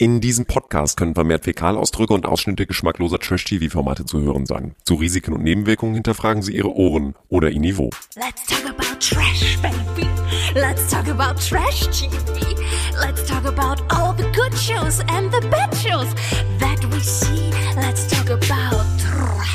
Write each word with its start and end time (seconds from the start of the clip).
In 0.00 0.20
diesem 0.20 0.46
Podcast 0.46 0.96
können 0.96 1.14
vermehrt 1.14 1.42
Fäkalausdrücke 1.42 2.14
und 2.14 2.24
Ausschnitte 2.24 2.66
geschmackloser 2.66 3.18
Trash-TV-Formate 3.18 4.04
zu 4.04 4.20
hören 4.20 4.46
sein. 4.46 4.76
Zu 4.84 4.94
Risiken 4.94 5.32
und 5.32 5.42
Nebenwirkungen 5.42 5.94
hinterfragen 5.94 6.40
Sie 6.40 6.54
Ihre 6.54 6.72
Ohren 6.72 7.16
oder 7.28 7.50
Ihr 7.50 7.58
Niveau. 7.58 7.90
Let's 8.14 8.46
talk 8.46 8.64
about 8.70 8.96
trash, 9.00 9.58
baby. 9.60 10.08
Let's 10.54 10.88
talk 10.88 11.08
about 11.08 11.40
trash 11.40 11.88
TV. 11.88 12.54
Let's 13.04 13.26
talk 13.26 13.44
about 13.44 13.82
all 13.92 14.14
the 14.16 14.22
good 14.36 14.56
shows 14.56 15.00
and 15.08 15.34
the 15.34 15.44
bad 15.48 15.74
shows 15.74 16.06
that 16.60 16.78
we 16.92 17.00
see. 17.00 17.50
Let's 17.74 18.06
talk 18.06 18.30
about 18.30 18.84
trash. 19.02 19.48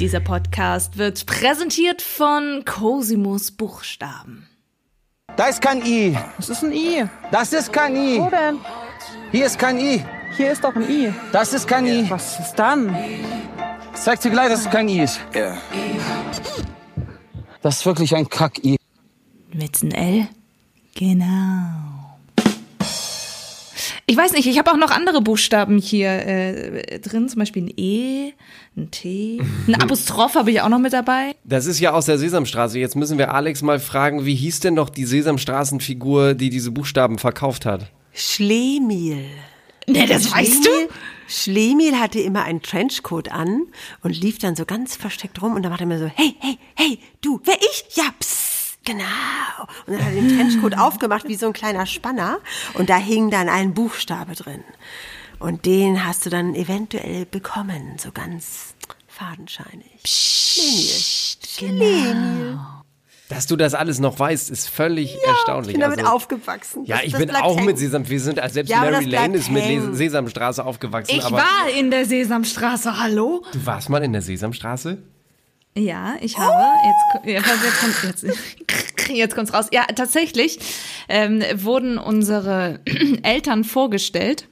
Dieser 0.00 0.18
Podcast 0.18 0.98
wird 0.98 1.26
präsentiert 1.26 2.02
von 2.02 2.64
Cosimus 2.64 3.52
Buchstaben. 3.52 4.48
Da 5.36 5.46
ist 5.46 5.62
kein 5.62 5.86
I. 5.86 6.18
Das 6.38 6.48
ist 6.48 6.64
ein 6.64 6.72
I. 6.72 7.04
Das 7.30 7.52
ist 7.52 7.72
kein 7.72 7.94
I. 7.94 8.18
Wo 8.18 8.30
denn? 8.30 8.58
Hier 9.30 9.44
ist 9.44 9.58
kein 9.58 9.78
I. 9.78 10.02
Hier 10.36 10.52
ist 10.52 10.64
doch 10.64 10.74
ein 10.74 10.88
I. 10.88 11.12
Das 11.32 11.52
ist 11.52 11.68
kein 11.68 11.86
I. 11.86 12.06
Was 12.08 12.40
ist 12.40 12.54
dann? 12.54 12.96
Zeig 13.92 14.20
dir 14.20 14.30
gleich, 14.30 14.48
dass 14.48 14.60
es 14.60 14.70
kein 14.70 14.88
I 14.88 15.00
ist. 15.00 15.20
Das 17.60 17.76
ist 17.76 17.86
wirklich 17.86 18.16
ein 18.16 18.28
Kack-I. 18.28 18.76
Mit 19.52 19.82
ein 19.82 19.90
L? 19.92 20.28
Genau. 20.94 22.16
Ich 24.06 24.16
weiß 24.16 24.32
nicht, 24.32 24.46
ich 24.46 24.58
habe 24.58 24.70
auch 24.70 24.78
noch 24.78 24.90
andere 24.90 25.20
Buchstaben 25.20 25.76
hier 25.76 26.08
äh, 26.08 26.98
drin, 26.98 27.28
zum 27.28 27.40
Beispiel 27.40 27.64
ein 27.64 27.72
E, 27.76 28.32
ein 28.74 28.90
T, 28.90 29.42
ein 29.66 29.74
Apostroph 29.82 30.36
habe 30.36 30.50
ich 30.50 30.62
auch 30.62 30.70
noch 30.70 30.78
mit 30.78 30.94
dabei. 30.94 31.34
Das 31.44 31.66
ist 31.66 31.78
ja 31.80 31.92
aus 31.92 32.06
der 32.06 32.16
Sesamstraße. 32.16 32.78
Jetzt 32.78 32.96
müssen 32.96 33.18
wir 33.18 33.34
Alex 33.34 33.60
mal 33.60 33.78
fragen, 33.78 34.24
wie 34.24 34.34
hieß 34.34 34.60
denn 34.60 34.72
noch 34.72 34.88
die 34.88 35.04
Sesamstraßenfigur, 35.04 36.32
die 36.32 36.48
diese 36.48 36.70
Buchstaben 36.70 37.18
verkauft 37.18 37.66
hat? 37.66 37.92
Schlemiel. 38.18 39.28
Ne, 39.86 40.06
das 40.06 40.32
weißt 40.32 40.66
du? 40.66 40.70
Schlemiel 41.28 41.98
hatte 41.98 42.20
immer 42.20 42.42
einen 42.44 42.62
Trenchcoat 42.62 43.30
an 43.30 43.66
und 44.02 44.18
lief 44.18 44.38
dann 44.38 44.56
so 44.56 44.64
ganz 44.64 44.96
versteckt 44.96 45.40
rum 45.42 45.54
und 45.54 45.62
dann 45.62 45.70
macht 45.70 45.82
er 45.82 45.84
immer 45.84 45.98
so, 45.98 46.10
hey, 46.14 46.34
hey, 46.40 46.58
hey, 46.74 46.98
du, 47.20 47.40
wer 47.44 47.56
ich? 47.60 47.84
Ja, 47.96 48.04
psst, 48.18 48.78
genau. 48.84 49.04
Und 49.86 49.94
dann 49.94 50.04
hat 50.04 50.14
er 50.14 50.20
den 50.20 50.36
Trenchcoat 50.36 50.74
aufgemacht 50.78 51.28
wie 51.28 51.36
so 51.36 51.46
ein 51.46 51.52
kleiner 51.52 51.86
Spanner 51.86 52.38
und 52.74 52.90
da 52.90 52.96
hing 52.96 53.30
dann 53.30 53.48
ein 53.48 53.74
Buchstabe 53.74 54.34
drin. 54.34 54.64
Und 55.38 55.66
den 55.66 56.04
hast 56.04 56.26
du 56.26 56.30
dann 56.30 56.54
eventuell 56.54 57.24
bekommen, 57.26 57.96
so 57.98 58.10
ganz 58.10 58.74
fadenscheinig. 59.06 60.00
Schlemiel. 60.04 61.38
Schlemiel. 61.46 62.58
Dass 63.28 63.46
du 63.46 63.56
das 63.56 63.74
alles 63.74 63.98
noch 64.00 64.18
weißt, 64.18 64.48
ist 64.50 64.68
völlig 64.70 65.16
erstaunlich. 65.26 65.68
Ich 65.68 65.74
bin 65.74 65.82
damit 65.82 65.98
Also- 66.00 66.12
aufgewachsen. 66.12 66.84
Ja, 66.86 66.96
Das- 66.96 67.04
ich 67.06 67.12
das 67.12 67.20
bin 67.20 67.30
auch 67.36 67.56
hängen. 67.56 67.66
mit 67.66 67.78
Sesam. 67.78 68.08
Wir 68.08 68.20
sind, 68.20 68.40
selbst 68.50 68.70
Ja, 68.70 68.80
Mary 68.80 69.04
Lane 69.04 69.36
ist 69.36 69.50
mit 69.50 69.62
hängen. 69.64 69.94
Sesamstraße 69.94 70.64
aufgewachsen. 70.64 71.14
Ich 71.16 71.30
war 71.30 71.68
in 71.78 71.90
der 71.90 72.06
Sesamstraße, 72.06 72.98
hallo? 72.98 73.44
Du 73.52 73.66
warst 73.66 73.90
mal 73.90 74.02
in 74.02 74.12
der 74.12 74.22
Sesamstraße? 74.22 74.98
Ja, 75.76 76.14
ich 76.20 76.36
habe. 76.38 76.52
Jetzt, 76.86 77.22
ko- 77.22 77.28
ja, 77.28 77.40
jetzt 77.64 77.80
kommt 77.80 78.22
jetzt, 78.24 79.08
jetzt 79.10 79.34
kommt's 79.34 79.52
raus. 79.54 79.66
Ja, 79.72 79.84
tatsächlich 79.94 80.58
ähm, 81.08 81.42
wurden 81.56 81.98
unsere 81.98 82.80
Eltern 83.22 83.62
vorgestellt 83.62 84.48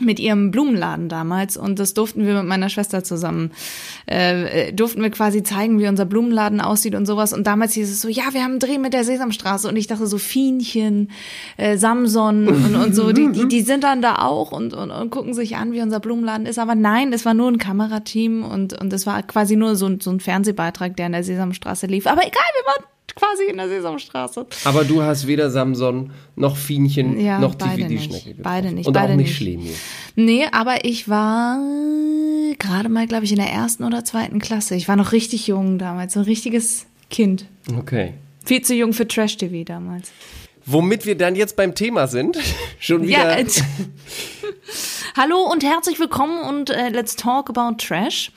mit 0.00 0.18
ihrem 0.18 0.50
Blumenladen 0.50 1.08
damals 1.08 1.56
und 1.56 1.78
das 1.78 1.94
durften 1.94 2.26
wir 2.26 2.34
mit 2.34 2.46
meiner 2.46 2.68
Schwester 2.68 3.04
zusammen 3.04 3.52
äh, 4.06 4.72
durften 4.72 5.02
wir 5.02 5.10
quasi 5.10 5.42
zeigen, 5.42 5.78
wie 5.78 5.86
unser 5.86 6.04
Blumenladen 6.06 6.60
aussieht 6.60 6.94
und 6.94 7.06
sowas. 7.06 7.32
Und 7.32 7.46
damals 7.46 7.74
hieß 7.74 7.90
es 7.90 8.00
so, 8.00 8.08
ja, 8.08 8.24
wir 8.32 8.42
haben 8.42 8.52
einen 8.52 8.58
Dreh 8.58 8.78
mit 8.78 8.92
der 8.94 9.04
Sesamstraße. 9.04 9.68
Und 9.68 9.76
ich 9.76 9.86
dachte 9.86 10.06
so 10.06 10.18
Fienchen, 10.18 11.10
äh, 11.56 11.76
Samson 11.76 12.48
und, 12.48 12.74
und 12.74 12.94
so, 12.94 13.12
die, 13.12 13.30
die, 13.32 13.46
die 13.48 13.60
sind 13.60 13.84
dann 13.84 14.02
da 14.02 14.16
auch 14.16 14.50
und, 14.52 14.74
und, 14.74 14.90
und 14.90 15.10
gucken 15.10 15.34
sich 15.34 15.56
an, 15.56 15.72
wie 15.72 15.80
unser 15.82 16.00
Blumenladen 16.00 16.46
ist, 16.46 16.58
aber 16.58 16.74
nein, 16.74 17.12
es 17.12 17.24
war 17.24 17.34
nur 17.34 17.48
ein 17.48 17.58
Kamerateam 17.58 18.44
und 18.44 18.78
und 18.80 18.92
es 18.92 19.06
war 19.06 19.22
quasi 19.22 19.56
nur 19.56 19.76
so, 19.76 19.86
ein- 19.86 20.00
so 20.00 20.10
ein 20.10 20.20
Fernsehbeitrag, 20.20 20.96
der 20.96 21.06
in 21.06 21.12
der 21.12 21.24
Sesamstraße 21.24 21.86
lief, 21.86 22.06
aber 22.06 22.22
egal, 22.22 22.42
wir 22.54 22.66
waren 22.66 22.84
quasi 23.14 23.44
in 23.50 23.56
der 23.56 23.68
Sesamstraße. 23.68 24.46
Aber 24.64 24.84
du 24.84 25.02
hast 25.02 25.26
weder 25.26 25.50
Samson 25.50 26.12
noch 26.36 26.56
Fienchen 26.56 27.20
Ja, 27.20 27.38
noch 27.38 27.54
beide 27.54 27.76
Tiffy 27.76 27.88
die 27.88 27.94
nicht. 27.94 28.04
Schnecke 28.04 28.24
getroffen. 28.34 28.42
Beide 28.42 28.72
nicht, 28.72 28.86
Und 28.86 28.92
beide 28.92 29.12
auch 29.12 29.16
nicht 29.16 29.26
nicht. 29.28 29.36
Schlemiel. 29.36 29.74
Nee, 30.16 30.46
aber 30.52 30.84
ich 30.84 31.08
war 31.08 31.58
gerade 32.58 32.88
mal, 32.88 33.06
glaube 33.06 33.24
ich, 33.24 33.30
in 33.32 33.38
der 33.38 33.50
ersten 33.50 33.84
oder 33.84 34.04
zweiten 34.04 34.38
Klasse. 34.38 34.74
Ich 34.74 34.88
war 34.88 34.96
noch 34.96 35.12
richtig 35.12 35.46
jung 35.46 35.78
damals, 35.78 36.14
so 36.14 36.20
ein 36.20 36.24
richtiges 36.26 36.86
Kind. 37.10 37.46
Okay. 37.78 38.14
Viel 38.44 38.62
zu 38.62 38.74
jung 38.74 38.92
für 38.92 39.06
Trash-TV 39.06 39.64
damals. 39.64 40.10
Womit 40.64 41.06
wir 41.06 41.16
dann 41.16 41.34
jetzt 41.34 41.56
beim 41.56 41.74
Thema 41.74 42.06
sind. 42.06 42.38
Schon 42.78 43.02
wieder. 43.02 43.18
Ja, 43.18 43.38
äh, 43.38 43.44
Hallo 45.14 45.42
und 45.50 45.62
herzlich 45.62 45.98
willkommen 46.00 46.42
und 46.42 46.70
äh, 46.70 46.88
let's 46.88 47.16
talk 47.16 47.50
about 47.50 47.76
Trash. 47.76 48.32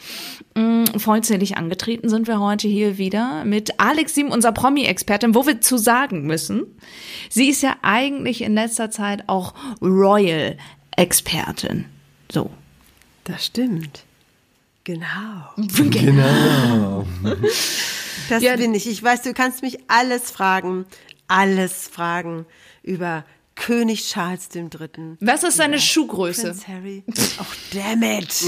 Mm, 0.55 0.83
vollzählig 0.97 1.55
angetreten 1.57 2.09
sind 2.09 2.27
wir 2.27 2.41
heute 2.41 2.67
hier 2.67 2.97
wieder 2.97 3.45
mit 3.45 3.79
Alex 3.79 4.13
Sim, 4.13 4.29
unserer 4.29 4.51
Promi-Expertin, 4.51 5.33
wo 5.35 5.47
wir 5.47 5.61
zu 5.61 5.77
sagen 5.77 6.23
müssen, 6.23 6.65
sie 7.29 7.47
ist 7.49 7.61
ja 7.63 7.77
eigentlich 7.81 8.41
in 8.41 8.55
letzter 8.55 8.91
Zeit 8.91 9.23
auch 9.27 9.53
Royal-Expertin. 9.81 11.85
So. 12.29 12.49
Das 13.23 13.45
stimmt. 13.45 14.03
Genau. 14.83 15.05
genau. 15.89 17.05
Das 18.29 18.41
Ja. 18.41 18.55
bin 18.55 18.73
ich. 18.73 18.87
Ich 18.89 19.03
weiß, 19.03 19.21
du 19.21 19.33
kannst 19.35 19.61
mich 19.61 19.77
alles 19.87 20.31
fragen. 20.31 20.85
Alles 21.27 21.87
fragen 21.87 22.47
über 22.81 23.23
König 23.55 24.07
Charles 24.07 24.49
III. 24.53 25.17
Was 25.21 25.43
ist 25.43 25.57
seine 25.57 25.79
Schuhgröße? 25.79 26.43
Prince 26.43 26.67
Harry. 26.67 27.03
Oh, 27.39 27.45
damn 27.73 28.03
it. 28.03 28.45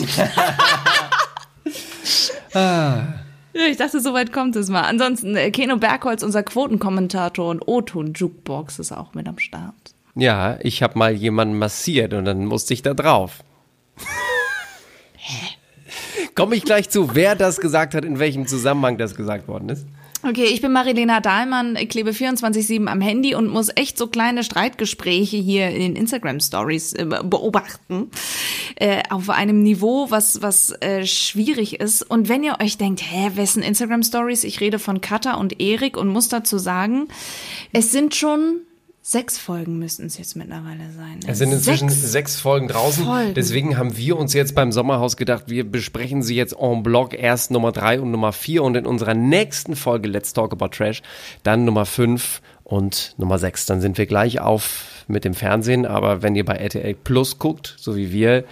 Ja, 3.57 3.65
ich 3.65 3.77
dachte, 3.77 3.99
so 3.99 4.13
weit 4.13 4.31
kommt 4.31 4.55
es 4.55 4.69
mal. 4.69 4.83
Ansonsten, 4.83 5.35
äh, 5.35 5.49
Keno 5.49 5.77
Bergholz, 5.77 6.21
unser 6.21 6.43
Quotenkommentator 6.43 7.49
und 7.49 7.67
O-Ton 7.67 8.13
Jukebox 8.13 8.77
ist 8.77 8.91
auch 8.91 9.15
mit 9.15 9.27
am 9.27 9.39
Start. 9.39 9.73
Ja, 10.15 10.59
ich 10.61 10.83
habe 10.83 10.97
mal 10.97 11.13
jemanden 11.13 11.57
massiert 11.57 12.13
und 12.13 12.25
dann 12.25 12.45
musste 12.45 12.75
ich 12.75 12.83
da 12.83 12.93
drauf. 12.93 13.43
Komme 16.35 16.55
ich 16.55 16.65
gleich 16.65 16.89
zu, 16.89 17.15
wer 17.15 17.35
das 17.35 17.59
gesagt 17.59 17.95
hat, 17.95 18.05
in 18.05 18.19
welchem 18.19 18.45
Zusammenhang 18.45 18.99
das 18.99 19.15
gesagt 19.15 19.47
worden 19.47 19.69
ist. 19.69 19.87
Okay, 20.23 20.45
ich 20.45 20.61
bin 20.61 20.71
Marilena 20.71 21.19
Dahlmann, 21.19 21.75
klebe 21.89 22.09
24-7 22.09 22.87
am 22.87 23.01
Handy 23.01 23.35
und 23.35 23.49
muss 23.49 23.69
echt 23.75 23.99
so 23.99 24.07
kleine 24.07 24.43
Streitgespräche 24.43 25.37
hier 25.37 25.69
in 25.69 25.79
den 25.79 25.95
Instagram-Stories 25.95 26.93
äh, 26.93 27.05
beobachten. 27.23 28.09
Äh, 28.75 29.03
auf 29.09 29.29
einem 29.29 29.61
Niveau, 29.61 30.09
was, 30.09 30.41
was 30.41 30.71
äh, 30.81 31.05
schwierig 31.05 31.79
ist. 31.79 32.01
Und 32.01 32.29
wenn 32.29 32.43
ihr 32.43 32.57
euch 32.59 32.77
denkt, 32.77 33.01
hä, 33.03 33.31
wessen 33.35 33.61
Instagram-Stories? 33.61 34.43
Ich 34.43 34.59
rede 34.59 34.79
von 34.79 35.01
Katha 35.01 35.35
und 35.35 35.61
Erik 35.61 35.97
und 35.97 36.07
muss 36.07 36.29
dazu 36.29 36.57
sagen, 36.57 37.07
es 37.71 37.91
sind 37.91 38.15
schon 38.15 38.61
sechs 39.09 39.37
Folgen 39.37 39.79
müssten 39.79 40.05
es 40.05 40.17
jetzt 40.17 40.35
mittlerweile 40.35 40.91
sein. 40.97 41.21
Es 41.27 41.37
sind 41.37 41.53
inzwischen 41.53 41.87
Sechs. 41.87 42.11
sechs, 42.11 42.39
Folgen 42.41 42.67
draußen. 42.67 43.05
Folgen. 43.05 43.33
Deswegen 43.35 43.77
haben 43.77 43.95
wir 43.95 44.17
uns 44.17 44.33
jetzt 44.33 44.53
beim 44.53 44.73
Sommerhaus 44.73 45.15
gedacht, 45.15 45.45
wir 45.47 45.63
besprechen 45.63 46.23
sie 46.23 46.35
jetzt 46.35 46.53
en 46.59 46.83
bloc 46.83 47.13
erst 47.13 47.49
Nummer 47.49 47.71
drei 47.71 48.01
und 48.01 48.11
Nummer 48.11 48.33
vier 48.33 48.63
und 48.63 48.75
in 48.75 48.85
unserer 48.85 49.13
nächsten 49.13 49.77
Folge 49.77 50.09
Let's 50.09 50.33
Talk 50.33 50.51
About 50.51 50.69
Trash 50.69 51.01
dann 51.43 51.63
Nummer 51.63 51.85
fünf 51.85 52.41
und 52.65 53.15
Nummer 53.17 53.39
sechs. 53.39 53.65
Dann 53.65 53.79
sind 53.79 53.97
wir 53.97 54.07
gleich 54.07 54.41
auf 54.41 55.05
mit 55.07 55.23
dem 55.23 55.35
Fernsehen, 55.35 55.85
aber 55.85 56.21
wenn 56.21 56.35
ihr 56.35 56.43
bei 56.43 56.55
RTL 56.55 56.93
Plus 56.93 57.39
guckt, 57.39 57.75
so 57.79 57.95
wie 57.95 58.11
wir, 58.11 58.43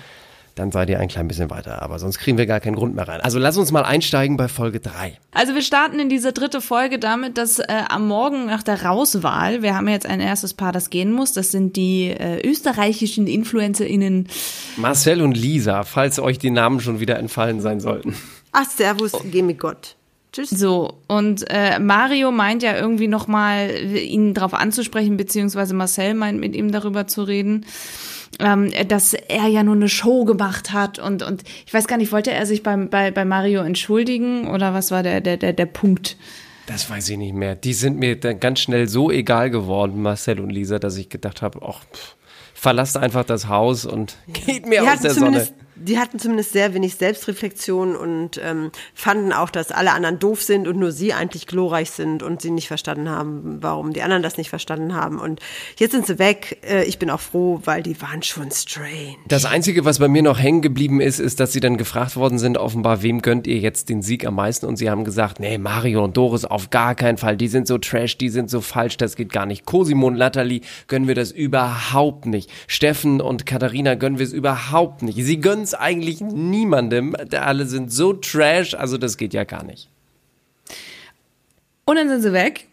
dann 0.55 0.71
seid 0.71 0.89
ihr 0.89 0.99
ein 0.99 1.09
klein 1.09 1.27
bisschen 1.27 1.49
weiter. 1.49 1.81
Aber 1.81 1.99
sonst 1.99 2.17
kriegen 2.17 2.37
wir 2.37 2.45
gar 2.45 2.61
keinen 2.61 2.75
Grund 2.75 2.95
mehr 2.95 3.07
rein. 3.07 3.19
Also 3.21 3.39
lass 3.39 3.57
uns 3.57 3.71
mal 3.71 3.83
einsteigen 3.83 4.37
bei 4.37 4.47
Folge 4.47 4.79
drei. 4.79 5.17
Also 5.31 5.53
wir 5.53 5.61
starten 5.61 5.99
in 5.99 6.07
diese 6.07 6.31
dritte 6.31 6.61
Folge 6.61 6.97
damit, 6.97 7.37
dass 7.37 7.59
äh, 7.59 7.65
am 7.89 8.07
Morgen 8.07 8.45
nach 8.45 8.63
der 8.63 8.83
Rauswahl, 8.83 9.61
wir 9.61 9.75
haben 9.75 9.87
jetzt 9.89 10.05
ein 10.05 10.21
erstes 10.21 10.53
Paar, 10.53 10.71
das 10.71 10.89
gehen 10.89 11.11
muss, 11.11 11.33
das 11.33 11.51
sind 11.51 11.75
die 11.75 12.07
äh, 12.09 12.39
österreichischen 12.47 13.27
InfluencerInnen. 13.27 14.29
Marcel 14.77 15.21
und 15.21 15.35
Lisa, 15.35 15.83
falls 15.83 16.19
euch 16.19 16.39
die 16.39 16.51
Namen 16.51 16.79
schon 16.79 17.01
wieder 17.01 17.19
entfallen 17.19 17.59
sein 17.59 17.81
sollten. 17.81 18.15
Ach, 18.53 18.69
Servus, 18.69 19.11
geh 19.31 19.41
mit 19.41 19.59
Gott. 19.59 19.97
Tschüss. 20.31 20.49
So, 20.49 20.95
und 21.07 21.45
äh, 21.49 21.79
Mario 21.79 22.31
meint 22.31 22.61
ja 22.61 22.75
irgendwie 22.75 23.07
nochmal, 23.07 23.69
ihn 23.95 24.33
darauf 24.33 24.53
anzusprechen, 24.53 25.15
beziehungsweise 25.15 25.73
Marcel 25.73 26.13
meint 26.13 26.39
mit 26.39 26.55
ihm 26.55 26.71
darüber 26.71 27.07
zu 27.07 27.23
reden, 27.23 27.65
ähm, 28.39 28.71
dass 28.87 29.13
er 29.13 29.47
ja 29.47 29.63
nur 29.63 29.75
eine 29.75 29.89
Show 29.89 30.25
gemacht 30.25 30.73
hat 30.73 30.99
und, 30.99 31.23
und 31.23 31.43
ich 31.65 31.73
weiß 31.73 31.87
gar 31.87 31.97
nicht, 31.97 32.11
wollte 32.11 32.31
er 32.31 32.45
sich 32.45 32.63
beim, 32.63 32.89
bei, 32.89 33.11
bei 33.11 33.25
Mario 33.25 33.61
entschuldigen 33.61 34.47
oder 34.47 34.73
was 34.73 34.91
war 34.91 35.03
der, 35.03 35.21
der, 35.21 35.37
der, 35.37 35.53
der 35.53 35.65
Punkt? 35.65 36.17
Das 36.67 36.89
weiß 36.89 37.09
ich 37.09 37.17
nicht 37.17 37.35
mehr. 37.35 37.55
Die 37.55 37.73
sind 37.73 37.99
mir 37.99 38.19
dann 38.19 38.39
ganz 38.39 38.59
schnell 38.59 38.87
so 38.87 39.11
egal 39.11 39.51
geworden, 39.51 40.01
Marcel 40.01 40.39
und 40.39 40.49
Lisa, 40.49 40.79
dass 40.79 40.97
ich 40.97 41.09
gedacht 41.09 41.41
habe, 41.41 41.59
ach, 41.63 41.83
pff, 41.93 42.15
verlasst 42.53 42.97
einfach 42.97 43.23
das 43.23 43.47
Haus 43.47 43.85
und 43.85 44.17
geht 44.45 44.65
mir 44.65 44.81
Die 44.81 44.89
aus 44.89 45.01
der 45.01 45.13
Sonne. 45.13 45.47
Die 45.75 45.99
hatten 45.99 46.19
zumindest 46.19 46.53
sehr 46.53 46.73
wenig 46.73 46.95
Selbstreflexion 46.95 47.95
und 47.95 48.39
ähm, 48.43 48.71
fanden 48.93 49.33
auch, 49.33 49.49
dass 49.49 49.71
alle 49.71 49.91
anderen 49.91 50.19
doof 50.19 50.41
sind 50.41 50.67
und 50.67 50.77
nur 50.77 50.91
sie 50.91 51.13
eigentlich 51.13 51.47
glorreich 51.47 51.91
sind 51.91 52.23
und 52.23 52.41
sie 52.41 52.51
nicht 52.51 52.67
verstanden 52.67 53.09
haben, 53.09 53.57
warum 53.61 53.91
die 53.93 54.01
anderen 54.01 54.23
das 54.23 54.37
nicht 54.37 54.49
verstanden 54.49 54.95
haben. 54.95 55.19
Und 55.19 55.41
jetzt 55.77 55.91
sind 55.91 56.07
sie 56.07 56.17
weg. 56.17 56.59
Äh, 56.67 56.85
ich 56.85 56.97
bin 56.97 57.09
auch 57.09 57.19
froh, 57.19 57.61
weil 57.65 57.83
die 57.83 58.01
waren 58.01 58.23
schon 58.23 58.51
strange. 58.51 59.17
Das 59.27 59.45
Einzige, 59.45 59.83
was 59.83 59.99
bei 59.99 60.07
mir 60.07 60.23
noch 60.23 60.39
hängen 60.39 60.61
geblieben 60.61 61.01
ist, 61.01 61.19
ist, 61.19 61.39
dass 61.39 61.51
sie 61.51 61.59
dann 61.59 61.77
gefragt 61.77 62.15
worden 62.15 62.39
sind, 62.39 62.57
offenbar, 62.57 63.01
wem 63.01 63.21
gönnt 63.21 63.45
ihr 63.45 63.57
jetzt 63.57 63.89
den 63.89 64.01
Sieg 64.01 64.25
am 64.25 64.35
meisten? 64.35 64.65
Und 64.65 64.77
sie 64.77 64.89
haben 64.89 65.03
gesagt, 65.03 65.39
nee, 65.39 65.57
Mario 65.57 66.03
und 66.03 66.15
Doris 66.15 66.45
auf 66.45 66.69
gar 66.69 66.95
keinen 66.95 67.17
Fall. 67.17 67.35
Die 67.35 67.49
sind 67.49 67.67
so 67.67 67.77
trash, 67.77 68.17
die 68.17 68.29
sind 68.29 68.49
so 68.49 68.61
falsch, 68.61 68.95
das 68.97 69.15
geht 69.17 69.31
gar 69.31 69.45
nicht. 69.45 69.65
Cosimo 69.65 70.07
und 70.07 70.15
Latterli 70.15 70.61
gönnen 70.87 71.07
wir 71.07 71.15
das 71.15 71.31
überhaupt 71.31 72.25
nicht. 72.25 72.49
Steffen 72.67 73.19
und 73.19 73.45
Katharina 73.45 73.95
gönnen 73.95 74.19
wir 74.19 74.25
es 74.25 74.33
überhaupt 74.33 75.01
nicht. 75.01 75.17
Sie 75.21 75.41
gönnen 75.41 75.64
es 75.65 75.73
eigentlich 75.73 76.21
niemandem. 76.21 77.15
Alle 77.31 77.65
sind 77.65 77.91
so 77.91 78.13
trash, 78.13 78.73
also 78.73 78.97
das 78.97 79.17
geht 79.17 79.33
ja 79.33 79.43
gar 79.43 79.63
nicht. 79.63 79.89
Und 81.85 81.97
dann 81.97 82.09
sind 82.09 82.21
sie 82.21 82.33
weg 82.33 82.67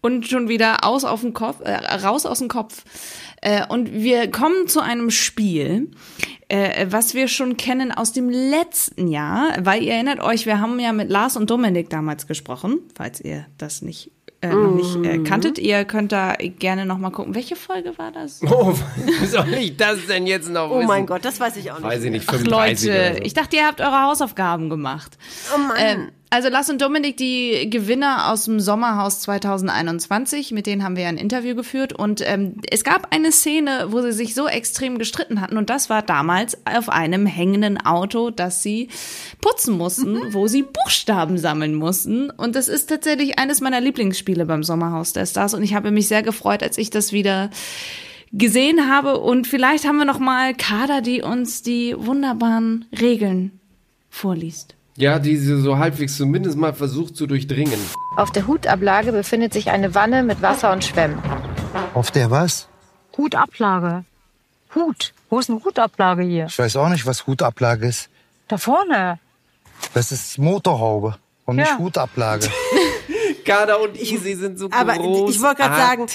und 0.00 0.26
schon 0.28 0.48
wieder 0.48 0.84
aus 0.84 1.04
auf 1.04 1.22
den 1.22 1.32
Kopf, 1.32 1.60
äh, 1.60 1.72
raus 1.72 2.26
aus 2.26 2.40
dem 2.40 2.48
Kopf. 2.48 2.84
Äh, 3.40 3.66
und 3.68 3.92
wir 3.92 4.30
kommen 4.30 4.66
zu 4.66 4.80
einem 4.80 5.10
Spiel, 5.10 5.90
äh, 6.48 6.86
was 6.90 7.14
wir 7.14 7.28
schon 7.28 7.56
kennen 7.56 7.92
aus 7.92 8.12
dem 8.12 8.28
letzten 8.28 9.08
Jahr, 9.08 9.54
weil 9.60 9.82
ihr 9.82 9.94
erinnert 9.94 10.20
euch, 10.20 10.46
wir 10.46 10.60
haben 10.60 10.78
ja 10.78 10.92
mit 10.92 11.10
Lars 11.10 11.36
und 11.36 11.48
Dominik 11.48 11.90
damals 11.90 12.26
gesprochen, 12.26 12.80
falls 12.94 13.20
ihr 13.20 13.46
das 13.56 13.82
nicht 13.82 14.10
äh, 14.44 14.54
noch 14.54 14.70
nicht 14.74 14.96
äh, 14.96 15.18
Mhm. 15.18 15.24
kanntet. 15.24 15.58
Ihr 15.58 15.84
könnt 15.84 16.12
da 16.12 16.34
gerne 16.58 16.86
noch 16.86 16.98
mal 16.98 17.10
gucken. 17.10 17.34
Welche 17.34 17.56
Folge 17.56 17.96
war 17.98 18.10
das? 18.12 18.40
Oh, 18.42 18.74
wie 19.20 19.26
soll 19.26 19.52
ich 19.54 19.76
das 19.76 20.06
denn 20.06 20.26
jetzt 20.26 20.48
noch 20.50 20.70
Oh 20.70 20.76
wissen? 20.78 20.86
mein 20.88 21.06
Gott, 21.06 21.24
das 21.24 21.40
weiß 21.40 21.56
ich 21.56 21.70
auch 21.70 21.78
nicht. 21.78 21.84
Weiß 21.88 22.02
ich 22.04 22.10
nicht, 22.10 22.24
Ach 22.28 22.34
35 22.34 22.88
Leute, 22.88 23.00
oder 23.00 23.14
so. 23.16 23.22
ich 23.24 23.34
dachte, 23.34 23.56
ihr 23.56 23.66
habt 23.66 23.80
eure 23.80 24.02
Hausaufgaben 24.02 24.70
gemacht. 24.70 25.18
Oh 25.54 25.58
Mann. 25.58 25.76
Ähm, 25.78 26.08
also 26.34 26.48
Lars 26.48 26.68
und 26.68 26.82
Dominik, 26.82 27.16
die 27.16 27.70
Gewinner 27.70 28.32
aus 28.32 28.46
dem 28.46 28.58
Sommerhaus 28.58 29.20
2021, 29.20 30.50
mit 30.50 30.66
denen 30.66 30.82
haben 30.82 30.96
wir 30.96 31.04
ja 31.04 31.08
ein 31.08 31.16
Interview 31.16 31.54
geführt. 31.54 31.92
Und 31.92 32.22
ähm, 32.26 32.56
es 32.68 32.82
gab 32.82 33.14
eine 33.14 33.30
Szene, 33.30 33.86
wo 33.90 34.02
sie 34.02 34.10
sich 34.10 34.34
so 34.34 34.48
extrem 34.48 34.98
gestritten 34.98 35.40
hatten. 35.40 35.56
Und 35.56 35.70
das 35.70 35.90
war 35.90 36.02
damals 36.02 36.58
auf 36.66 36.88
einem 36.88 37.24
hängenden 37.24 37.78
Auto, 37.78 38.30
das 38.30 38.64
sie 38.64 38.88
putzen 39.40 39.78
mussten, 39.78 40.34
wo 40.34 40.48
sie 40.48 40.64
Buchstaben 40.64 41.38
sammeln 41.38 41.76
mussten. 41.76 42.30
Und 42.30 42.56
das 42.56 42.66
ist 42.66 42.88
tatsächlich 42.88 43.38
eines 43.38 43.60
meiner 43.60 43.80
Lieblingsspiele 43.80 44.44
beim 44.44 44.64
Sommerhaus 44.64 45.12
der 45.12 45.26
Stars. 45.26 45.54
Und 45.54 45.62
ich 45.62 45.76
habe 45.76 45.92
mich 45.92 46.08
sehr 46.08 46.24
gefreut, 46.24 46.64
als 46.64 46.78
ich 46.78 46.90
das 46.90 47.12
wieder 47.12 47.50
gesehen 48.32 48.90
habe. 48.90 49.20
Und 49.20 49.46
vielleicht 49.46 49.86
haben 49.86 49.98
wir 49.98 50.04
noch 50.04 50.18
mal 50.18 50.52
Kader, 50.52 51.00
die 51.00 51.22
uns 51.22 51.62
die 51.62 51.94
wunderbaren 51.96 52.86
Regeln 53.00 53.60
vorliest. 54.10 54.73
Ja, 54.96 55.18
die 55.18 55.36
sie 55.36 55.60
so 55.60 55.78
halbwegs 55.78 56.16
zumindest 56.16 56.56
mal 56.56 56.72
versucht 56.72 57.16
zu 57.16 57.26
durchdringen. 57.26 57.80
Auf 58.16 58.30
der 58.30 58.46
Hutablage 58.46 59.10
befindet 59.12 59.52
sich 59.52 59.70
eine 59.70 59.94
Wanne 59.94 60.22
mit 60.22 60.40
Wasser 60.40 60.72
und 60.72 60.84
Schwämmen. 60.84 61.18
Auf 61.94 62.10
der 62.12 62.30
was? 62.30 62.68
Hutablage. 63.16 64.04
Hut. 64.74 65.12
Wo 65.30 65.40
ist 65.40 65.50
eine 65.50 65.64
Hutablage 65.64 66.22
hier? 66.22 66.46
Ich 66.46 66.58
weiß 66.58 66.76
auch 66.76 66.88
nicht, 66.88 67.06
was 67.06 67.26
Hutablage 67.26 67.86
ist. 67.88 68.08
Da 68.46 68.56
vorne. 68.56 69.18
Das 69.94 70.12
ist 70.12 70.38
Motorhaube 70.38 71.16
und 71.44 71.56
nicht 71.56 71.68
Ja. 71.68 71.78
Hutablage. 71.78 72.48
Kada 73.44 73.76
und 73.76 74.00
Easy 74.00 74.34
sind 74.34 74.58
so 74.58 74.68
Aber 74.70 74.94
großartig. 74.94 75.36
ich 75.36 75.42
wollte 75.42 75.56
gerade 75.62 75.76
sagen, 75.76 76.06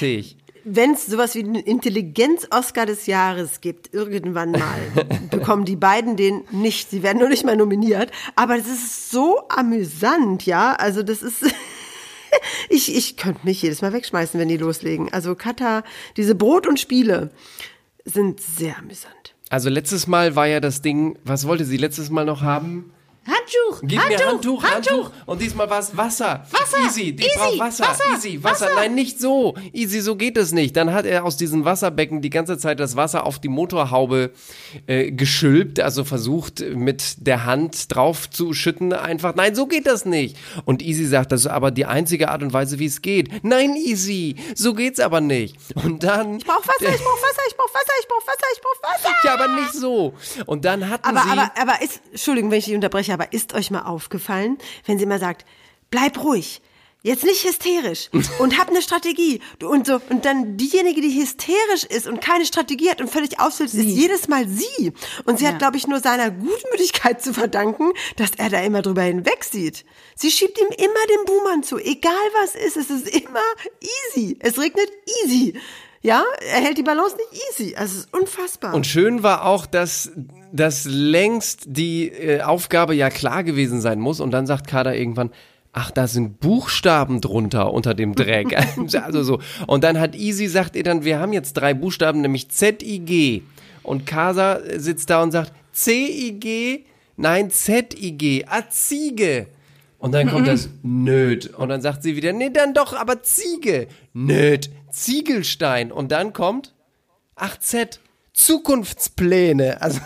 wenn 0.75 0.93
es 0.93 1.05
sowas 1.05 1.35
wie 1.35 1.43
einen 1.43 1.55
Intelligenz-Oscar 1.55 2.85
des 2.85 3.05
Jahres 3.07 3.61
gibt, 3.61 3.93
irgendwann 3.93 4.51
mal, 4.51 4.79
bekommen 5.31 5.65
die 5.65 5.75
beiden 5.75 6.15
den 6.15 6.43
nicht. 6.51 6.89
Sie 6.89 7.03
werden 7.03 7.19
nur 7.19 7.29
nicht 7.29 7.45
mal 7.45 7.57
nominiert. 7.57 8.11
Aber 8.35 8.57
das 8.57 8.67
ist 8.67 9.11
so 9.11 9.41
amüsant, 9.49 10.45
ja. 10.45 10.73
Also 10.73 11.03
das 11.03 11.21
ist. 11.21 11.45
Ich, 12.69 12.95
ich 12.95 13.17
könnte 13.17 13.39
mich 13.43 13.59
jedes 13.63 13.81
Mal 13.81 13.91
wegschmeißen, 13.91 14.39
wenn 14.39 14.47
die 14.47 14.57
loslegen. 14.57 15.11
Also 15.11 15.33
Kata, 15.33 15.83
diese 16.15 16.35
Brot 16.35 16.67
und 16.67 16.79
Spiele 16.79 17.31
sind 18.05 18.39
sehr 18.39 18.77
amüsant. 18.77 19.33
Also 19.49 19.69
letztes 19.69 20.05
Mal 20.05 20.35
war 20.35 20.45
ja 20.45 20.59
das 20.59 20.83
Ding, 20.83 21.17
was 21.23 21.47
wollte 21.47 21.65
sie 21.65 21.77
letztes 21.77 22.11
Mal 22.11 22.25
noch 22.25 22.41
haben? 22.41 22.91
Handtuch! 23.29 23.81
Gib 23.83 23.99
Handtuch, 23.99 24.19
mir 24.19 24.27
Handtuch, 24.27 24.63
Handtuch, 24.63 25.11
Und 25.25 25.41
diesmal 25.41 25.69
war 25.69 25.79
es 25.79 25.95
Wasser. 25.95 26.45
Wasser, 26.51 26.85
Easy, 26.85 27.13
die 27.13 27.23
easy, 27.23 27.37
braucht 27.37 27.59
Wasser. 27.59 27.83
Wasser, 27.87 28.03
Easy, 28.15 28.43
Wasser. 28.43 28.65
Wasser. 28.65 28.75
Nein, 28.75 28.95
nicht 28.95 29.19
so. 29.19 29.55
Easy, 29.73 30.01
so 30.01 30.15
geht 30.15 30.37
es 30.37 30.51
nicht. 30.51 30.75
Dann 30.75 30.93
hat 30.93 31.05
er 31.05 31.25
aus 31.25 31.37
diesem 31.37 31.65
Wasserbecken 31.65 32.21
die 32.21 32.29
ganze 32.29 32.57
Zeit 32.57 32.79
das 32.79 32.95
Wasser 32.95 33.25
auf 33.25 33.39
die 33.39 33.47
Motorhaube 33.49 34.31
äh, 34.87 35.11
geschülpt, 35.11 35.79
also 35.79 36.03
versucht 36.03 36.61
mit 36.61 37.27
der 37.27 37.45
Hand 37.45 37.93
drauf 37.93 38.29
zu 38.29 38.53
schütten. 38.53 38.93
Einfach, 38.93 39.35
nein, 39.35 39.55
so 39.55 39.67
geht 39.67 39.87
das 39.87 40.05
nicht. 40.05 40.37
Und 40.65 40.81
Easy 40.81 41.05
sagt, 41.05 41.31
das 41.31 41.41
ist 41.41 41.47
aber 41.47 41.71
die 41.71 41.85
einzige 41.85 42.29
Art 42.29 42.41
und 42.41 42.53
Weise, 42.53 42.79
wie 42.79 42.85
es 42.85 43.01
geht. 43.01 43.43
Nein, 43.43 43.75
Easy, 43.75 44.35
so 44.55 44.73
geht's 44.73 44.99
aber 44.99 45.21
nicht. 45.21 45.55
Und 45.75 46.03
dann. 46.03 46.37
Ich 46.37 46.45
brauch 46.45 46.65
Wasser, 46.65 46.89
ich 46.93 47.01
brauch 47.01 47.21
Wasser, 47.21 47.41
ich 47.49 47.55
brauch 47.57 47.73
Wasser, 47.73 47.93
ich 48.01 48.07
brauch 48.07 48.27
Wasser, 48.27 48.47
ich 48.53 48.61
brauch 48.61 48.83
Wasser. 48.83 49.15
Ja, 49.23 49.33
aber 49.33 49.47
nicht 49.61 49.73
so. 49.73 50.13
Und 50.45 50.65
dann 50.65 50.89
hatten 50.89 51.05
Aber, 51.07 51.21
sie. 51.21 51.29
aber, 51.31 51.51
aber 51.59 51.81
ist, 51.83 52.01
Entschuldigung, 52.11 52.51
wenn 52.51 52.59
ich 52.59 52.65
dich 52.65 52.75
unterbreche, 52.75 53.18
aber 53.19 53.33
ist 53.33 53.53
euch 53.53 53.69
mal 53.69 53.81
aufgefallen, 53.81 54.57
wenn 54.85 54.97
sie 54.97 55.03
immer 55.03 55.19
sagt, 55.19 55.45
bleib 55.91 56.23
ruhig, 56.23 56.61
jetzt 57.01 57.25
nicht 57.25 57.45
hysterisch 57.45 58.09
und 58.39 58.57
hab 58.57 58.69
eine 58.69 58.81
Strategie 58.81 59.41
und 59.61 59.87
so 59.87 59.99
und 60.09 60.23
dann 60.23 60.55
diejenige, 60.55 61.01
die 61.01 61.21
hysterisch 61.21 61.83
ist 61.89 62.07
und 62.07 62.21
keine 62.21 62.45
Strategie 62.45 62.89
hat 62.89 63.01
und 63.01 63.09
völlig 63.09 63.39
ausfällt, 63.39 63.73
ist 63.73 63.83
jedes 63.83 64.29
Mal 64.29 64.47
sie 64.47 64.93
und 65.25 65.39
sie 65.39 65.47
hat, 65.47 65.59
glaube 65.59 65.75
ich, 65.75 65.87
nur 65.87 65.99
seiner 65.99 66.31
Gutmütigkeit 66.31 67.21
zu 67.21 67.33
verdanken, 67.33 67.91
dass 68.15 68.31
er 68.37 68.49
da 68.49 68.61
immer 68.61 68.81
drüber 68.81 69.01
hinweg 69.01 69.43
sieht. 69.43 69.85
Sie 70.15 70.31
schiebt 70.31 70.57
ihm 70.57 70.67
immer 70.67 71.07
den 71.09 71.25
Buhmann 71.25 71.63
zu, 71.63 71.77
egal 71.77 72.13
was 72.41 72.55
ist, 72.55 72.77
es 72.77 72.89
ist 72.89 73.07
immer 73.07 73.39
easy. 74.15 74.37
Es 74.39 74.57
regnet 74.57 74.89
easy. 75.23 75.59
Ja, 76.01 76.23
er 76.53 76.61
hält 76.61 76.77
die 76.77 76.83
Balance 76.83 77.15
nicht 77.17 77.43
easy. 77.49 77.75
Also 77.75 77.97
es 77.97 78.05
ist 78.05 78.13
unfassbar. 78.13 78.73
Und 78.73 78.87
schön 78.87 79.21
war 79.21 79.45
auch, 79.45 79.65
dass, 79.65 80.11
dass 80.51 80.85
längst 80.85 81.63
die 81.67 82.07
äh, 82.07 82.41
Aufgabe 82.41 82.95
ja 82.95 83.09
klar 83.09 83.43
gewesen 83.43 83.81
sein 83.81 83.99
muss. 83.99 84.19
Und 84.21 84.31
dann 84.31 84.47
sagt 84.47 84.67
Kader 84.67 84.95
irgendwann, 84.95 85.31
ach, 85.73 85.91
da 85.91 86.07
sind 86.07 86.39
Buchstaben 86.39 87.19
drunter 87.19 87.73
unter 87.73 87.93
dem 87.93 88.15
Dreck. 88.15 88.55
also 89.03 89.23
so. 89.23 89.39
Und 89.67 89.83
dann 89.83 89.99
hat 89.99 90.15
Easy, 90.15 90.47
sagt 90.47 90.75
ihr 90.75 90.83
dann, 90.83 91.03
wir 91.03 91.19
haben 91.19 91.33
jetzt 91.33 91.53
drei 91.53 91.73
Buchstaben, 91.73 92.21
nämlich 92.21 92.49
Z-I-G. 92.49 93.41
Und 93.83 94.05
Kasa 94.05 94.59
sitzt 94.77 95.09
da 95.09 95.21
und 95.21 95.31
sagt, 95.31 95.51
C-I-G, 95.73 96.85
nein, 97.17 97.49
Z-I-G, 97.51 98.45
ah, 98.47 98.69
Ziege. 98.69 99.47
Und 99.99 100.13
dann 100.13 100.29
kommt 100.29 100.47
das 100.47 100.69
Nöt. 100.81 101.47
Und 101.53 101.69
dann 101.69 101.81
sagt 101.81 102.03
sie 102.03 102.15
wieder, 102.15 102.31
nee, 102.31 102.49
dann 102.49 102.73
doch, 102.73 102.93
aber 102.93 103.21
Ziege. 103.21 103.87
Nöt, 104.13 104.69
Ziegelstein. 104.89 105.91
Und 105.91 106.11
dann 106.11 106.31
kommt, 106.31 106.73
ach, 107.35 107.57
Z, 107.57 107.99
Zukunftspläne. 108.33 109.81
Also 109.81 109.99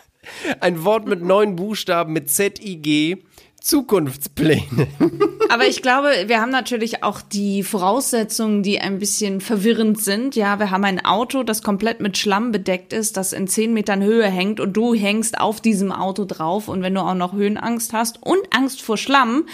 ein 0.60 0.82
Wort 0.84 1.06
mit 1.06 1.22
neun 1.22 1.56
Buchstaben 1.56 2.14
mit 2.14 2.30
Z-I-G, 2.30 3.18
Zukunftspläne. 3.64 4.88
Aber 5.48 5.66
ich 5.66 5.80
glaube, 5.80 6.08
wir 6.26 6.40
haben 6.42 6.50
natürlich 6.50 7.02
auch 7.02 7.22
die 7.22 7.62
Voraussetzungen, 7.62 8.62
die 8.62 8.78
ein 8.78 8.98
bisschen 8.98 9.40
verwirrend 9.40 10.02
sind. 10.02 10.36
Ja, 10.36 10.58
wir 10.58 10.70
haben 10.70 10.84
ein 10.84 11.02
Auto, 11.02 11.44
das 11.44 11.62
komplett 11.62 12.00
mit 12.00 12.18
Schlamm 12.18 12.52
bedeckt 12.52 12.92
ist, 12.92 13.16
das 13.16 13.32
in 13.32 13.48
zehn 13.48 13.72
Metern 13.72 14.02
Höhe 14.02 14.26
hängt 14.26 14.60
und 14.60 14.74
du 14.74 14.94
hängst 14.94 15.40
auf 15.40 15.62
diesem 15.62 15.92
Auto 15.92 16.26
drauf. 16.26 16.68
Und 16.68 16.82
wenn 16.82 16.94
du 16.94 17.00
auch 17.00 17.14
noch 17.14 17.32
Höhenangst 17.32 17.94
hast 17.94 18.22
und 18.22 18.40
Angst 18.50 18.82
vor 18.82 18.98
Schlamm, 18.98 19.46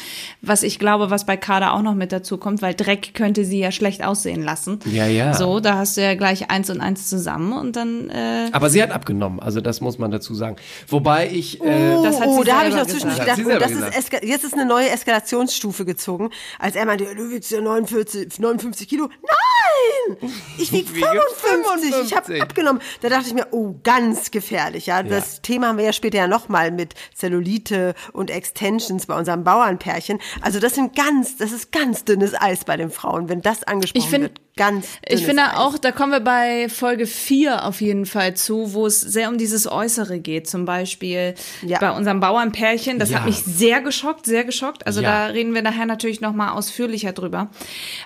was 0.42 0.64
ich 0.64 0.80
glaube, 0.80 1.10
was 1.10 1.24
bei 1.24 1.36
Kader 1.36 1.72
auch 1.72 1.82
noch 1.82 1.94
mit 1.94 2.10
dazu 2.10 2.36
kommt, 2.36 2.62
weil 2.62 2.74
Dreck 2.74 3.14
könnte 3.14 3.44
sie 3.44 3.60
ja 3.60 3.70
schlecht 3.70 4.02
aussehen 4.02 4.42
lassen. 4.42 4.80
Ja, 4.86 5.06
ja. 5.06 5.34
So, 5.34 5.60
da 5.60 5.76
hast 5.76 5.96
du 5.96 6.02
ja 6.02 6.16
gleich 6.16 6.50
eins 6.50 6.68
und 6.68 6.80
eins 6.80 7.08
zusammen 7.08 7.52
und 7.52 7.76
dann, 7.76 8.10
äh, 8.10 8.48
Aber 8.50 8.70
sie 8.70 8.82
hat 8.82 8.90
abgenommen, 8.90 9.38
also 9.38 9.60
das 9.60 9.80
muss 9.80 9.98
man 9.98 10.10
dazu 10.10 10.34
sagen. 10.34 10.56
Wobei 10.88 11.30
ich, 11.30 11.62
äh, 11.62 12.02
das 12.02 12.20
hat 12.20 12.26
oh, 12.26 12.40
sie 12.40 12.48
da 12.48 12.58
habe 12.58 12.70
ich 12.70 12.74
noch 12.74 12.86
zwischendurch 12.86 13.20
gedacht, 13.20 13.40
oh, 13.44 13.58
das 13.58 13.70
ist 13.70 13.76
gesagt. 13.76 13.99
Eska 14.00 14.18
jetzt 14.24 14.44
ist 14.44 14.54
eine 14.54 14.66
neue 14.66 14.88
Eskalationsstufe 14.90 15.84
gezogen, 15.84 16.30
als 16.58 16.74
er 16.76 16.84
meinte, 16.86 17.04
du 17.14 17.30
wiegst 17.30 17.50
ja 17.50 17.60
49, 17.60 18.38
59 18.38 18.88
Kilo. 18.88 19.08
Nein! 19.22 20.30
Ich 20.58 20.72
wiege 20.72 20.94
wiege 20.94 21.06
55. 21.06 21.90
Ich 22.04 22.16
habe 22.16 22.26
55. 22.26 22.42
abgenommen. 22.42 22.82
Da 23.00 23.08
dachte 23.08 23.28
ich 23.28 23.34
mir, 23.34 23.46
oh, 23.52 23.74
ganz 23.82 24.30
gefährlich. 24.30 24.86
Ja, 24.86 25.02
das 25.02 25.40
Thema 25.42 25.68
haben 25.68 25.78
wir 25.78 25.84
ja 25.84 25.92
später 25.92 26.18
ja 26.18 26.26
nochmal 26.26 26.70
mit 26.70 26.94
Zellulite 27.14 27.94
und 28.12 28.30
Extensions 28.30 29.06
bei 29.06 29.16
unserem 29.16 29.44
Bauernpärchen. 29.44 30.18
Also 30.40 30.58
das 30.58 30.74
sind 30.74 30.96
ganz, 30.96 31.36
das 31.36 31.52
ist 31.52 31.72
ganz 31.72 32.04
dünnes 32.04 32.34
Eis 32.40 32.64
bei 32.64 32.76
den 32.76 32.90
Frauen, 32.90 33.28
wenn 33.28 33.40
das 33.42 33.62
angesprochen 33.64 34.02
Ich 34.04 34.10
find- 34.10 34.22
wird. 34.22 34.40
Ganz 34.60 34.86
Ich 35.08 35.24
finde 35.24 35.42
Eis. 35.44 35.56
auch, 35.56 35.78
da 35.78 35.90
kommen 35.90 36.12
wir 36.12 36.20
bei 36.20 36.68
Folge 36.68 37.06
4 37.06 37.64
auf 37.64 37.80
jeden 37.80 38.04
Fall 38.04 38.34
zu, 38.34 38.74
wo 38.74 38.84
es 38.86 39.00
sehr 39.00 39.30
um 39.30 39.38
dieses 39.38 39.66
Äußere 39.66 40.18
geht. 40.20 40.50
Zum 40.50 40.66
Beispiel 40.66 41.34
Ja. 41.62 41.78
bei 41.78 41.90
unserem 41.92 42.20
Bauernpärchen. 42.20 42.98
Das 42.98 43.08
Ja. 43.08 43.20
hat 43.20 43.24
mich 43.26 43.38
sehr 43.38 43.80
geschockt, 43.80 44.26
sehr 44.26 44.44
geschockt. 44.44 44.86
Also 44.86 45.00
Ja. 45.00 45.26
da 45.28 45.32
reden 45.32 45.54
wir 45.54 45.62
nachher 45.62 45.86
natürlich 45.86 46.20
noch 46.20 46.34
mal 46.34 46.50
ausführlicher 46.52 47.12
drüber. 47.12 47.48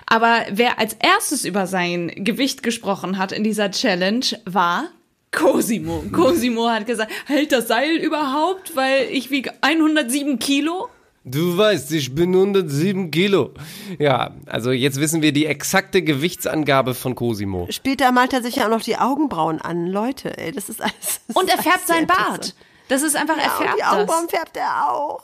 Aber 0.05 0.45
wer 0.49 0.79
als 0.79 0.93
erstes 0.93 1.43
über 1.43 1.67
sein 1.67 2.09
Gewicht 2.15 2.63
gesprochen 2.63 3.17
hat 3.17 3.33
in 3.33 3.43
dieser 3.43 3.69
Challenge, 3.71 4.25
war 4.45 4.85
Cosimo. 5.31 6.05
Cosimo 6.13 6.69
hat 6.69 6.87
gesagt, 6.87 7.11
hält 7.25 7.51
das 7.51 7.67
Seil 7.67 7.97
überhaupt, 7.97 8.77
weil 8.77 9.09
ich 9.11 9.29
wiege 9.31 9.51
107 9.59 10.39
Kilo? 10.39 10.87
Du 11.27 11.57
weißt, 11.57 11.91
ich 11.93 12.13
bin 12.13 12.35
107 12.35 13.09
Kilo. 13.09 13.51
Ja, 13.97 14.31
also 14.45 14.71
jetzt 14.71 14.99
wissen 14.99 15.23
wir 15.23 15.31
die 15.31 15.47
exakte 15.47 16.03
Gewichtsangabe 16.03 16.93
von 16.93 17.15
Cosimo. 17.15 17.65
Später 17.71 18.11
malt 18.11 18.31
er 18.33 18.43
sich 18.43 18.57
ja 18.57 18.65
auch 18.65 18.69
noch 18.69 18.83
die 18.83 18.97
Augenbrauen 18.97 19.59
an. 19.59 19.87
Leute, 19.87 20.37
ey, 20.37 20.51
das 20.51 20.69
ist 20.69 20.81
alles. 20.81 21.21
das 21.27 21.35
Und 21.35 21.49
er 21.49 21.57
färbt 21.57 21.67
alles 21.67 21.87
sehr 21.87 21.95
sein 21.95 22.07
Bart. 22.07 22.55
Das 22.89 23.01
ist 23.01 23.15
einfach, 23.15 23.37
er 23.37 23.45
Ja, 23.45 23.51
und 23.51 23.57
färbt 23.57 23.75
die 23.75 23.79
das. 23.81 23.91
Augenbrauen 23.91 24.29
färbt 24.29 24.57
er 24.57 24.91
auch. 24.91 25.23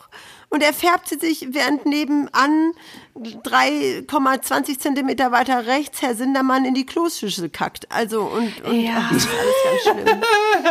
Und 0.50 0.64
er 0.64 0.74
färbt 0.74 1.08
sie 1.08 1.20
sich, 1.20 1.48
während 1.52 1.86
nebenan 1.86 2.72
3,20 3.16 4.80
Zentimeter 4.80 5.32
weiter 5.32 5.66
rechts 5.68 6.02
Herr 6.02 6.16
Sindermann 6.16 6.66
in 6.66 6.74
die 6.74 6.86
Kloschüssel 6.86 7.50
kackt. 7.50 7.90
Also, 7.92 8.24
und, 8.24 8.62
und 8.66 8.82
Ja. 8.82 8.94
ach, 8.98 9.12
das 9.14 9.24
ist 9.24 9.30
alles 9.30 9.56
ganz 9.86 10.04
schlimm. 10.04 10.22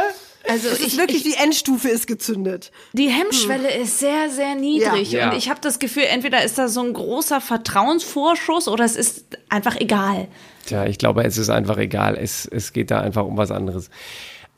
Also 0.50 0.68
Es 0.68 0.80
ist 0.80 0.86
ich, 0.88 0.98
wirklich, 0.98 1.24
ich, 1.24 1.34
die 1.34 1.42
Endstufe 1.42 1.88
ist 1.88 2.06
gezündet. 2.06 2.72
die 2.92 3.08
Hemmschwelle 3.08 3.72
ist 3.76 4.00
sehr, 4.00 4.30
sehr 4.30 4.56
niedrig. 4.56 5.12
Ja. 5.12 5.30
Und 5.30 5.36
ich 5.36 5.48
habe 5.48 5.60
das 5.60 5.78
Gefühl, 5.78 6.04
entweder 6.10 6.42
ist 6.42 6.58
da 6.58 6.68
so 6.68 6.82
ein 6.82 6.92
großer 6.92 7.40
Vertrauensvorschuss 7.40 8.66
oder 8.66 8.84
es 8.84 8.96
ist 8.96 9.38
einfach 9.48 9.80
egal. 9.80 10.28
Tja, 10.66 10.86
ich 10.86 10.98
glaube, 10.98 11.24
es 11.24 11.38
ist 11.38 11.50
einfach 11.50 11.78
egal. 11.78 12.16
Es, 12.16 12.46
es 12.46 12.72
geht 12.72 12.90
da 12.90 13.00
einfach 13.00 13.24
um 13.24 13.36
was 13.36 13.50
anderes. 13.50 13.90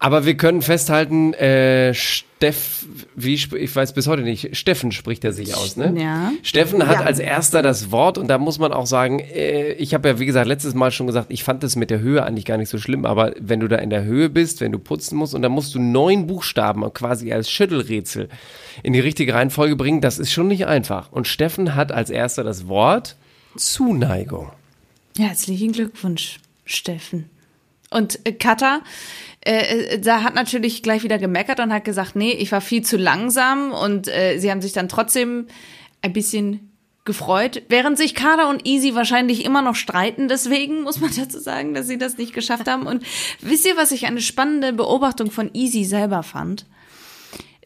Aber 0.02 0.26
wir 0.26 0.36
können 0.36 0.62
festhalten, 0.62 1.32
äh, 1.34 1.94
Steff, 1.94 2.86
wie 3.14 3.34
ich 3.34 3.76
weiß 3.76 3.92
bis 3.94 4.08
heute 4.08 4.22
nicht, 4.22 4.56
Steffen 4.56 4.90
spricht 4.90 5.22
er 5.22 5.32
sich 5.32 5.54
aus, 5.54 5.76
ne? 5.76 5.94
Ja. 5.96 6.32
Steffen 6.42 6.88
hat 6.88 6.98
Ja. 7.00 7.06
als 7.06 7.20
erster 7.20 7.62
das 7.62 7.92
Wort 7.92 8.18
und 8.18 8.26
da 8.26 8.38
muss 8.38 8.58
man 8.58 8.72
auch 8.72 8.86
sagen, 8.86 9.20
äh, 9.20 9.74
ich 9.74 9.94
habe 9.94 10.08
ja 10.08 10.18
wie 10.18 10.26
gesagt 10.26 10.48
letztes 10.48 10.74
Mal 10.74 10.90
schon 10.90 11.06
gesagt, 11.06 11.26
ich 11.30 11.44
fand 11.44 11.62
das 11.62 11.76
mit 11.76 11.88
der 11.90 12.00
Höhe 12.00 12.24
eigentlich 12.24 12.46
gar 12.46 12.56
nicht 12.56 12.68
so 12.68 12.78
schlimm, 12.78 13.06
aber 13.06 13.32
wenn 13.38 13.60
du 13.60 13.68
da 13.68 13.76
in 13.76 13.90
der 13.90 14.02
Höhe 14.02 14.28
bist, 14.28 14.60
wenn 14.60 14.72
du 14.72 14.80
putzen 14.80 15.16
musst 15.16 15.36
und 15.36 15.42
dann 15.42 15.52
musst 15.52 15.72
du 15.72 15.78
neun 15.80 16.26
Buchstaben 16.26 16.82
quasi 16.92 17.32
als 17.32 17.48
Schüttelrätsel 17.48 18.28
in 18.82 18.94
die 18.94 19.00
richtige 19.00 19.34
Reihenfolge 19.34 19.76
bringen, 19.76 20.00
das 20.00 20.18
ist 20.18 20.32
schon 20.32 20.48
nicht 20.48 20.66
einfach. 20.66 21.12
Und 21.12 21.28
Steffen 21.28 21.76
hat 21.76 21.92
als 21.92 22.10
erster 22.10 22.42
das 22.42 22.66
Wort 22.66 23.14
Zuneigung. 23.56 24.50
Herzlichen 25.16 25.70
Glückwunsch, 25.70 26.40
Steffen. 26.64 27.30
Und 27.90 28.18
äh, 28.24 28.32
Katha, 28.32 28.80
äh, 29.44 29.94
äh, 29.94 29.98
da 29.98 30.22
hat 30.22 30.34
natürlich 30.34 30.82
gleich 30.82 31.02
wieder 31.02 31.18
gemeckert 31.18 31.60
und 31.60 31.72
hat 31.72 31.84
gesagt, 31.84 32.16
nee, 32.16 32.32
ich 32.32 32.52
war 32.52 32.60
viel 32.60 32.82
zu 32.82 32.96
langsam 32.96 33.72
und 33.72 34.08
äh, 34.08 34.38
sie 34.38 34.50
haben 34.50 34.62
sich 34.62 34.72
dann 34.72 34.88
trotzdem 34.88 35.46
ein 36.00 36.12
bisschen 36.12 36.72
gefreut, 37.04 37.62
während 37.68 37.98
sich 37.98 38.14
Kader 38.14 38.48
und 38.48 38.66
Easy 38.66 38.94
wahrscheinlich 38.94 39.44
immer 39.44 39.62
noch 39.62 39.74
streiten. 39.74 40.28
Deswegen 40.28 40.82
muss 40.82 41.00
man 41.00 41.10
dazu 41.16 41.40
sagen, 41.40 41.74
dass 41.74 41.88
sie 41.88 41.98
das 41.98 42.18
nicht 42.18 42.32
geschafft 42.32 42.68
haben. 42.68 42.86
Und 42.86 43.02
wisst 43.40 43.66
ihr, 43.66 43.76
was 43.76 43.90
ich 43.90 44.06
eine 44.06 44.20
spannende 44.20 44.72
Beobachtung 44.72 45.30
von 45.30 45.50
Easy 45.52 45.84
selber 45.84 46.22
fand? 46.22 46.66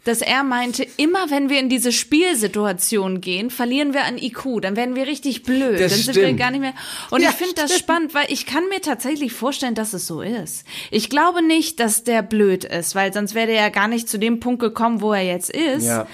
Dass 0.07 0.21
er 0.23 0.43
meinte, 0.45 0.87
immer 0.97 1.31
wenn 1.31 1.49
wir 1.51 1.59
in 1.61 1.69
diese 1.69 1.93
Spielsituation 1.93 3.21
gehen, 3.21 3.51
verlieren 3.51 3.93
wir 3.95 4.05
an 4.05 4.19
IQ, 4.19 4.61
dann 4.63 4.77
werden 4.77 4.95
wir 4.95 5.07
richtig 5.07 5.43
blöd, 5.43 5.81
Das 5.81 5.93
dann 5.93 6.01
sind 6.03 6.17
wir 6.17 6.25
stimmt. 6.25 6.39
gar 6.39 6.51
nicht 6.51 6.61
mehr. 6.61 6.75
Und 7.11 7.23
Ja, 7.23 7.31
ich 7.31 7.35
finde 7.37 7.55
das 7.55 7.67
stimmt. 7.71 7.81
spannend, 7.83 8.15
weil 8.15 8.27
ich 8.31 8.47
kann 8.47 8.69
mir 8.69 8.81
tatsächlich 8.81 9.33
vorstellen, 9.33 9.75
dass 9.75 9.93
es 9.95 10.07
so 10.07 10.21
ist. 10.23 10.65
Ich 10.91 11.11
glaube 11.11 11.43
nicht, 11.43 11.81
dass 11.81 12.05
der 12.05 12.23
blöd 12.23 12.65
ist, 12.65 12.95
weil 12.95 13.13
sonst 13.13 13.35
wäre 13.35 13.51
er 13.51 13.63
ja 13.65 13.69
gar 13.69 13.89
nicht 13.89 14.09
zu 14.09 14.19
dem 14.19 14.41
Punkt 14.41 14.61
gekommen, 14.61 15.01
wo 15.01 15.13
er 15.13 15.23
jetzt 15.25 15.51
ist. 15.51 15.85
Ja. 15.87 16.07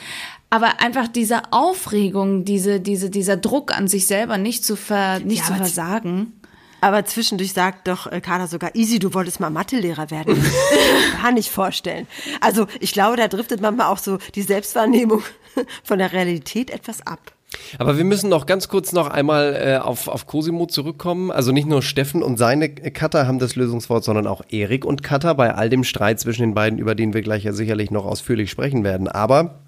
Aber 0.50 0.80
einfach 0.80 1.08
diese 1.08 1.52
Aufregung, 1.52 2.44
diese, 2.44 2.78
diese, 2.80 3.08
dieser 3.08 3.36
Druck 3.38 3.74
an 3.76 3.88
sich 3.88 4.06
selber 4.06 4.36
nicht 4.36 4.64
zu, 4.64 4.76
ver, 4.76 5.20
nicht 5.20 5.38
Ja, 5.40 5.46
zu 5.46 5.54
versagen. 5.54 6.34
Aber 6.82 7.04
zwischendurch 7.04 7.52
sagt 7.52 7.86
doch 7.86 8.10
äh, 8.10 8.20
Kader 8.20 8.48
sogar, 8.48 8.74
Easy, 8.74 8.98
du 8.98 9.14
wolltest 9.14 9.38
mal 9.38 9.50
Mathelehrer 9.50 10.10
werden. 10.10 10.36
Kann 11.22 11.36
ich 11.36 11.48
vorstellen. 11.48 12.08
Also 12.40 12.66
ich 12.80 12.92
glaube, 12.92 13.16
da 13.16 13.28
driftet 13.28 13.60
manchmal 13.60 13.86
auch 13.86 13.98
so 13.98 14.18
die 14.34 14.42
Selbstwahrnehmung 14.42 15.22
von 15.84 16.00
der 16.00 16.12
Realität 16.12 16.70
etwas 16.70 17.06
ab. 17.06 17.20
Aber 17.78 17.98
wir 17.98 18.04
müssen 18.04 18.28
noch 18.28 18.46
ganz 18.46 18.68
kurz 18.68 18.92
noch 18.92 19.08
einmal 19.08 19.54
äh, 19.54 19.76
auf, 19.78 20.08
auf 20.08 20.26
Cosimo 20.26 20.66
zurückkommen. 20.66 21.30
Also 21.30 21.52
nicht 21.52 21.68
nur 21.68 21.82
Steffen 21.82 22.20
und 22.20 22.36
seine 22.36 22.68
Cutter 22.68 23.28
haben 23.28 23.38
das 23.38 23.54
Lösungswort, 23.54 24.02
sondern 24.02 24.26
auch 24.26 24.42
Erik 24.50 24.84
und 24.84 25.04
Cutter 25.04 25.36
bei 25.36 25.54
all 25.54 25.68
dem 25.68 25.84
Streit 25.84 26.18
zwischen 26.18 26.42
den 26.42 26.54
beiden, 26.54 26.80
über 26.80 26.96
den 26.96 27.14
wir 27.14 27.22
gleich 27.22 27.44
ja 27.44 27.52
sicherlich 27.52 27.92
noch 27.92 28.06
ausführlich 28.06 28.50
sprechen 28.50 28.82
werden. 28.82 29.06
Aber 29.06 29.61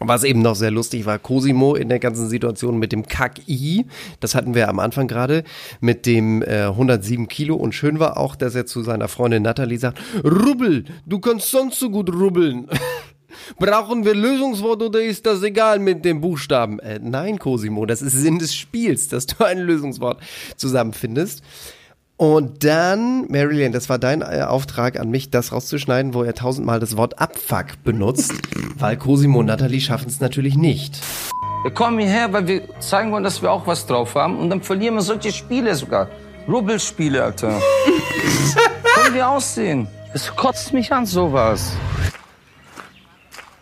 was 0.00 0.24
eben 0.24 0.42
noch 0.42 0.54
sehr 0.54 0.70
lustig 0.70 1.06
war, 1.06 1.18
Cosimo 1.18 1.74
in 1.74 1.88
der 1.88 1.98
ganzen 1.98 2.28
Situation 2.28 2.78
mit 2.78 2.92
dem 2.92 3.06
Kack-I, 3.06 3.86
das 4.20 4.34
hatten 4.34 4.54
wir 4.54 4.68
am 4.68 4.78
Anfang 4.78 5.08
gerade, 5.08 5.44
mit 5.80 6.06
dem 6.06 6.42
äh, 6.42 6.66
107 6.66 7.28
Kilo 7.28 7.56
und 7.56 7.74
schön 7.74 7.98
war 7.98 8.16
auch, 8.16 8.36
dass 8.36 8.54
er 8.54 8.66
zu 8.66 8.82
seiner 8.82 9.08
Freundin 9.08 9.42
Natalie 9.42 9.78
sagt, 9.78 9.98
Rubbel, 10.24 10.84
du 11.06 11.18
kannst 11.18 11.50
sonst 11.50 11.80
so 11.80 11.90
gut 11.90 12.12
rubbeln. 12.12 12.68
Brauchen 13.58 14.04
wir 14.04 14.14
Lösungswort 14.14 14.82
oder 14.82 15.02
ist 15.02 15.26
das 15.26 15.42
egal 15.42 15.78
mit 15.78 16.04
den 16.04 16.20
Buchstaben? 16.20 16.78
Äh, 16.78 17.00
nein, 17.02 17.38
Cosimo, 17.38 17.84
das 17.86 18.02
ist 18.02 18.12
Sinn 18.12 18.38
des 18.38 18.54
Spiels, 18.54 19.08
dass 19.08 19.26
du 19.26 19.44
ein 19.44 19.58
Lösungswort 19.58 20.20
zusammenfindest. 20.56 21.42
Und 22.18 22.64
dann, 22.64 23.30
Marilyn, 23.30 23.70
das 23.70 23.88
war 23.88 24.00
dein 24.00 24.22
äh, 24.22 24.42
Auftrag 24.42 24.98
an 24.98 25.08
mich, 25.08 25.30
das 25.30 25.52
rauszuschneiden, 25.52 26.14
wo 26.14 26.24
er 26.24 26.34
tausendmal 26.34 26.80
das 26.80 26.96
Wort 26.96 27.20
Abfuck 27.20 27.84
benutzt, 27.84 28.32
weil 28.76 28.96
Cosimo 28.96 29.38
und 29.38 29.46
Natalie 29.46 29.80
schaffen 29.80 30.08
es 30.08 30.18
natürlich 30.18 30.56
nicht. 30.56 30.98
Wir 31.62 31.70
kommen 31.70 32.00
hierher, 32.00 32.32
weil 32.32 32.48
wir 32.48 32.80
zeigen 32.80 33.12
wollen, 33.12 33.22
dass 33.22 33.40
wir 33.40 33.52
auch 33.52 33.68
was 33.68 33.86
drauf 33.86 34.16
haben. 34.16 34.36
Und 34.36 34.50
dann 34.50 34.62
verlieren 34.62 34.96
wir 34.96 35.02
solche 35.02 35.30
Spiele 35.30 35.72
sogar. 35.76 36.08
Rubbelspiele, 36.48 37.22
Alter. 37.22 37.50
Können 38.94 39.14
wir 39.14 39.28
aussehen? 39.28 39.86
Es 40.12 40.34
kotzt 40.34 40.72
mich 40.72 40.92
an, 40.92 41.06
sowas. 41.06 41.70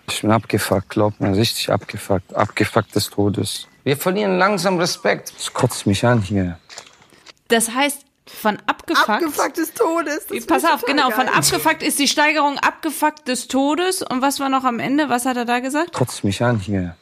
Ich 0.08 0.22
bin 0.22 0.30
abgefuckt, 0.30 0.88
glaub 0.88 1.20
mir, 1.20 1.36
richtig 1.36 1.70
abgefuckt. 1.70 2.34
Abgefuckt 2.34 2.94
des 2.94 3.10
Todes. 3.10 3.68
Wir 3.84 3.98
verlieren 3.98 4.38
langsam 4.38 4.78
Respekt. 4.78 5.34
Es 5.38 5.52
kotzt 5.52 5.86
mich 5.86 6.06
an 6.06 6.22
hier. 6.22 6.58
Das 7.48 7.70
heißt, 7.70 8.05
von 8.26 8.59
abgefuckt. 8.66 9.09
Abgefuckt 9.09 9.56
des 9.56 9.73
Todes. 9.73 10.26
Das 10.28 10.47
Pass 10.47 10.64
auf, 10.64 10.83
genau, 10.83 11.11
von 11.11 11.26
geil. 11.26 11.35
abgefuckt 11.35 11.83
ist 11.83 11.99
die 11.99 12.09
Steigerung 12.09 12.59
abgefuckt 12.59 13.28
des 13.28 13.49
Todes. 13.49 14.02
Und 14.02 14.23
was 14.23 14.40
war 14.40 14.49
noch 14.49 14.64
am 14.64 14.80
Ende? 14.80 15.09
Was 15.09 15.26
hat 15.26 15.37
er 15.37 15.45
da 15.45 15.61
gesagt? 15.61 15.92
Kotzt 15.92 16.25
mich 16.25 16.42
an 16.42 16.59
hier. 16.59 16.97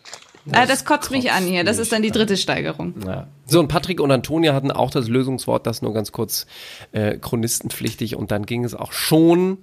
Das, 0.46 0.68
das 0.68 0.84
kotzt 0.84 1.10
mich 1.10 1.32
an 1.32 1.44
hier. 1.44 1.64
Das 1.64 1.78
ist 1.78 1.92
dann 1.92 2.02
die 2.02 2.10
dritte 2.10 2.36
Steigerung. 2.36 2.94
Ja. 3.06 3.28
So, 3.46 3.60
und 3.60 3.68
Patrick 3.68 4.00
und 4.00 4.10
Antonia 4.10 4.52
hatten 4.52 4.70
auch 4.70 4.90
das 4.90 5.08
Lösungswort, 5.08 5.66
das 5.66 5.80
nur 5.80 5.94
ganz 5.94 6.12
kurz 6.12 6.46
äh, 6.92 7.16
chronistenpflichtig. 7.16 8.16
Und 8.16 8.30
dann 8.30 8.44
ging 8.44 8.64
es 8.64 8.74
auch 8.74 8.92
schon 8.92 9.58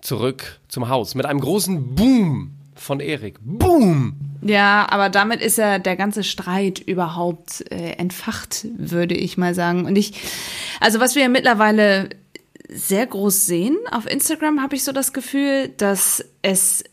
zurück 0.00 0.60
zum 0.68 0.88
Haus 0.88 1.14
mit 1.14 1.26
einem 1.26 1.40
großen 1.40 1.94
Boom 1.94 2.54
von 2.74 3.00
Erik. 3.00 3.36
Boom! 3.40 4.14
Ja, 4.42 4.86
aber 4.90 5.08
damit 5.08 5.40
ist 5.40 5.58
ja 5.58 5.78
der 5.78 5.96
ganze 5.96 6.24
Streit 6.24 6.80
überhaupt 6.80 7.64
äh, 7.70 7.92
entfacht, 7.92 8.66
würde 8.76 9.14
ich 9.14 9.38
mal 9.38 9.54
sagen. 9.54 9.84
Und 9.84 9.96
ich, 9.96 10.14
also 10.80 10.98
was 10.98 11.14
wir 11.14 11.22
ja 11.22 11.28
mittlerweile 11.28 12.10
sehr 12.68 13.06
groß 13.06 13.46
sehen 13.46 13.76
auf 13.90 14.10
Instagram, 14.10 14.60
habe 14.62 14.74
ich 14.74 14.84
so 14.84 14.92
das 14.92 15.12
Gefühl, 15.12 15.68
dass 15.76 16.24
es 16.42 16.84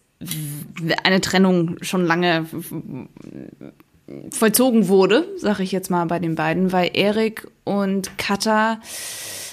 eine 1.04 1.22
Trennung 1.22 1.78
schon 1.82 2.06
lange 2.06 2.46
vollzogen 4.32 4.88
wurde, 4.88 5.28
sage 5.38 5.64
ich 5.64 5.72
jetzt 5.72 5.90
mal 5.90 6.06
bei 6.06 6.20
den 6.20 6.36
beiden, 6.36 6.72
weil 6.72 6.92
Erik 6.94 7.48
und 7.64 8.18
Katha 8.18 8.82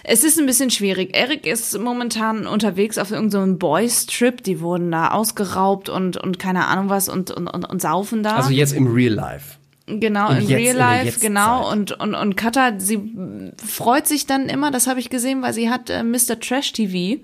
es 0.08 0.22
ist 0.24 0.38
ein 0.38 0.46
bisschen 0.46 0.70
schwierig. 0.70 1.16
Erik 1.16 1.46
ist 1.46 1.78
momentan 1.78 2.46
unterwegs 2.46 2.96
auf 2.98 3.10
irgendeinem 3.10 3.52
so 3.52 3.58
Boys-Trip. 3.58 4.42
Die 4.42 4.60
wurden 4.60 4.90
da 4.92 5.08
ausgeraubt 5.10 5.88
und, 5.88 6.16
und 6.16 6.38
keine 6.38 6.66
Ahnung 6.66 6.88
was 6.88 7.08
und, 7.08 7.30
und, 7.30 7.48
und, 7.48 7.64
und 7.64 7.82
saufen 7.82 8.22
da. 8.22 8.36
Also 8.36 8.50
jetzt 8.50 8.72
im 8.72 8.86
Real 8.86 9.12
Life. 9.14 9.56
Genau, 9.88 10.30
Im 10.30 10.38
in 10.38 10.42
Jetzt- 10.42 10.50
in 10.50 10.56
Real 10.56 10.76
Life, 10.76 11.04
Jetztzeit. 11.06 11.22
genau. 11.28 11.70
Und, 11.70 11.92
und, 12.00 12.14
und 12.14 12.36
Katha, 12.36 12.74
sie 12.78 13.52
freut 13.64 14.06
sich 14.08 14.26
dann 14.26 14.48
immer, 14.48 14.70
das 14.72 14.86
habe 14.88 14.98
ich 15.00 15.10
gesehen, 15.10 15.42
weil 15.42 15.52
sie 15.52 15.70
hat 15.70 15.90
äh, 15.90 16.02
Mr. 16.02 16.40
Trash 16.40 16.72
TV, 16.72 17.20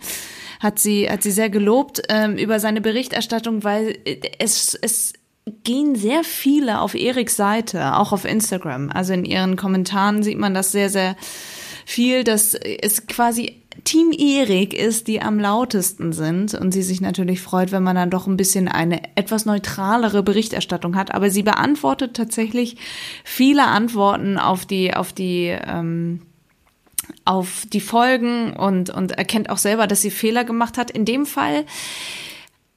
hat 0.60 0.78
sie, 0.78 1.10
hat 1.10 1.22
sie 1.24 1.32
sehr 1.32 1.50
gelobt 1.50 2.02
ähm, 2.08 2.36
über 2.36 2.60
seine 2.60 2.80
Berichterstattung, 2.80 3.64
weil 3.64 3.98
es, 4.38 4.78
es 4.80 5.12
gehen 5.64 5.96
sehr 5.96 6.22
viele 6.22 6.80
auf 6.80 6.94
Eriks 6.94 7.34
Seite, 7.34 7.96
auch 7.96 8.12
auf 8.12 8.24
Instagram. 8.24 8.90
Also 8.90 9.12
in 9.12 9.24
ihren 9.24 9.56
Kommentaren 9.56 10.22
sieht 10.22 10.38
man 10.38 10.54
das 10.54 10.70
sehr, 10.70 10.88
sehr 10.88 11.16
viel, 11.84 12.24
dass 12.24 12.54
es 12.54 13.06
quasi 13.06 13.62
Team 13.84 14.12
Erik 14.12 14.74
ist, 14.74 15.08
die 15.08 15.22
am 15.22 15.38
lautesten 15.38 16.12
sind 16.12 16.54
und 16.54 16.72
sie 16.72 16.82
sich 16.82 17.00
natürlich 17.00 17.40
freut, 17.40 17.72
wenn 17.72 17.82
man 17.82 17.96
dann 17.96 18.10
doch 18.10 18.26
ein 18.26 18.36
bisschen 18.36 18.68
eine 18.68 19.00
etwas 19.16 19.46
neutralere 19.46 20.22
Berichterstattung 20.22 20.94
hat. 20.94 21.14
Aber 21.14 21.30
sie 21.30 21.42
beantwortet 21.42 22.14
tatsächlich 22.14 22.76
viele 23.24 23.64
Antworten 23.64 24.38
auf 24.38 24.66
die 24.66 24.94
auf 24.94 25.12
die 25.12 25.46
ähm, 25.46 26.22
auf 27.24 27.66
die 27.72 27.80
Folgen 27.80 28.52
und 28.52 28.90
und 28.90 29.12
erkennt 29.12 29.50
auch 29.50 29.58
selber, 29.58 29.86
dass 29.86 30.02
sie 30.02 30.10
Fehler 30.10 30.44
gemacht 30.44 30.76
hat. 30.76 30.90
In 30.90 31.04
dem 31.04 31.26
Fall 31.26 31.64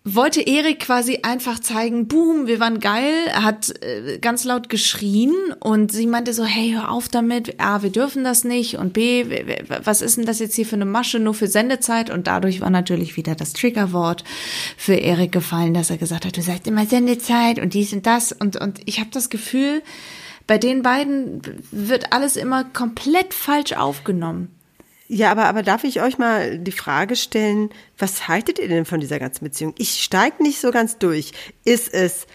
wollte 0.07 0.41
Erik 0.41 0.81
quasi 0.81 1.19
einfach 1.23 1.59
zeigen, 1.59 2.07
boom, 2.07 2.45
wir 2.45 2.59
waren 2.59 2.79
geil, 2.79 3.11
er 3.27 3.43
hat 3.43 3.73
äh, 3.83 4.19
ganz 4.19 4.43
laut 4.43 4.69
geschrien 4.69 5.33
und 5.59 5.91
sie 5.91 6.05
meinte 6.05 6.31
so, 6.31 6.45
hey, 6.45 6.73
hör 6.73 6.91
auf 6.91 7.09
damit, 7.09 7.59
A, 7.59 7.81
wir 7.81 7.89
dürfen 7.89 8.23
das 8.23 8.43
nicht 8.43 8.77
und 8.77 8.93
B, 8.93 9.25
was 9.83 10.03
ist 10.03 10.17
denn 10.17 10.27
das 10.27 10.37
jetzt 10.37 10.53
hier 10.53 10.67
für 10.67 10.75
eine 10.75 10.85
Masche 10.85 11.17
nur 11.17 11.33
für 11.33 11.47
Sendezeit? 11.47 12.11
Und 12.11 12.27
dadurch 12.27 12.61
war 12.61 12.69
natürlich 12.69 13.17
wieder 13.17 13.33
das 13.33 13.53
Triggerwort 13.53 14.23
für 14.77 14.93
Erik 14.93 15.31
gefallen, 15.31 15.73
dass 15.73 15.89
er 15.89 15.97
gesagt 15.97 16.25
hat, 16.25 16.37
du 16.37 16.41
sagst 16.43 16.67
immer 16.67 16.85
Sendezeit 16.85 17.57
und 17.57 17.73
dies 17.73 17.91
und 17.91 18.05
das. 18.05 18.31
Und, 18.31 18.61
und 18.61 18.81
ich 18.85 18.99
habe 18.99 19.09
das 19.11 19.31
Gefühl, 19.31 19.81
bei 20.45 20.59
den 20.59 20.83
beiden 20.83 21.41
wird 21.71 22.13
alles 22.13 22.35
immer 22.35 22.63
komplett 22.63 23.33
falsch 23.33 23.73
aufgenommen. 23.73 24.54
Ja, 25.07 25.31
aber, 25.31 25.45
aber 25.45 25.61
darf 25.61 25.83
ich 25.83 26.01
euch 26.01 26.17
mal 26.17 26.57
die 26.57 26.71
Frage 26.71 27.15
stellen, 27.15 27.69
was 27.97 28.27
haltet 28.27 28.57
ihr 28.57 28.67
denn 28.67 28.85
von 28.85 28.99
dieser 28.99 29.19
ganzen 29.19 29.43
Beziehung? 29.43 29.75
Ich 29.77 30.03
steig 30.03 30.39
nicht 30.39 30.59
so 30.59 30.71
ganz 30.71 30.97
durch. 30.97 31.31
Ist 31.63 31.93
es 31.93 32.25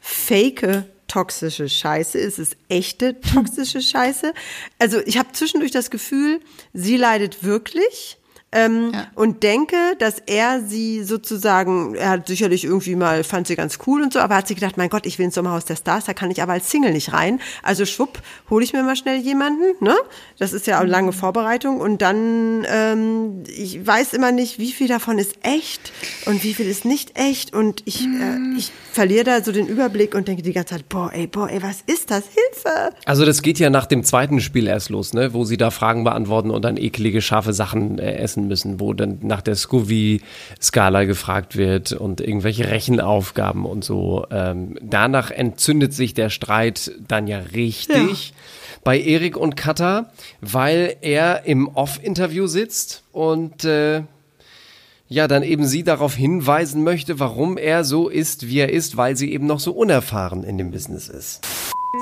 fake 0.00 0.84
toxische 1.06 1.68
Scheiße? 1.68 2.18
Ist 2.18 2.38
es 2.38 2.56
echte 2.68 3.20
toxische 3.20 3.80
Scheiße? 3.82 4.32
Also 4.78 5.00
ich 5.04 5.18
habe 5.18 5.32
zwischendurch 5.32 5.70
das 5.70 5.90
Gefühl, 5.90 6.40
sie 6.72 6.96
leidet 6.96 7.44
wirklich. 7.44 8.18
Ähm, 8.54 8.92
Und 9.14 9.42
denke, 9.42 9.76
dass 9.98 10.20
er 10.26 10.60
sie 10.60 11.02
sozusagen, 11.02 11.94
er 11.96 12.10
hat 12.10 12.28
sicherlich 12.28 12.64
irgendwie 12.64 12.94
mal, 12.94 13.24
fand 13.24 13.48
sie 13.48 13.56
ganz 13.56 13.78
cool 13.86 14.02
und 14.02 14.12
so, 14.12 14.20
aber 14.20 14.36
hat 14.36 14.46
sich 14.46 14.56
gedacht, 14.56 14.76
mein 14.76 14.88
Gott, 14.88 15.06
ich 15.06 15.18
will 15.18 15.26
ins 15.26 15.34
Sommerhaus 15.34 15.64
der 15.64 15.76
Stars, 15.76 16.04
da 16.04 16.14
kann 16.14 16.30
ich 16.30 16.40
aber 16.40 16.52
als 16.52 16.70
Single 16.70 16.92
nicht 16.92 17.12
rein. 17.12 17.40
Also 17.62 17.84
schwupp, 17.84 18.22
hole 18.50 18.64
ich 18.64 18.72
mir 18.72 18.84
mal 18.84 18.94
schnell 18.96 19.18
jemanden, 19.18 19.64
ne? 19.80 19.96
Das 20.38 20.52
ist 20.52 20.66
ja 20.68 20.78
eine 20.78 20.88
lange 20.88 21.12
Vorbereitung 21.12 21.80
und 21.80 22.00
dann, 22.00 22.64
ähm, 22.68 23.42
ich 23.48 23.84
weiß 23.84 24.12
immer 24.12 24.30
nicht, 24.30 24.58
wie 24.58 24.72
viel 24.72 24.86
davon 24.86 25.18
ist 25.18 25.34
echt 25.42 25.92
und 26.26 26.44
wie 26.44 26.54
viel 26.54 26.66
ist 26.66 26.84
nicht 26.84 27.18
echt 27.18 27.52
und 27.52 27.82
ich, 27.86 28.04
äh, 28.04 28.38
ich 28.56 28.70
verliere 28.92 29.24
da 29.24 29.42
so 29.42 29.50
den 29.50 29.66
Überblick 29.66 30.14
und 30.14 30.28
denke 30.28 30.42
die 30.42 30.52
ganze 30.52 30.74
Zeit, 30.74 30.88
boah, 30.88 31.10
ey, 31.12 31.26
boah, 31.26 31.50
ey, 31.50 31.60
was 31.62 31.82
ist 31.86 32.10
das? 32.10 32.24
Hilfe! 32.26 32.94
Also 33.04 33.24
das 33.24 33.42
geht 33.42 33.58
ja 33.58 33.70
nach 33.70 33.86
dem 33.86 34.04
zweiten 34.04 34.40
Spiel 34.40 34.68
erst 34.68 34.90
los, 34.90 35.12
ne? 35.12 35.34
wo 35.34 35.44
sie 35.44 35.56
da 35.56 35.70
Fragen 35.70 36.04
beantworten 36.04 36.50
und 36.50 36.64
dann 36.64 36.76
eklige, 36.76 37.20
scharfe 37.20 37.52
Sachen 37.52 37.98
äh, 37.98 38.16
essen 38.16 38.43
müssen, 38.48 38.80
wo 38.80 38.92
dann 38.92 39.18
nach 39.22 39.42
der 39.42 39.56
Scooby-Skala 39.56 41.04
gefragt 41.04 41.56
wird 41.56 41.92
und 41.92 42.20
irgendwelche 42.20 42.70
Rechenaufgaben 42.70 43.66
und 43.66 43.84
so. 43.84 44.26
Ähm, 44.30 44.76
danach 44.80 45.30
entzündet 45.30 45.92
sich 45.92 46.14
der 46.14 46.30
Streit 46.30 46.92
dann 47.06 47.26
ja 47.26 47.38
richtig. 47.38 48.34
Bei 48.82 49.00
Erik 49.00 49.36
und 49.36 49.56
Katha, 49.56 50.10
weil 50.40 50.96
er 51.00 51.46
im 51.46 51.68
Off-Interview 51.68 52.46
sitzt 52.46 53.02
und 53.12 53.64
äh, 53.64 54.02
ja, 55.08 55.28
dann 55.28 55.42
eben 55.42 55.66
sie 55.66 55.84
darauf 55.84 56.14
hinweisen 56.14 56.82
möchte, 56.82 57.20
warum 57.20 57.56
er 57.56 57.84
so 57.84 58.08
ist, 58.08 58.48
wie 58.48 58.58
er 58.58 58.72
ist, 58.72 58.96
weil 58.96 59.16
sie 59.16 59.32
eben 59.32 59.46
noch 59.46 59.60
so 59.60 59.72
unerfahren 59.72 60.44
in 60.44 60.58
dem 60.58 60.70
Business 60.70 61.08
ist. 61.08 61.40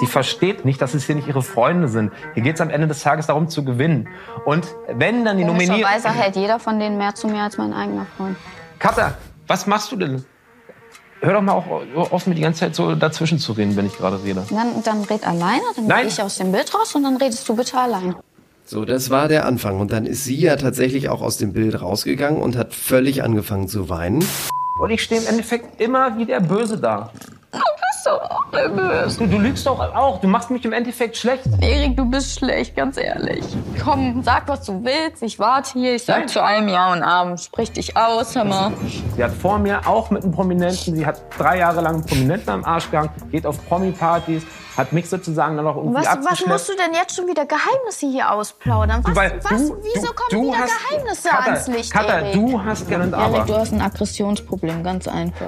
Sie 0.01 0.07
versteht 0.07 0.65
nicht, 0.65 0.81
dass 0.81 0.95
es 0.95 1.05
hier 1.05 1.15
nicht 1.15 1.29
ihre 1.29 1.43
Freunde 1.43 1.89
sind. 1.89 2.13
Hier 2.35 2.43
geht 2.43 2.57
es 2.57 2.61
am 2.61 2.71
Ende 2.71 2.89
des 2.89 3.03
Tages 3.03 3.27
darum 3.27 3.49
zu 3.49 3.65
gewinnen. 3.65 4.09
Und 4.45 4.75
wenn 4.89 5.25
dann 5.25 5.37
die 5.37 5.45
Nominierung... 5.45 5.83
Komischerweise 5.83 6.11
hält 6.11 6.37
jeder 6.37 6.59
von 6.59 6.79
denen 6.79 6.99
mehr 6.99 7.15
zu 7.15 7.29
mir 7.29 7.43
als 7.43 7.59
mein 7.59 7.73
eigener 7.73 8.07
Freund. 8.17 8.37
Katha, 8.79 9.15
was 9.47 9.67
machst 9.67 9.93
du 9.93 9.97
denn? 9.97 10.25
Hör 11.21 11.35
doch 11.35 11.43
mal 11.43 11.53
auch 11.53 12.11
auf, 12.11 12.27
mir 12.27 12.35
die 12.35 12.43
ganze 12.43 12.61
Zeit 12.61 12.75
so 12.75 12.97
dazwischen 12.97 13.39
zu 13.39 13.53
reden, 13.53 13.77
wenn 13.77 13.87
ich 13.87 13.97
gerade 13.97 14.23
rede. 14.25 14.45
Dann, 14.51 14.83
dann 14.83 15.05
red 15.05 15.25
alleine, 15.25 15.63
dann 15.77 15.87
Nein. 15.87 16.01
gehe 16.01 16.09
ich 16.09 16.21
aus 16.21 16.37
dem 16.39 16.51
Bild 16.51 16.75
raus 16.75 16.97
und 16.97 17.05
dann 17.05 17.17
redest 17.17 17.49
du 17.49 17.55
bitte 17.55 17.79
allein. 17.79 18.17
So, 18.65 18.85
das 18.85 19.11
war 19.11 19.29
der 19.29 19.47
Anfang. 19.47 19.79
Und 19.79 19.93
dann 19.93 20.05
ist 20.05 20.25
sie 20.25 20.37
ja 20.37 20.57
tatsächlich 20.57 21.09
auch 21.09 21.23
aus 21.23 21.37
dem 21.37 21.53
Bild 21.53 21.81
rausgegangen 21.81 22.43
und 22.43 22.57
hat 22.57 22.75
völlig 22.75 23.23
angefangen 23.23 23.69
zu 23.69 23.89
weinen. 23.89 24.25
Und 24.81 24.91
ich 24.91 25.03
stehe 25.03 25.21
im 25.21 25.29
Endeffekt 25.29 25.81
immer 25.81 26.17
wie 26.19 26.25
der 26.25 26.41
Böse 26.41 26.79
da. 26.79 27.13
Du 27.53 27.59
bist 27.59 28.07
doch 28.07 28.31
auch 28.31 28.51
nervös. 28.53 29.19
Du, 29.19 29.27
du 29.27 29.39
lügst 29.39 29.67
doch 29.67 29.79
auch. 29.79 30.21
Du 30.21 30.27
machst 30.29 30.51
mich 30.51 30.65
im 30.65 30.73
Endeffekt 30.73 31.17
schlecht. 31.17 31.45
Erik, 31.61 31.97
du 31.97 32.05
bist 32.07 32.39
schlecht, 32.39 32.75
ganz 32.77 32.97
ehrlich. 32.97 33.45
Komm, 33.83 34.23
sag, 34.23 34.49
was 34.49 34.65
du 34.65 34.83
willst. 34.83 35.23
Ich 35.23 35.39
warte 35.39 35.73
hier. 35.75 35.95
Ich 35.95 36.05
sag 36.05 36.19
Nein. 36.21 36.29
zu 36.29 36.43
allem 36.43 36.69
Ja 36.69 36.93
und 36.93 37.03
Abend. 37.03 37.41
Sprich 37.41 37.71
dich 37.73 37.97
aus, 37.97 38.35
hör 38.35 38.45
mal. 38.45 38.73
Sie 39.17 39.23
hat 39.23 39.33
vor 39.33 39.59
mir 39.59 39.87
auch 39.87 40.11
mit 40.11 40.23
einem 40.25 40.33
Prominenten, 40.33 40.97
sie 40.97 41.05
hat 41.07 41.21
drei 41.39 41.59
Jahre 41.59 41.81
lang 41.83 41.95
einen 41.97 42.07
Prominenten 42.07 42.49
am 42.51 42.65
Arsch 42.65 42.91
gehangen, 42.91 43.11
geht 43.31 43.47
auf 43.47 43.65
Promi-Partys, 43.69 44.43
hat 44.77 44.93
mich 44.93 45.09
sozusagen 45.09 45.57
dann 45.57 45.67
noch 45.67 45.77
irgendwie 45.77 45.97
Was, 46.05 46.07
was 46.25 46.47
musst 46.47 46.69
du 46.71 46.73
denn 46.77 46.95
jetzt 46.95 47.15
schon 47.15 47.27
wieder 47.29 47.45
Geheimnisse 47.45 48.07
hier 48.07 48.33
ausplaudern? 48.33 49.03
Was, 49.05 49.15
Weil 49.15 49.41
was, 49.43 49.51
du- 49.69 49.77
wieso 49.83 50.07
du- 50.09 50.13
kommen 50.15 50.31
du 50.31 50.43
wieder 50.53 50.59
hast- 50.65 50.89
Geheimnisse 50.91 51.29
Katha, 51.29 51.45
ans 51.51 51.67
Licht, 51.69 51.93
Katha, 51.93 52.19
Erik? 52.21 52.33
du 52.35 52.65
hast 52.65 52.89
gerne 52.89 53.05
ein 53.05 53.15
Aber. 53.15 53.37
Erik, 53.37 53.47
du 53.47 53.55
hast 53.57 53.73
ein 53.73 53.83
Aggressionsproblem, 53.83 54.83
ganz 54.83 55.07
einfach. 55.07 55.47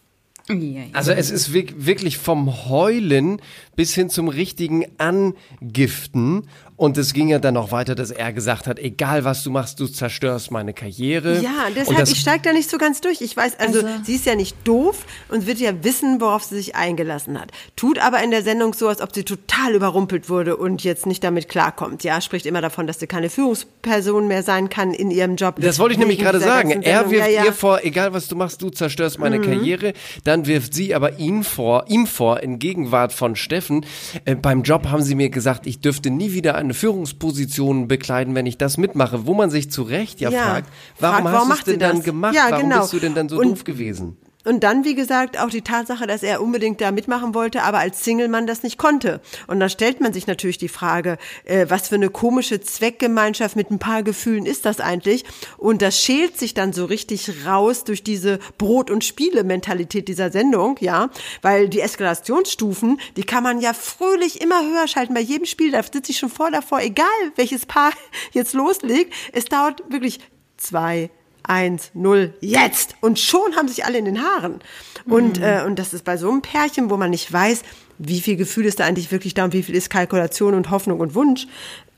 Also 0.92 1.12
es 1.12 1.30
ist 1.30 1.52
wirk- 1.54 1.74
wirklich 1.86 2.18
vom 2.18 2.68
Heulen 2.68 3.40
bis 3.76 3.94
hin 3.94 4.11
zum 4.11 4.28
richtigen 4.28 4.85
Angiften. 4.98 6.42
Und 6.76 6.98
es 6.98 7.12
ging 7.12 7.28
ja 7.28 7.38
dann 7.38 7.54
noch 7.54 7.70
weiter, 7.70 7.94
dass 7.94 8.10
er 8.10 8.32
gesagt 8.32 8.66
hat, 8.66 8.78
egal 8.80 9.24
was 9.24 9.42
du 9.44 9.50
machst, 9.50 9.78
du 9.78 9.87
zerstörst 9.87 10.50
meine 10.50 10.74
Karriere. 10.74 11.40
Ja, 11.40 11.66
und 11.68 11.76
deshalb, 11.76 11.98
das, 11.98 12.10
ich 12.10 12.18
steige 12.18 12.42
da 12.42 12.52
nicht 12.52 12.68
so 12.68 12.78
ganz 12.78 13.00
durch. 13.00 13.20
Ich 13.20 13.37
weiß, 13.37 13.60
also, 13.60 13.78
Also- 13.80 13.88
sie 14.04 14.14
ist 14.16 14.26
ja 14.26 14.34
nicht 14.34 14.56
doof 14.64 15.06
und 15.28 15.46
wird 15.46 15.58
ja 15.58 15.84
wissen, 15.84 16.20
worauf 16.20 16.42
sie 16.42 16.56
sich 16.56 16.74
eingelassen 16.74 17.40
hat. 17.40 17.52
Tut 17.76 17.98
aber 18.00 18.22
in 18.24 18.30
der 18.32 18.42
Sendung 18.42 18.74
so, 18.74 18.88
als 18.88 19.00
ob 19.00 19.14
sie 19.14 19.22
total 19.22 19.74
überrumpelt 19.74 20.28
wurde 20.28 20.56
und 20.56 20.82
jetzt 20.82 21.06
nicht 21.06 21.22
damit 21.22 21.48
klarkommt. 21.48 22.02
Ja, 22.02 22.20
spricht 22.20 22.44
immer 22.44 22.60
davon, 22.60 22.87
dass 22.88 22.98
sie 22.98 23.06
keine 23.06 23.30
Führungsperson 23.30 24.26
mehr 24.26 24.42
sein 24.42 24.68
kann 24.68 24.92
in 24.92 25.10
ihrem 25.12 25.37
Job. 25.37 25.56
Das 25.60 25.78
wollte 25.78 25.92
ich 25.94 25.98
nämlich 25.98 26.18
gerade 26.18 26.40
sagen. 26.40 26.82
Er 26.82 27.08
wirft 27.10 27.28
ja, 27.30 27.34
ja. 27.34 27.44
ihr 27.44 27.52
vor, 27.52 27.84
egal 27.84 28.12
was 28.12 28.26
du 28.28 28.34
machst, 28.37 28.60
du 28.62 28.70
zerstörst 28.70 29.18
meine 29.20 29.38
Mhm. 29.38 29.42
Karriere. 29.44 29.92
Dann 30.24 30.46
wirft 30.46 30.74
sie 30.74 30.94
aber 30.94 31.18
ihn 31.20 31.44
vor, 31.44 31.84
ihm 31.88 32.06
vor, 32.08 32.40
in 32.40 32.58
Gegenwart 32.58 33.12
von 33.12 33.37
Steffen. 33.37 33.87
Äh, 34.24 34.34
beim 34.34 34.62
Job 34.62 34.88
haben 34.88 35.02
sie 35.02 35.14
mir 35.14 35.30
gesagt, 35.30 35.66
ich 35.68 35.80
dürfte 35.80 36.10
nie 36.10 36.32
wieder 36.32 36.63
eine 36.64 36.74
Führungsposition 36.74 37.88
bekleiden, 37.88 38.35
wenn 38.35 38.46
ich 38.46 38.59
das 38.59 38.77
mitmache. 38.79 39.27
Wo 39.27 39.35
man 39.35 39.50
sich 39.50 39.70
zu 39.70 39.83
Recht 39.83 40.20
ja, 40.20 40.31
Ja. 40.31 40.42
fragt, 40.44 40.68
warum 40.98 41.16
Fragt, 41.16 41.24
hast 41.27 41.33
warum 41.33 41.48
du 41.48 41.53
es 41.53 41.59
macht 41.59 41.64
sie 41.66 41.70
denn 41.72 41.81
dann 41.81 42.03
gemacht? 42.03 42.35
Ja, 42.35 42.46
warum 42.50 42.68
genau. 42.70 42.81
bist 42.81 42.92
du 42.92 42.98
denn 42.98 43.14
dann 43.14 43.29
so 43.29 43.38
Und- 43.38 43.48
doof 43.50 43.64
gewesen? 43.64 44.16
Und 44.44 44.62
dann, 44.62 44.85
wie 44.85 44.94
gesagt, 44.94 45.38
auch 45.38 45.48
die 45.48 45.62
Tatsache, 45.62 46.07
dass 46.07 46.22
er 46.22 46.42
unbedingt 46.42 46.80
da 46.80 46.92
mitmachen 46.92 47.35
wollte, 47.35 47.62
aber 47.62 47.78
als 47.78 48.04
Single-Mann 48.04 48.46
das 48.46 48.62
nicht 48.62 48.78
konnte. 48.78 49.20
Und 49.46 49.61
dann 49.61 49.70
stellt 49.70 50.00
man 50.00 50.12
sich 50.12 50.26
natürlich 50.26 50.59
die 50.59 50.68
Frage, 50.68 51.18
äh, 51.44 51.66
was 51.68 51.88
für 51.88 51.94
eine 51.94 52.11
komische 52.11 52.61
Zweckgemeinschaft 52.61 53.57
mit 53.57 53.70
ein 53.70 53.78
paar 53.78 54.02
Gefühlen 54.02 54.46
ist 54.46 54.64
das 54.64 54.80
eigentlich? 54.80 55.24
Und 55.57 55.83
das 55.83 56.00
schält 56.00 56.38
sich 56.38 56.54
dann 56.54 56.72
so 56.72 56.85
richtig 56.85 57.46
raus 57.46 57.85
durch 57.85 58.02
diese 58.02 58.38
Brot- 58.59 58.90
und 58.90 59.04
Spiele-Mentalität 59.04 60.09
dieser 60.09 60.30
Sendung, 60.30 60.76
ja. 60.80 61.11
Weil 61.42 61.68
die 61.68 61.80
Eskalationsstufen, 61.80 63.00
die 63.16 63.24
kann 63.24 63.42
man 63.42 63.61
ja 63.61 63.72
fröhlich 63.72 64.40
immer 64.40 64.62
höher 64.62 64.88
schalten. 64.88 65.14
Bei 65.14 65.20
jedem 65.20 65.46
Spiel, 65.46 65.70
da 65.70 65.83
sitze 65.83 66.12
ich 66.12 66.18
schon 66.18 66.30
vor 66.30 66.50
davor, 66.50 66.80
egal 66.80 67.07
welches 67.37 67.66
Paar 67.66 67.92
jetzt 68.33 68.52
loslegt. 68.52 69.12
Es 69.33 69.46
dauert 69.46 69.83
wirklich 69.90 70.20
zwei, 70.57 71.11
eins, 71.44 71.90
null, 71.94 72.35
jetzt. 72.40 72.96
Und 73.00 73.18
schon 73.18 73.54
haben 73.57 73.68
sich 73.68 73.85
alle 73.85 73.98
in 73.98 74.04
den 74.04 74.22
Haaren. 74.22 74.61
Und, 75.07 75.40
äh, 75.40 75.62
und 75.66 75.78
das 75.78 75.92
ist 75.94 76.04
bei 76.04 76.16
so 76.16 76.30
einem 76.30 76.42
Pärchen, 76.42 76.90
wo 76.90 76.96
man 76.96 77.11
nicht 77.11 77.30
weiß, 77.33 77.62
wie 77.98 78.20
viel 78.20 78.37
Gefühl 78.37 78.66
ist 78.66 78.80
da 78.80 78.85
eigentlich 78.85 79.12
wirklich 79.12 79.35
da 79.35 79.44
und 79.44 79.52
wie 79.52 79.62
viel 79.62 79.74
ist 79.74 79.90
Kalkulation 79.90 80.54
und 80.54 80.70
Hoffnung 80.70 81.00
und 81.00 81.14
Wunsch, 81.14 81.46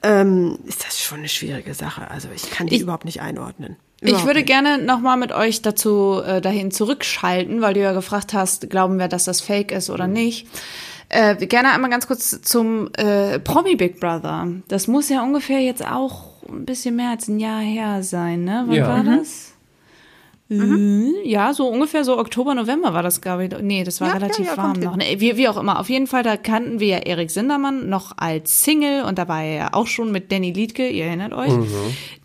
ähm, 0.02 0.58
ist 0.66 0.84
das 0.84 1.00
schon 1.00 1.18
eine 1.18 1.28
schwierige 1.28 1.72
Sache. 1.74 2.10
Also 2.10 2.28
ich 2.34 2.50
kann 2.50 2.66
die 2.66 2.76
Ich- 2.76 2.82
überhaupt 2.82 3.04
nicht 3.06 3.20
einordnen. 3.22 3.76
Ich 4.02 4.08
Überhaupt 4.10 4.26
würde 4.26 4.40
nicht. 4.40 4.48
gerne 4.48 4.76
nochmal 4.78 5.16
mit 5.16 5.32
euch 5.32 5.62
dazu 5.62 6.20
äh, 6.24 6.42
dahin 6.42 6.70
zurückschalten, 6.70 7.62
weil 7.62 7.72
du 7.72 7.80
ja 7.80 7.92
gefragt 7.92 8.34
hast, 8.34 8.68
glauben 8.68 8.98
wir, 8.98 9.08
dass 9.08 9.24
das 9.24 9.40
Fake 9.40 9.72
ist 9.72 9.88
oder 9.88 10.06
nicht. 10.06 10.46
Äh, 11.08 11.36
gerne 11.46 11.70
einmal 11.72 11.88
ganz 11.88 12.06
kurz 12.06 12.42
zum 12.42 12.90
äh, 12.94 13.38
Promi 13.38 13.74
Big 13.76 13.98
Brother. 14.00 14.48
Das 14.68 14.86
muss 14.86 15.08
ja 15.08 15.22
ungefähr 15.22 15.60
jetzt 15.60 15.86
auch 15.86 16.35
ein 16.48 16.64
bisschen 16.64 16.96
mehr 16.96 17.10
als 17.10 17.28
ein 17.28 17.38
Jahr 17.38 17.60
her 17.60 18.02
sein, 18.02 18.44
ne? 18.44 18.64
Wann 18.66 18.74
Ja. 18.76 18.88
war 18.88 19.02
Mhm. 19.02 19.18
das? 19.18 19.52
Äh, 20.48 21.28
Ja, 21.28 21.52
so 21.52 21.66
ungefähr 21.66 22.04
so 22.04 22.18
Oktober, 22.18 22.54
November 22.54 22.94
war 22.94 23.02
das, 23.02 23.20
glaube 23.20 23.46
ich. 23.46 23.50
Nee, 23.62 23.82
das 23.82 24.00
war 24.00 24.08
Ja, 24.08 24.14
relativ 24.14 24.46
ja, 24.46 24.52
ja, 24.52 24.56
warm 24.56 24.78
noch. 24.78 24.96
Nee, 24.96 25.16
wie, 25.18 25.36
wie 25.36 25.48
auch 25.48 25.56
immer. 25.56 25.80
Auf 25.80 25.90
jeden 25.90 26.06
Fall, 26.06 26.22
da 26.22 26.36
kannten 26.36 26.78
wir 26.78 26.86
ja 26.86 26.98
Erik 26.98 27.30
Sindermann 27.32 27.88
noch 27.88 28.12
als 28.16 28.62
Single 28.62 29.02
und 29.02 29.18
da 29.18 29.26
war 29.26 29.42
er 29.42 29.54
ja 29.56 29.68
auch 29.72 29.88
schon 29.88 30.12
mit 30.12 30.30
Danny 30.30 30.52
Liedke, 30.52 30.88
ihr 30.88 31.06
erinnert 31.06 31.32
euch. 31.32 31.52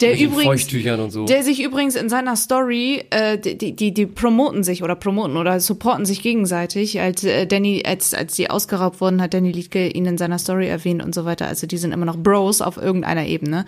Der 0.01 0.11
Mit 0.11 0.19
übrigens, 0.21 0.67
so. 1.13 1.25
der 1.25 1.43
sich 1.43 1.63
übrigens 1.63 1.95
in 1.95 2.09
seiner 2.09 2.35
Story, 2.35 3.03
äh, 3.09 3.39
die, 3.39 3.75
die- 3.75 3.91
die, 3.93 4.05
promoten 4.05 4.63
sich 4.63 4.83
oder 4.83 4.93
promoten 4.95 5.35
oder 5.35 5.59
supporten 5.59 6.05
sich 6.05 6.21
gegenseitig. 6.21 6.99
Als 7.01 7.23
äh, 7.23 7.47
Danny, 7.47 7.81
als, 7.85 8.13
als 8.13 8.35
die 8.35 8.51
ausgeraubt 8.51 9.01
wurden, 9.01 9.19
hat 9.21 9.33
Danny 9.33 9.51
Liedke 9.51 9.87
ihn 9.87 10.05
in 10.05 10.19
seiner 10.19 10.37
Story 10.37 10.67
erwähnt 10.67 11.03
und 11.03 11.15
so 11.15 11.25
weiter. 11.25 11.47
Also 11.47 11.65
die 11.65 11.77
sind 11.77 11.91
immer 11.91 12.05
noch 12.05 12.17
Bros 12.17 12.61
auf 12.61 12.77
irgendeiner 12.77 13.25
Ebene. 13.25 13.65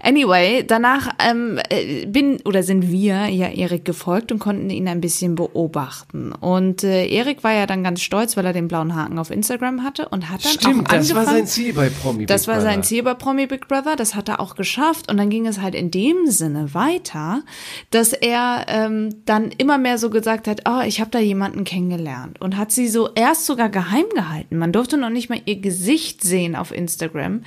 Anyway, 0.00 0.62
danach 0.64 1.08
ähm, 1.28 1.58
äh, 1.70 2.06
bin 2.06 2.38
oder 2.44 2.62
sind 2.62 2.92
wir 2.92 3.26
ja 3.26 3.48
Erik 3.48 3.84
gefolgt 3.84 3.95
gefolgt 3.96 4.30
und 4.30 4.38
konnten 4.38 4.68
ihn 4.68 4.88
ein 4.88 5.00
bisschen 5.00 5.36
beobachten. 5.36 6.32
Und 6.32 6.84
äh, 6.84 7.06
Erik 7.06 7.42
war 7.42 7.54
ja 7.54 7.66
dann 7.66 7.82
ganz 7.82 8.02
stolz, 8.02 8.36
weil 8.36 8.44
er 8.44 8.52
den 8.52 8.68
blauen 8.68 8.94
Haken 8.94 9.18
auf 9.18 9.30
Instagram 9.30 9.82
hatte 9.82 10.10
und 10.10 10.28
hat 10.28 10.44
dann 10.44 10.52
Stimmt, 10.52 10.90
auch 10.90 10.94
das 10.94 11.14
war 11.14 11.20
angefangen, 11.22 11.26
sein 11.38 11.46
Ziel 11.46 11.72
bei 11.72 11.88
Promi 11.88 12.18
Big 12.18 12.26
das 12.26 12.46
war 12.46 12.60
sein 12.60 12.74
Brother. 12.74 12.82
Ziel 12.82 13.02
bei 13.02 13.14
Promi 13.14 13.46
Big 13.46 13.68
Brother, 13.68 13.96
das 13.96 14.14
hat 14.14 14.28
er 14.28 14.38
auch 14.38 14.54
geschafft. 14.54 15.10
Und 15.10 15.16
dann 15.16 15.30
ging 15.30 15.46
es 15.46 15.62
halt 15.62 15.74
in 15.74 15.90
dem 15.90 16.26
Sinne 16.26 16.74
weiter, 16.74 17.42
dass 17.90 18.12
er 18.12 18.66
ähm, 18.68 19.22
dann 19.24 19.50
immer 19.56 19.78
mehr 19.78 19.96
so 19.96 20.10
gesagt 20.10 20.46
hat, 20.46 20.62
oh, 20.68 20.82
ich 20.86 21.00
habe 21.00 21.10
da 21.10 21.18
jemanden 21.18 21.64
kennengelernt. 21.64 22.38
Und 22.42 22.58
hat 22.58 22.70
sie 22.70 22.88
so 22.88 23.08
erst 23.14 23.46
sogar 23.46 23.70
geheim 23.70 24.04
gehalten. 24.14 24.58
Man 24.58 24.72
durfte 24.72 24.98
noch 24.98 25.10
nicht 25.10 25.30
mal 25.30 25.40
ihr 25.46 25.56
Gesicht 25.56 26.22
sehen 26.22 26.54
auf 26.54 26.70
Instagram, 26.70 27.44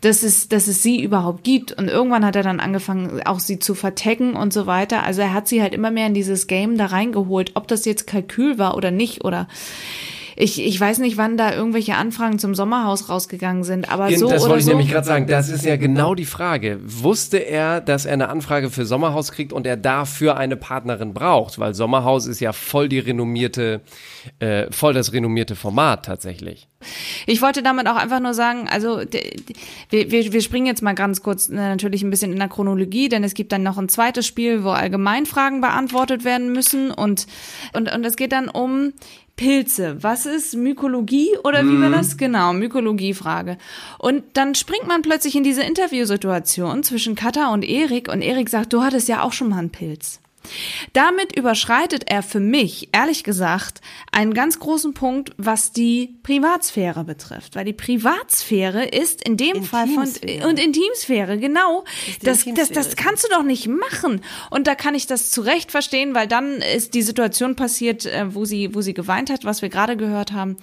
dass 0.00 0.22
es, 0.22 0.48
dass 0.48 0.66
es 0.66 0.82
sie 0.82 1.02
überhaupt 1.02 1.44
gibt. 1.44 1.72
Und 1.72 1.88
irgendwann 1.88 2.24
hat 2.24 2.36
er 2.36 2.42
dann 2.42 2.58
angefangen, 2.58 3.20
auch 3.26 3.40
sie 3.40 3.58
zu 3.58 3.74
vertecken 3.74 4.34
und 4.34 4.54
so 4.54 4.66
weiter. 4.66 5.02
Also 5.02 5.20
er 5.20 5.34
hat 5.34 5.46
sie 5.46 5.60
halt 5.60 5.74
immer 5.74 5.89
mehr 5.90 6.06
in 6.06 6.14
dieses 6.14 6.46
Game 6.46 6.76
da 6.76 6.86
reingeholt, 6.86 7.52
ob 7.54 7.68
das 7.68 7.84
jetzt 7.84 8.06
Kalkül 8.06 8.58
war 8.58 8.76
oder 8.76 8.90
nicht 8.90 9.24
oder 9.24 9.48
ich, 10.40 10.60
ich 10.60 10.80
weiß 10.80 10.98
nicht, 10.98 11.16
wann 11.16 11.36
da 11.36 11.54
irgendwelche 11.54 11.96
Anfragen 11.96 12.38
zum 12.38 12.54
Sommerhaus 12.54 13.08
rausgegangen 13.08 13.62
sind, 13.62 13.92
aber 13.92 14.10
so 14.16 14.28
das 14.28 14.42
wollte 14.42 14.58
ich 14.58 14.64
so. 14.64 14.70
nämlich 14.70 14.90
gerade 14.90 15.06
sagen. 15.06 15.26
Das 15.26 15.48
ist 15.48 15.64
ja 15.64 15.76
genau 15.76 16.14
die 16.14 16.24
Frage. 16.24 16.78
Wusste 16.82 17.38
er, 17.38 17.80
dass 17.80 18.06
er 18.06 18.14
eine 18.14 18.28
Anfrage 18.28 18.70
für 18.70 18.86
Sommerhaus 18.86 19.32
kriegt 19.32 19.52
und 19.52 19.66
er 19.66 19.76
dafür 19.76 20.36
eine 20.36 20.56
Partnerin 20.56 21.12
braucht? 21.12 21.58
Weil 21.58 21.74
Sommerhaus 21.74 22.26
ist 22.26 22.40
ja 22.40 22.52
voll 22.52 22.88
die 22.88 22.98
renommierte, 22.98 23.82
äh, 24.38 24.70
voll 24.72 24.94
das 24.94 25.12
renommierte 25.12 25.56
Format 25.56 26.06
tatsächlich. 26.06 26.68
Ich 27.26 27.42
wollte 27.42 27.62
damit 27.62 27.86
auch 27.86 27.96
einfach 27.96 28.20
nur 28.20 28.32
sagen, 28.32 28.66
also 28.70 29.02
wir, 29.90 30.10
wir, 30.10 30.32
wir 30.32 30.40
springen 30.40 30.66
jetzt 30.66 30.82
mal 30.82 30.94
ganz 30.94 31.22
kurz 31.22 31.50
äh, 31.50 31.54
natürlich 31.54 32.02
ein 32.02 32.10
bisschen 32.10 32.32
in 32.32 32.38
der 32.38 32.48
Chronologie, 32.48 33.10
denn 33.10 33.22
es 33.22 33.34
gibt 33.34 33.52
dann 33.52 33.62
noch 33.62 33.76
ein 33.76 33.90
zweites 33.90 34.26
Spiel, 34.26 34.64
wo 34.64 34.70
Allgemeinfragen 34.70 35.60
beantwortet 35.60 36.24
werden 36.24 36.52
müssen 36.52 36.90
und, 36.90 37.26
und, 37.74 37.92
und 37.92 38.06
es 38.06 38.16
geht 38.16 38.32
dann 38.32 38.48
um 38.48 38.94
Pilze. 39.40 39.96
Was 40.02 40.26
ist 40.26 40.54
Mykologie 40.54 41.30
oder 41.44 41.64
wie 41.64 41.80
war 41.80 41.88
das? 41.88 42.18
Genau, 42.18 42.52
Mykologiefrage. 42.52 43.56
Und 43.98 44.22
dann 44.34 44.54
springt 44.54 44.86
man 44.86 45.00
plötzlich 45.00 45.34
in 45.34 45.42
diese 45.42 45.62
Interviewsituation 45.62 46.82
zwischen 46.82 47.14
Katha 47.14 47.50
und 47.50 47.62
Erik 47.62 48.12
und 48.12 48.20
Erik 48.20 48.50
sagt, 48.50 48.74
du 48.74 48.82
hattest 48.82 49.08
ja 49.08 49.22
auch 49.22 49.32
schon 49.32 49.48
mal 49.48 49.56
einen 49.56 49.70
Pilz. 49.70 50.20
Damit 50.92 51.36
überschreitet 51.36 52.04
er 52.06 52.22
für 52.22 52.40
mich, 52.40 52.88
ehrlich 52.92 53.24
gesagt, 53.24 53.80
einen 54.10 54.34
ganz 54.34 54.58
großen 54.58 54.94
Punkt, 54.94 55.32
was 55.36 55.72
die 55.72 56.18
Privatsphäre 56.22 57.04
betrifft. 57.04 57.56
Weil 57.56 57.64
die 57.64 57.72
Privatsphäre 57.72 58.86
ist 58.86 59.26
in 59.26 59.36
dem 59.36 59.62
Fall 59.62 59.86
von, 59.86 60.04
und 60.48 60.58
Intimsphäre, 60.58 61.38
genau. 61.38 61.84
Das, 62.06 62.38
das, 62.38 62.46
Intimsphäre. 62.46 62.84
das 62.84 62.96
kannst 62.96 63.24
du 63.24 63.28
doch 63.28 63.42
nicht 63.42 63.68
machen. 63.68 64.22
Und 64.50 64.66
da 64.66 64.74
kann 64.74 64.94
ich 64.94 65.06
das 65.06 65.30
zu 65.30 65.42
Recht 65.42 65.70
verstehen, 65.70 66.14
weil 66.14 66.26
dann 66.26 66.62
ist 66.62 66.94
die 66.94 67.02
Situation 67.02 67.56
passiert, 67.56 68.06
äh, 68.06 68.34
wo 68.34 68.44
sie, 68.44 68.74
wo 68.74 68.80
sie 68.80 68.94
geweint 68.94 69.30
hat, 69.30 69.44
was 69.44 69.62
wir 69.62 69.68
gerade 69.68 69.96
gehört 69.96 70.32
haben. 70.32 70.56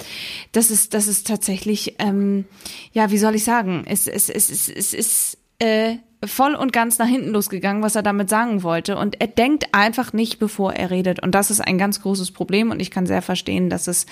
Das 0.51 0.71
ist, 0.71 0.93
das 0.93 1.07
ist 1.07 1.27
tatsächlich, 1.27 1.95
ähm, 1.99 2.45
ja, 2.91 3.11
wie 3.11 3.17
soll 3.17 3.35
ich 3.35 3.43
sagen? 3.43 3.83
Es, 3.87 4.07
es, 4.07 4.29
es, 4.29 4.49
es, 4.49 4.69
es 4.69 4.93
ist, 4.93 5.37
äh, 5.59 5.97
voll 6.25 6.55
und 6.55 6.73
ganz 6.73 6.97
nach 6.97 7.07
hinten 7.07 7.29
losgegangen, 7.29 7.83
was 7.83 7.95
er 7.95 8.03
damit 8.03 8.29
sagen 8.29 8.63
wollte. 8.63 8.97
Und 8.97 9.21
er 9.21 9.27
denkt 9.27 9.73
einfach 9.73 10.13
nicht, 10.13 10.39
bevor 10.39 10.73
er 10.73 10.89
redet. 10.89 11.21
Und 11.21 11.35
das 11.35 11.51
ist 11.51 11.61
ein 11.61 11.77
ganz 11.77 12.01
großes 12.01 12.31
Problem. 12.31 12.71
Und 12.71 12.81
ich 12.81 12.91
kann 12.91 13.05
sehr 13.05 13.21
verstehen, 13.21 13.69
dass 13.69 13.87
es, 13.87 14.05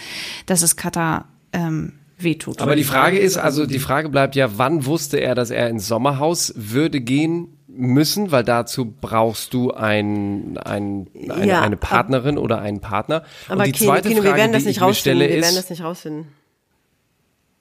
dass 0.45 0.61
es 0.61 0.75
Kata 0.75 1.25
ähm, 1.53 1.93
wehtut. 2.17 2.61
Aber 2.61 2.75
die 2.75 2.83
Frage 2.83 3.17
ist, 3.17 3.37
also 3.37 3.65
die 3.65 3.79
Frage 3.79 4.09
bleibt 4.09 4.35
ja, 4.35 4.57
wann 4.57 4.85
wusste 4.85 5.17
er, 5.17 5.35
dass 5.35 5.49
er 5.49 5.69
ins 5.69 5.87
Sommerhaus 5.87 6.53
würde 6.55 7.01
gehen 7.01 7.47
müssen? 7.67 8.31
Weil 8.31 8.43
dazu 8.43 8.93
brauchst 9.01 9.53
du 9.53 9.71
ein, 9.71 10.57
ein, 10.63 11.07
eine, 11.29 11.47
Ja, 11.47 11.61
eine 11.61 11.75
Partnerin 11.77 12.37
oder 12.37 12.59
einen 12.61 12.81
Partner. 12.81 13.23
Aber 13.47 13.59
Und 13.61 13.65
die 13.67 13.71
Kino, 13.73 13.91
zweite 13.91 14.09
Kino, 14.09 14.21
Frage, 14.21 14.33
wir 14.35 14.37
werden 14.37 14.53
das 14.53 14.61
die 14.63 14.67
nicht 14.69 14.77
ich 14.77 14.83
rausfinden. 14.83 15.19
stelle, 15.21 15.33
Wir 15.33 15.41
werden 15.41 15.55
ist, 15.55 15.63
das 15.63 15.69
nicht 15.71 15.83
rausfinden. 15.83 16.27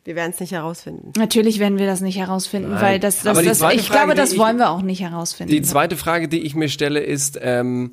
Wir 0.05 0.17
werden 0.17 0.33
es 0.35 0.41
nicht 0.41 0.53
herausfinden. 0.53 1.13
Natürlich 1.17 1.59
werden 1.59 1.79
wir 1.79 1.87
das 1.87 2.03
nicht 2.03 2.19
herausfinden, 2.19 2.73
Nein. 2.73 2.83
weil 2.83 3.01
das, 3.01 3.23
das, 3.23 3.43
das 3.43 3.47
ich 3.73 3.89
Frage, 3.89 4.05
glaube, 4.05 4.15
das 4.15 4.33
ich- 4.35 4.39
wollen 4.39 4.59
wir 4.59 4.71
auch 4.71 4.83
nicht 4.83 5.01
herausfinden. 5.01 5.51
Die 5.51 5.63
zweite 5.63 5.97
Frage, 5.97 6.29
die 6.29 6.41
ich 6.41 6.55
mir 6.55 6.69
stelle, 6.69 7.01
ist, 7.01 7.39
ähm, 7.41 7.93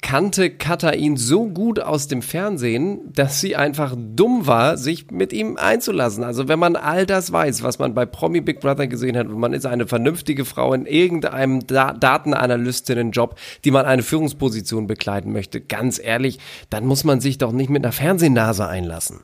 kannte 0.00 0.48
Katha 0.48 0.92
ihn 0.92 1.18
so 1.18 1.48
gut 1.48 1.78
aus 1.80 2.08
dem 2.08 2.22
Fernsehen, 2.22 3.12
dass 3.12 3.42
sie 3.42 3.56
einfach 3.56 3.94
dumm 3.98 4.46
war, 4.46 4.78
sich 4.78 5.10
mit 5.10 5.34
ihm 5.34 5.58
einzulassen. 5.58 6.24
Also 6.24 6.48
wenn 6.48 6.58
man 6.58 6.76
all 6.76 7.04
das 7.04 7.30
weiß, 7.30 7.62
was 7.62 7.78
man 7.78 7.92
bei 7.92 8.06
Promi 8.06 8.40
Big 8.40 8.60
Brother 8.60 8.86
gesehen 8.86 9.18
hat, 9.18 9.26
und 9.26 9.38
man 9.38 9.52
ist 9.52 9.66
eine 9.66 9.86
vernünftige 9.86 10.46
Frau 10.46 10.72
in 10.72 10.86
irgendeinem 10.86 11.66
da 11.66 11.92
Datenanalystinnenjob, 11.92 13.38
die 13.64 13.70
man 13.70 13.84
eine 13.84 14.02
Führungsposition 14.02 14.86
bekleiden 14.86 15.32
möchte, 15.34 15.60
ganz 15.60 16.00
ehrlich, 16.02 16.38
dann 16.70 16.86
muss 16.86 17.04
man 17.04 17.20
sich 17.20 17.36
doch 17.36 17.52
nicht 17.52 17.68
mit 17.68 17.84
einer 17.84 17.92
Fernsehnase 17.92 18.66
einlassen. 18.66 19.20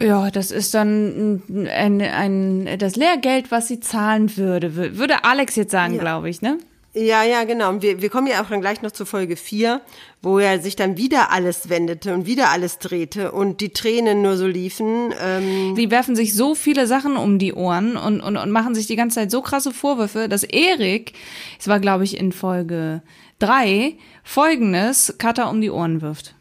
Ja, 0.00 0.30
das 0.30 0.50
ist 0.50 0.74
dann 0.74 1.40
ein, 1.48 2.00
ein, 2.02 2.78
das 2.78 2.96
Lehrgeld, 2.96 3.50
was 3.50 3.68
sie 3.68 3.78
zahlen 3.80 4.36
würde, 4.36 4.70
Wür- 4.70 4.96
würde 4.98 5.24
Alex 5.24 5.54
jetzt 5.56 5.70
sagen, 5.70 5.94
Ja. 5.94 6.00
glaube 6.00 6.28
ich, 6.28 6.42
ne? 6.42 6.58
Ja, 6.96 7.24
ja, 7.24 7.42
genau. 7.42 7.70
Und 7.70 7.82
wir, 7.82 8.00
wir 8.00 8.08
kommen 8.08 8.28
ja 8.28 8.40
auch 8.40 8.48
dann 8.48 8.60
gleich 8.60 8.80
noch 8.80 8.92
zu 8.92 9.04
Folge 9.04 9.34
4, 9.36 9.80
wo 10.22 10.38
er 10.38 10.60
sich 10.60 10.76
dann 10.76 10.96
wieder 10.96 11.32
alles 11.32 11.68
wendete 11.68 12.14
und 12.14 12.24
wieder 12.26 12.50
alles 12.50 12.78
drehte 12.78 13.32
und 13.32 13.60
die 13.60 13.70
Tränen 13.70 14.22
nur 14.22 14.36
so 14.36 14.46
liefen. 14.46 15.12
Ähm, 15.20 15.74
Die 15.74 15.90
werfen 15.90 16.14
sich 16.14 16.34
so 16.36 16.54
viele 16.54 16.86
Sachen 16.86 17.16
um 17.16 17.40
die 17.40 17.52
Ohren 17.52 17.96
und, 17.96 18.20
und, 18.20 18.36
und 18.36 18.50
machen 18.52 18.76
sich 18.76 18.86
die 18.86 18.94
ganze 18.94 19.16
Zeit 19.16 19.32
so 19.32 19.42
krasse 19.42 19.72
Vorwürfe, 19.72 20.28
dass 20.28 20.44
Erik, 20.44 21.14
es 21.58 21.66
war 21.66 21.80
glaube 21.80 22.04
ich 22.04 22.16
in 22.16 22.30
Folge 22.30 23.02
drei, 23.40 23.94
folgendes 24.22 25.16
Cutter 25.18 25.50
um 25.50 25.60
die 25.60 25.70
Ohren 25.70 26.00
wirft. 26.00 26.34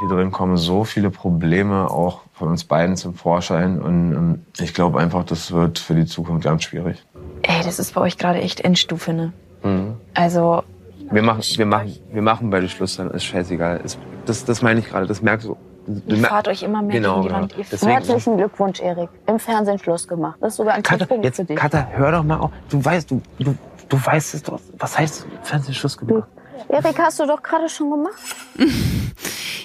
Hier 0.00 0.08
drin 0.08 0.30
kommen 0.30 0.56
so 0.56 0.84
viele 0.84 1.10
Probleme 1.10 1.90
auch 1.90 2.22
von 2.36 2.48
uns 2.48 2.64
beiden 2.64 2.96
zum 2.96 3.14
Vorschein 3.14 3.80
und 3.80 4.44
ich 4.60 4.74
glaube 4.74 5.00
einfach, 5.00 5.24
das 5.24 5.52
wird 5.52 5.78
für 5.78 5.94
die 5.94 6.04
Zukunft 6.04 6.44
ganz 6.44 6.64
schwierig. 6.64 7.02
Ey, 7.42 7.62
das 7.64 7.78
ist 7.78 7.94
bei 7.94 8.02
euch 8.02 8.18
gerade 8.18 8.40
echt 8.40 8.60
Endstufe, 8.60 9.14
ne? 9.14 9.32
Mhm. 9.62 9.94
Also, 10.12 10.62
Wir 11.10 11.22
machen, 11.22 11.40
wir 11.42 11.66
machen, 11.66 11.96
wir 12.12 12.22
machen 12.22 12.50
beide 12.50 12.68
Schluss, 12.68 12.96
dann 12.96 13.10
ist 13.12 13.24
scheißegal. 13.24 13.80
Das, 14.26 14.44
das 14.44 14.60
meine 14.60 14.80
ich 14.80 14.86
gerade, 14.86 15.06
das 15.06 15.22
merkst 15.22 15.46
du. 15.46 15.56
du 15.86 16.14
ihr 16.14 16.24
fahrt 16.24 16.48
euch 16.48 16.62
immer 16.62 16.82
mehr 16.82 16.96
genau, 16.96 17.22
gegen 17.22 17.22
die 17.22 17.54
genau. 17.54 17.70
Wand. 17.70 17.82
Herzlichen 17.82 18.36
Glückwunsch, 18.36 18.80
Erik. 18.80 19.08
Im 19.26 19.38
Fernsehen 19.38 19.78
Schluss 19.78 20.06
gemacht. 20.06 20.36
Das 20.40 20.52
ist 20.52 20.56
sogar 20.56 20.74
ein 20.74 20.82
Katha, 20.82 21.06
jetzt, 21.22 21.36
für 21.36 21.44
dich. 21.44 21.56
Katha, 21.56 21.88
hör 21.92 22.12
doch 22.12 22.22
mal 22.22 22.38
auf. 22.38 22.50
Du 22.68 22.84
weißt, 22.84 23.10
du, 23.10 23.22
du, 23.38 23.54
du 23.88 23.96
weißt 24.04 24.34
es 24.34 24.42
doch. 24.42 24.60
Was 24.78 24.98
heißt 24.98 25.26
Fernsehschluss 25.42 25.96
gemacht? 25.96 26.28
Erik, 26.68 26.98
hast 26.98 27.20
du 27.20 27.26
doch 27.26 27.42
gerade 27.42 27.68
schon 27.68 27.90
gemacht. 27.90 28.20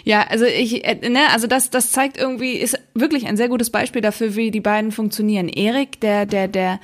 Ja, 0.04 0.26
also 0.28 0.46
ich, 0.46 0.84
äh, 0.84 1.10
ne, 1.10 1.30
also 1.32 1.48
das, 1.48 1.70
das 1.70 1.92
zeigt 1.92 2.18
irgendwie, 2.18 2.54
ist 2.54 2.80
wirklich 2.94 3.28
ein 3.28 3.38
sehr 3.38 3.50
gutes 3.50 3.70
Beispiel 3.70 4.02
dafür, 4.02 4.36
wie 4.36 4.50
die 4.50 4.60
beiden 4.60 4.92
funktionieren. 4.92 5.48
Erik, 5.48 6.00
der, 6.02 6.26
der, 6.26 6.48
der, 6.48 6.80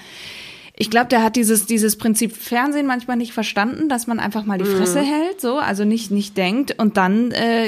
ich 0.79 0.91
glaube, 0.91 1.07
der 1.07 1.23
hat 1.23 1.35
dieses, 1.35 1.65
dieses 1.65 1.97
Prinzip 1.97 2.35
Fernsehen 2.37 2.85
manchmal 2.85 3.17
nicht 3.17 3.33
verstanden, 3.33 3.89
dass 3.89 4.05
man 4.05 4.19
einfach 4.19 4.45
mal 4.45 4.59
die 4.59 4.65
Fresse 4.65 4.99
hält, 5.01 5.41
so, 5.41 5.57
also 5.57 5.85
nicht, 5.85 6.11
nicht 6.11 6.37
denkt 6.37 6.75
und 6.77 6.97
dann, 6.97 7.31
äh, 7.31 7.67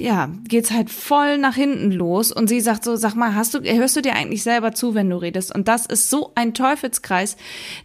ja, 0.00 0.30
geht's 0.48 0.70
halt 0.70 0.88
voll 0.90 1.36
nach 1.36 1.54
hinten 1.54 1.90
los 1.92 2.32
und 2.32 2.48
sie 2.48 2.60
sagt 2.60 2.82
so, 2.84 2.96
sag 2.96 3.14
mal, 3.14 3.34
hast 3.34 3.52
du, 3.54 3.60
hörst 3.60 3.94
du 3.96 4.00
dir 4.00 4.14
eigentlich 4.14 4.42
selber 4.42 4.72
zu, 4.72 4.94
wenn 4.94 5.10
du 5.10 5.16
redest? 5.16 5.54
Und 5.54 5.68
das 5.68 5.84
ist 5.84 6.08
so 6.08 6.32
ein 6.34 6.54
Teufelskreis, 6.54 7.36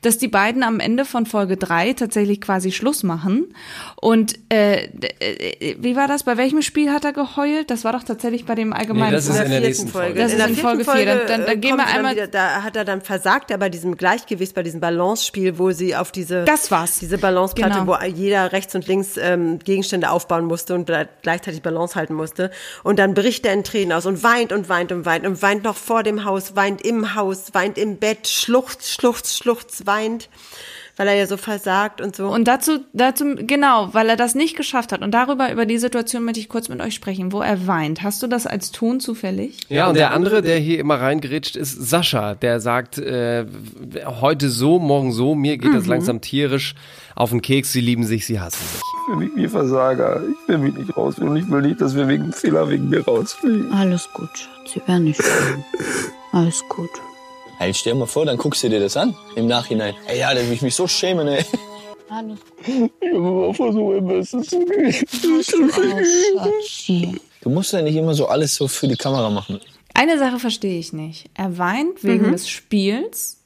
dass 0.04 0.18
die 0.18 0.30
beiden 0.30 0.64
am 0.64 0.80
Ende 0.80 1.04
von 1.04 1.26
Folge 1.26 1.58
drei 1.58 1.92
tatsächlich 1.94 2.40
quasi 2.40 2.72
Schluss 2.72 3.04
machen 3.04 3.54
und, 4.02 4.36
äh, 4.50 4.88
d- 4.94 5.08
äh, 5.20 5.76
wie 5.80 5.96
war 5.98 6.08
das? 6.08 6.24
Bei 6.24 6.38
welchem 6.38 6.62
Spiel 6.62 6.92
hat 6.92 7.04
er 7.04 7.12
geheult? 7.14 7.70
Das 7.70 7.84
war 7.84 7.92
doch 7.92 8.04
tatsächlich 8.04 8.46
bei 8.46 8.56
dem 8.56 8.72
allgemeinen. 8.72 9.10
Nee, 9.10 9.16
das 9.18 9.28
ist 9.28 9.36
in 9.38 9.46
in 9.46 9.52
der 9.52 9.60
der 9.60 9.60
vierten 9.60 9.68
nächsten 9.68 9.88
Folge. 9.90 10.08
Folge. 10.08 10.22
Das 10.22 10.32
in 10.32 10.38
ist 10.38 10.44
der 10.46 10.50
in 10.50 10.56
Folge 10.56 10.84
vier. 10.86 11.06
Dann- 11.06 11.28
dann- 11.28 11.42
dann 11.46 11.56
äh, 11.56 11.58
gehen 11.58 11.76
wir 11.76 11.88
einmal- 11.88 12.16
Wieder, 12.16 12.28
da 12.28 12.64
hat 12.64 12.76
er 12.78 12.86
dann 12.86 13.02
versagt, 13.02 13.52
er 13.52 13.58
bei 13.58 13.68
diesem 13.70 13.98
Gleichgewicht, 13.98 14.56
bei 14.56 14.61
diesem 14.64 14.80
Balance-Spiel, 14.80 15.58
wo 15.60 15.72
sie 15.72 15.96
auf 15.96 16.12
diese, 16.12 16.44
Das 16.46 16.72
war's. 16.72 17.00
diese 17.00 17.18
Balanceplatte, 17.18 17.80
Genau. 17.80 17.98
wo 18.00 18.06
jeder 18.06 18.52
rechts 18.52 18.74
und 18.76 18.88
links 18.88 19.18
ähm, 19.18 19.60
Gegenstände 19.60 20.10
aufbauen 20.10 20.46
musste 20.46 20.74
und 20.76 20.90
gle- 20.90 21.08
gleichzeitig 21.22 21.62
Balance 21.62 21.96
halten 21.96 22.14
musste. 22.14 22.52
Und 22.84 23.00
dann 23.00 23.14
bricht 23.14 23.46
er 23.46 23.54
in 23.54 23.64
Tränen 23.64 23.94
aus 23.94 24.06
und 24.06 24.24
weint 24.24 24.52
und 24.54 24.70
weint 24.70 24.92
und 24.92 25.06
weint 25.06 25.26
und 25.26 25.42
weint 25.42 25.64
noch 25.64 25.76
vor 25.78 26.04
dem 26.04 26.26
Haus, 26.26 26.56
weint 26.56 26.82
im 26.82 27.16
Haus, 27.16 27.54
weint 27.54 27.78
im 27.78 27.98
Bett, 27.98 28.28
schluchzt, 28.28 28.90
schluchzt, 28.92 29.38
schluchzt, 29.38 29.86
weint, 29.88 30.30
weil 31.02 31.08
er 31.08 31.16
ja 31.16 31.26
so 31.26 31.36
versagt 31.36 32.00
und 32.00 32.16
so. 32.16 32.28
Und 32.28 32.48
dazu, 32.48 32.78
dazu, 32.94 33.34
genau, 33.36 33.90
weil 33.94 34.08
er 34.08 34.16
das 34.18 34.36
nicht 34.36 34.56
geschafft 34.56 34.92
hat. 34.92 35.02
Und 35.02 35.10
darüber, 35.16 35.52
über 35.52 35.66
die 35.66 35.80
Situation 35.80 36.24
möchte 36.24 36.40
ich 36.40 36.48
kurz 36.48 36.70
mit 36.70 36.80
euch 36.80 36.94
sprechen, 36.94 37.32
wo 37.32 37.42
er 37.42 37.66
weint. 37.66 38.04
Hast 38.04 38.22
du 38.22 38.28
das 38.28 38.46
als 38.46 38.72
Ton 38.72 39.00
zufällig? 39.00 39.58
Ja, 39.68 39.88
und 39.88 39.96
der 39.96 40.12
andere, 40.14 40.44
der 40.44 40.60
hier 40.60 40.78
immer 40.78 41.00
reingerätscht, 41.02 41.56
ist 41.56 41.74
Sascha. 41.90 42.36
Der 42.36 42.60
sagt, 42.60 43.00
äh, 43.00 43.48
heute 44.06 44.52
so, 44.52 44.78
morgen 44.78 45.12
so, 45.12 45.34
mir 45.34 45.58
geht 45.58 45.72
Mhm. 45.72 45.76
das 45.76 45.88
langsam 45.88 46.22
tierisch 46.22 46.76
auf 47.16 47.32
den 47.32 47.42
Keks, 47.42 47.72
sie 47.74 47.82
lieben 47.82 48.04
sich, 48.04 48.28
sie 48.28 48.40
hassen 48.40 48.62
sich. 48.64 48.82
Ich 48.84 49.06
fühle 49.08 49.18
mich 49.18 49.32
wie 49.36 49.48
Versager. 49.48 50.22
Ich 50.44 50.48
will 50.50 50.60
mich 50.60 50.76
nicht 50.76 50.96
rausfliegen 50.96 51.32
und 51.32 51.38
ich 51.38 51.50
will 51.50 51.62
nicht, 51.64 51.82
dass 51.82 51.96
wir 51.96 52.08
wegen 52.08 52.32
Fehler 52.32 52.70
wegen 52.70 52.90
mir 52.90 53.04
rausfliegen. 53.04 53.74
Alles 53.74 54.08
gut, 54.14 54.30
Schatz. 54.38 54.74
Sie 54.74 54.82
werden 54.88 55.06
nicht 55.06 55.20
sterben. 55.20 55.66
Alles 56.32 56.62
gut. 56.70 56.92
Hey, 57.62 57.76
stell 57.76 57.94
dir 57.94 58.00
mal 58.00 58.06
vor, 58.08 58.26
dann 58.26 58.38
guckst 58.38 58.64
du 58.64 58.70
dir 58.70 58.80
das 58.80 58.98
an 58.98 59.16
im 59.36 59.46
Nachhinein. 59.46 59.94
Ey, 60.08 60.18
ja, 60.18 60.34
da 60.34 60.42
will 60.42 60.52
ich 60.52 60.64
mich 60.64 60.74
so 60.74 60.88
schämen, 60.88 61.28
ey. 61.28 61.46
Alles 62.10 62.40
Ich 62.66 62.74
habe 63.14 63.54
versucht, 63.54 64.02
mein 64.02 64.08
Bestes 64.08 64.48
zu 64.48 64.66
geben. 64.66 64.92
Schatzi. 66.34 67.22
Du 67.42 67.50
musst 67.52 67.72
ja 67.74 67.84
nicht 67.84 67.96
immer 67.96 68.16
so 68.16 68.26
alles 68.26 68.56
so 68.56 68.68
für 68.68 68.88
die 68.88 68.96
Kamera 68.96 69.30
machen. 69.30 69.60
Eine 69.94 70.18
Sache 70.18 70.40
verstehe 70.40 70.80
ich 70.80 70.92
nicht. 70.92 71.30
Er 71.36 71.60
weint 71.60 72.04
wegen 72.04 72.30
Mhm. 72.30 72.32
des 72.32 72.50
Spiels, 72.50 73.38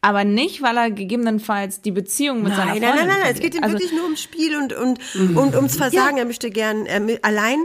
aber 0.00 0.24
nicht, 0.24 0.60
weil 0.62 0.76
er 0.76 0.90
gegebenenfalls 0.90 1.82
die 1.82 1.92
Beziehung 1.92 2.42
mit 2.42 2.52
seiner 2.56 2.74
Nein, 2.74 2.82
Freundin 2.82 2.96
nein, 2.96 3.06
nein, 3.06 3.20
nein, 3.20 3.30
es 3.30 3.38
verliert. 3.38 3.42
geht 3.42 3.54
ihm 3.54 3.62
Also- 3.62 3.74
wirklich 3.78 3.92
nur 3.92 4.04
ums 4.04 4.22
Spiel 4.22 4.56
und, 4.56 4.72
und, 4.72 4.98
und 5.36 5.54
ums 5.54 5.76
Versagen. 5.76 6.18
Er 6.18 6.24
möchte 6.24 6.50
gern 6.50 6.86
er, 6.86 7.00
allein. 7.22 7.64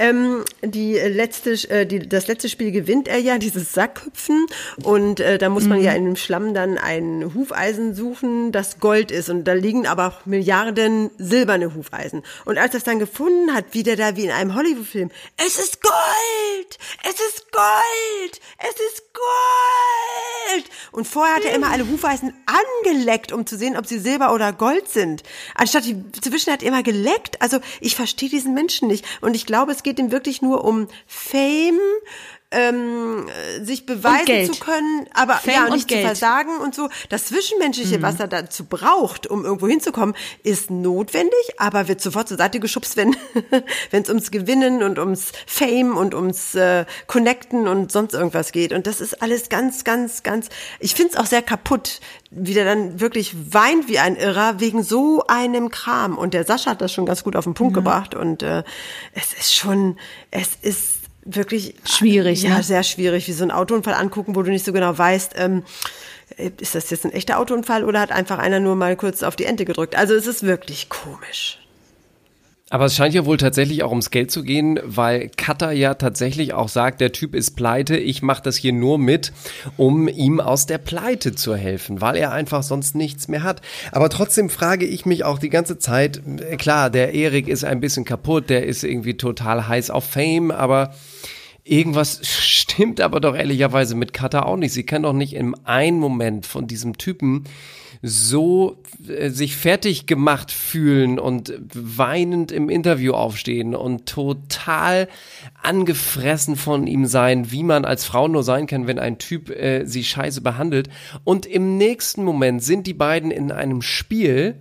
Ähm, 0.00 0.46
die 0.62 0.94
letzte, 0.94 1.52
äh, 1.68 1.84
die, 1.84 2.08
das 2.08 2.26
letzte 2.26 2.48
Spiel 2.48 2.72
gewinnt 2.72 3.06
er 3.06 3.18
ja, 3.18 3.36
dieses 3.36 3.74
Sackhüpfen. 3.74 4.46
Und 4.82 5.20
äh, 5.20 5.36
da 5.36 5.50
muss 5.50 5.66
man 5.66 5.82
ja 5.82 5.92
in 5.92 6.06
dem 6.06 6.16
Schlamm 6.16 6.54
dann 6.54 6.78
ein 6.78 7.34
Hufeisen 7.34 7.94
suchen, 7.94 8.50
das 8.50 8.80
Gold 8.80 9.10
ist. 9.10 9.28
Und 9.28 9.44
da 9.44 9.52
liegen 9.52 9.86
aber 9.86 10.06
auch 10.06 10.24
Milliarden 10.24 11.10
silberne 11.18 11.74
Hufeisen. 11.74 12.22
Und 12.46 12.56
als 12.56 12.72
er 12.72 12.78
es 12.78 12.84
dann 12.84 12.98
gefunden 12.98 13.52
hat, 13.52 13.66
wie 13.72 13.82
der 13.82 13.96
da 13.96 14.16
wie 14.16 14.24
in 14.24 14.30
einem 14.30 14.54
Hollywood-Film, 14.54 15.10
es 15.36 15.58
ist 15.58 15.82
Gold! 15.82 16.78
Es 17.04 17.20
ist 17.20 17.52
Gold! 17.52 18.40
Es 18.56 18.80
ist 18.92 19.02
Gold! 19.12 20.64
Und 20.92 21.06
vorher 21.06 21.36
hat 21.36 21.44
er 21.44 21.54
immer 21.54 21.70
alle 21.70 21.86
Hufeisen 21.88 22.32
angeleckt, 22.46 23.32
um 23.32 23.46
zu 23.46 23.56
sehen, 23.56 23.76
ob 23.76 23.86
sie 23.86 23.98
Silber 23.98 24.32
oder 24.32 24.52
Gold 24.52 24.88
sind. 24.88 25.22
Anstatt 25.54 25.84
die 25.84 26.10
zu 26.12 26.32
wischen, 26.32 26.52
hat 26.52 26.62
er 26.62 26.68
immer 26.68 26.82
geleckt. 26.82 27.40
Also 27.42 27.58
ich 27.80 27.94
verstehe 27.94 28.28
diesen 28.28 28.54
Menschen 28.54 28.88
nicht. 28.88 29.04
Und 29.20 29.34
ich 29.36 29.46
glaube, 29.46 29.72
es 29.72 29.82
geht 29.82 29.89
ihm 29.98 30.12
wirklich 30.12 30.42
nur 30.42 30.64
um 30.64 30.88
Fame, 31.06 31.80
ähm, 32.52 33.28
äh, 33.28 33.64
sich 33.64 33.86
beweisen 33.86 34.52
zu 34.52 34.60
können, 34.60 35.06
aber 35.14 35.34
Fame 35.34 35.54
ja, 35.54 35.64
und 35.66 35.72
nicht 35.74 35.88
zu 35.88 35.96
versagen 35.98 36.56
und 36.58 36.74
so. 36.74 36.88
Das 37.08 37.26
Zwischenmenschliche, 37.26 37.98
Mhm. 37.98 38.02
was 38.02 38.18
er 38.18 38.26
dazu 38.26 38.64
braucht, 38.64 39.28
um 39.28 39.44
irgendwo 39.44 39.68
hinzukommen, 39.68 40.16
ist 40.42 40.70
notwendig, 40.70 41.38
aber 41.58 41.86
wird 41.86 42.00
sofort 42.00 42.28
zur 42.28 42.38
Seite 42.38 42.58
geschubst, 42.58 42.96
wenn 42.96 43.14
es 43.92 44.08
ums 44.08 44.30
Gewinnen 44.32 44.82
und 44.82 44.98
ums 44.98 45.32
Fame 45.46 45.96
und 45.96 46.14
ums 46.14 46.54
äh, 46.56 46.86
Connecten 47.06 47.68
und 47.68 47.92
sonst 47.92 48.14
irgendwas 48.14 48.50
geht. 48.50 48.72
Und 48.72 48.86
das 48.86 49.00
ist 49.00 49.22
alles 49.22 49.48
ganz, 49.48 49.84
ganz, 49.84 50.24
ganz. 50.24 50.48
Ich 50.80 50.94
finde 50.94 51.12
es 51.12 51.18
auch 51.18 51.26
sehr 51.26 51.42
kaputt, 51.42 52.00
wie 52.32 52.54
der 52.54 52.64
dann 52.64 53.00
wirklich 53.00 53.34
weint 53.52 53.88
wie 53.88 53.98
ein 53.98 54.16
Irrer 54.16 54.58
wegen 54.60 54.82
so 54.82 55.24
einem 55.28 55.70
Kram. 55.70 56.18
Und 56.18 56.34
der 56.34 56.44
Sascha 56.44 56.72
hat 56.72 56.80
das 56.80 56.92
schon 56.92 57.06
ganz 57.06 57.22
gut 57.22 57.36
auf 57.36 57.44
den 57.44 57.54
Punkt 57.54 57.74
gebracht. 57.74 58.14
Und 58.14 58.42
äh, 58.42 58.64
es 59.14 59.32
ist 59.32 59.54
schon, 59.54 59.98
es 60.30 60.50
ist 60.62 60.99
wirklich 61.24 61.74
Schwierig, 61.84 62.42
ja, 62.42 62.58
ne? 62.58 62.62
sehr 62.62 62.82
schwierig, 62.82 63.28
wie 63.28 63.32
so 63.32 63.44
ein 63.44 63.50
Autounfall 63.50 63.94
angucken, 63.94 64.34
wo 64.34 64.42
du 64.42 64.50
nicht 64.50 64.64
so 64.64 64.72
genau 64.72 64.96
weißt, 64.96 65.34
ähm, 65.36 65.64
ist 66.36 66.74
das 66.74 66.90
jetzt 66.90 67.04
ein 67.04 67.12
echter 67.12 67.38
Autounfall 67.38 67.84
oder 67.84 68.00
hat 68.00 68.12
einfach 68.12 68.38
einer 68.38 68.60
nur 68.60 68.76
mal 68.76 68.96
kurz 68.96 69.22
auf 69.22 69.36
die 69.36 69.44
Ente 69.44 69.64
gedrückt? 69.64 69.96
Also 69.96 70.14
es 70.14 70.26
ist 70.26 70.42
wirklich 70.42 70.88
komisch. 70.88 71.59
Aber 72.72 72.84
es 72.84 72.94
scheint 72.94 73.14
ja 73.14 73.26
wohl 73.26 73.36
tatsächlich 73.36 73.82
auch 73.82 73.90
ums 73.90 74.10
Geld 74.10 74.30
zu 74.30 74.44
gehen, 74.44 74.78
weil 74.84 75.28
Cutter 75.36 75.72
ja 75.72 75.94
tatsächlich 75.94 76.54
auch 76.54 76.68
sagt, 76.68 77.00
der 77.00 77.10
Typ 77.10 77.34
ist 77.34 77.56
pleite, 77.56 77.96
ich 77.96 78.22
mache 78.22 78.42
das 78.44 78.56
hier 78.56 78.72
nur 78.72 78.96
mit, 78.96 79.32
um 79.76 80.06
ihm 80.06 80.38
aus 80.38 80.66
der 80.66 80.78
Pleite 80.78 81.34
zu 81.34 81.56
helfen, 81.56 82.00
weil 82.00 82.14
er 82.14 82.32
einfach 82.32 82.62
sonst 82.62 82.94
nichts 82.94 83.26
mehr 83.26 83.42
hat. 83.42 83.60
Aber 83.90 84.08
trotzdem 84.08 84.48
frage 84.48 84.86
ich 84.86 85.04
mich 85.04 85.24
auch 85.24 85.40
die 85.40 85.50
ganze 85.50 85.78
Zeit, 85.78 86.22
äh, 86.24 86.56
klar, 86.56 86.90
der 86.90 87.12
Erik 87.12 87.48
ist 87.48 87.64
ein 87.64 87.80
bisschen 87.80 88.04
kaputt, 88.04 88.48
der 88.48 88.64
ist 88.64 88.84
irgendwie 88.84 89.16
total 89.16 89.66
heiß 89.66 89.90
auf 89.90 90.04
Fame, 90.04 90.52
aber 90.52 90.94
irgendwas 91.64 92.20
stimmt 92.22 93.00
aber 93.00 93.20
doch 93.20 93.34
ehrlicherweise 93.34 93.94
mit 93.94 94.12
Cutter 94.12 94.46
auch 94.46 94.56
nicht. 94.56 94.72
Sie 94.72 94.84
kann 94.84 95.02
doch 95.02 95.12
nicht 95.12 95.34
im 95.34 95.54
einen 95.64 95.98
Moment 95.98 96.46
von 96.46 96.66
diesem 96.66 96.98
Typen 96.98 97.44
so 98.02 98.78
äh, 99.06 99.28
sich 99.28 99.56
fertig 99.56 100.06
gemacht 100.06 100.50
fühlen 100.50 101.18
und 101.18 101.52
weinend 101.74 102.50
im 102.50 102.70
Interview 102.70 103.12
aufstehen 103.12 103.74
und 103.74 104.06
total 104.06 105.08
angefressen 105.62 106.56
von 106.56 106.86
ihm 106.86 107.04
sein, 107.06 107.50
wie 107.50 107.62
man 107.62 107.84
als 107.84 108.04
Frau 108.04 108.26
nur 108.26 108.42
sein 108.42 108.66
kann, 108.66 108.86
wenn 108.86 108.98
ein 108.98 109.18
Typ 109.18 109.50
äh, 109.50 109.84
sie 109.84 110.04
scheiße 110.04 110.40
behandelt. 110.40 110.88
Und 111.24 111.44
im 111.44 111.76
nächsten 111.76 112.24
Moment 112.24 112.62
sind 112.62 112.86
die 112.86 112.94
beiden 112.94 113.30
in 113.30 113.52
einem 113.52 113.82
Spiel 113.82 114.60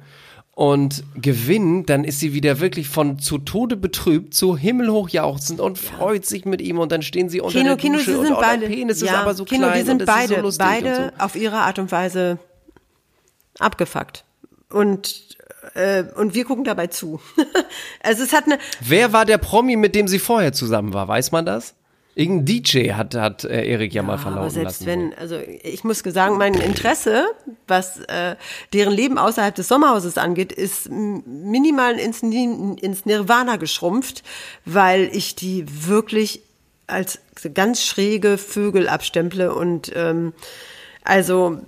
und 0.60 1.06
gewinnen, 1.15 1.86
dann 1.86 2.04
ist 2.04 2.19
sie 2.19 2.34
wieder 2.34 2.60
wirklich 2.60 2.89
von 2.89 3.17
zu 3.17 3.38
Tode 3.38 3.78
betrübt, 3.78 4.34
zu 4.34 4.58
himmelhoch 4.58 5.08
jauchzend 5.08 5.62
und 5.62 5.78
freut 5.78 6.26
sich 6.26 6.43
mit 6.43 6.60
ihm 6.60 6.80
und 6.80 6.91
dann 6.91 7.02
stehen 7.02 7.30
sie 7.30 7.39
unter 7.39 7.58
Kino, 7.58 7.69
der 7.69 7.78
Kino, 7.78 7.95
Dusche 7.95 8.12
sie 8.12 8.17
und 8.17 8.26
sind 8.26 8.36
beide. 8.36 8.67
Penis 8.67 8.98
ist 9.02 9.08
ja, 9.10 9.22
aber 9.22 9.36
so 9.36 9.45
Kino, 9.45 9.67
klein 9.67 9.80
die 9.80 9.86
sind 9.86 9.93
und 9.93 10.02
ist 10.02 10.08
beide, 10.08 10.36
so 10.36 10.41
lustig 10.41 10.67
beide 10.67 11.13
so. 11.17 11.24
auf 11.24 11.38
ihre 11.38 11.60
Art 11.60 11.80
und 11.80 11.93
Weise 11.93 12.39
abgefuckt. 13.58 14.26
Und 14.69 15.38
äh, 15.76 16.04
und 16.17 16.34
wir 16.34 16.43
gucken 16.43 16.65
dabei 16.65 16.88
zu. 16.88 17.22
also 18.04 18.24
es 18.24 18.34
hat 18.34 18.43
eine 18.48 18.60
Wer 18.82 19.13
war 19.13 19.24
der 19.24 19.38
Promi, 19.38 19.78
mit 19.78 19.95
dem 19.95 20.10
sie 20.10 20.19
vorher 20.19 20.52
zusammen 20.52 20.93
war? 20.93 21.08
Weiß 21.08 21.32
man 21.32 21.45
das? 21.45 21.74
Irgendein 22.19 22.63
DJ 22.63 22.91
hat, 22.91 23.15
hat 23.15 23.45
äh, 23.45 23.65
Erik 23.65 23.93
ja 23.93 24.03
mal 24.03 24.15
Aber 24.15 24.21
verlauten 24.21 24.49
selbst 24.49 24.82
lassen. 24.82 24.86
wenn, 24.88 25.13
also 25.13 25.39
ich 25.63 25.86
muss 25.86 25.99
sagen, 25.99 26.38
mein 26.38 26.53
Interesse, 26.53 27.27
was 27.65 28.01
äh, 28.01 28.36
deren 28.73 28.91
Leben 28.91 29.17
außerhalb 29.17 29.55
des 29.55 29.69
Sommerhauses 29.69 30.17
angeht, 30.17 30.51
ist 30.51 30.89
minimal 30.89 31.97
ins, 31.97 32.21
ins 32.21 33.05
Nirvana 33.05 33.55
geschrumpft, 33.55 34.23
weil 34.65 35.10
ich 35.13 35.36
die 35.36 35.63
wirklich 35.88 36.41
als 36.88 37.21
ganz 37.53 37.86
schräge 37.86 38.38
Vögel 38.38 38.89
abstemple 38.89 39.55
und 39.55 39.89
ähm, 39.95 40.34
also 41.05 41.62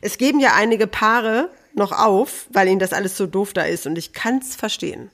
es 0.00 0.16
geben 0.16 0.40
ja 0.40 0.54
einige 0.54 0.86
Paare 0.86 1.50
noch 1.74 1.92
auf, 1.92 2.46
weil 2.48 2.66
ihnen 2.68 2.78
das 2.78 2.94
alles 2.94 3.18
so 3.18 3.26
doof 3.26 3.52
da 3.52 3.64
ist 3.64 3.86
und 3.86 3.98
ich 3.98 4.14
kann's 4.14 4.56
verstehen. 4.56 5.10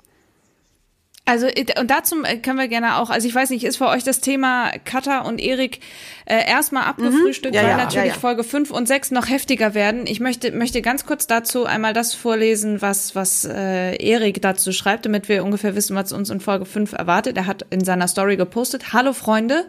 Also 1.27 1.47
und 1.81 1.91
dazu 1.91 2.23
äh, 2.23 2.37
können 2.37 2.59
wir 2.59 2.69
gerne 2.69 2.99
auch, 2.99 3.09
also 3.09 3.27
ich 3.27 3.35
weiß 3.35 3.49
nicht, 3.49 3.65
ist 3.65 3.79
für 3.79 3.89
euch 3.89 4.05
das 4.05 4.21
Thema 4.21 4.71
Katha 4.85 5.21
und 5.21 5.41
Erik 5.41 5.81
äh, 6.27 6.47
erstmal 6.47 6.85
abgefrühstückt, 6.85 7.55
Mhm. 7.55 7.61
Ja, 7.61 7.63
weil 7.63 7.71
ja, 7.71 7.77
natürlich 7.79 8.13
ja. 8.13 8.19
Folge 8.19 8.45
5 8.45 8.71
und 8.71 8.87
6 8.87 9.11
noch 9.11 9.29
heftiger 9.29 9.73
werden. 9.73 10.07
Ich 10.07 10.21
möchte, 10.21 10.53
möchte 10.53 10.83
ganz 10.83 11.07
kurz 11.07 11.27
dazu 11.27 11.65
einmal 11.65 11.95
das 11.95 12.13
vorlesen, 12.13 12.83
was, 12.83 13.15
was 13.15 13.47
äh, 13.47 13.97
Erik 13.97 14.43
dazu 14.43 14.71
schreibt, 14.73 15.07
damit 15.07 15.31
wir 15.31 15.45
ungefähr 15.45 15.75
wissen, 15.75 15.97
was 15.97 16.13
uns 16.13 16.29
in 16.29 16.41
Folge 16.41 16.67
5 16.67 16.93
erwartet. 16.93 17.39
Er 17.39 17.47
hat 17.47 17.65
in 17.71 17.83
seiner 17.85 18.07
Story 18.07 18.37
gepostet, 18.37 18.93
Hallo 18.93 19.15
Freunde, 19.15 19.65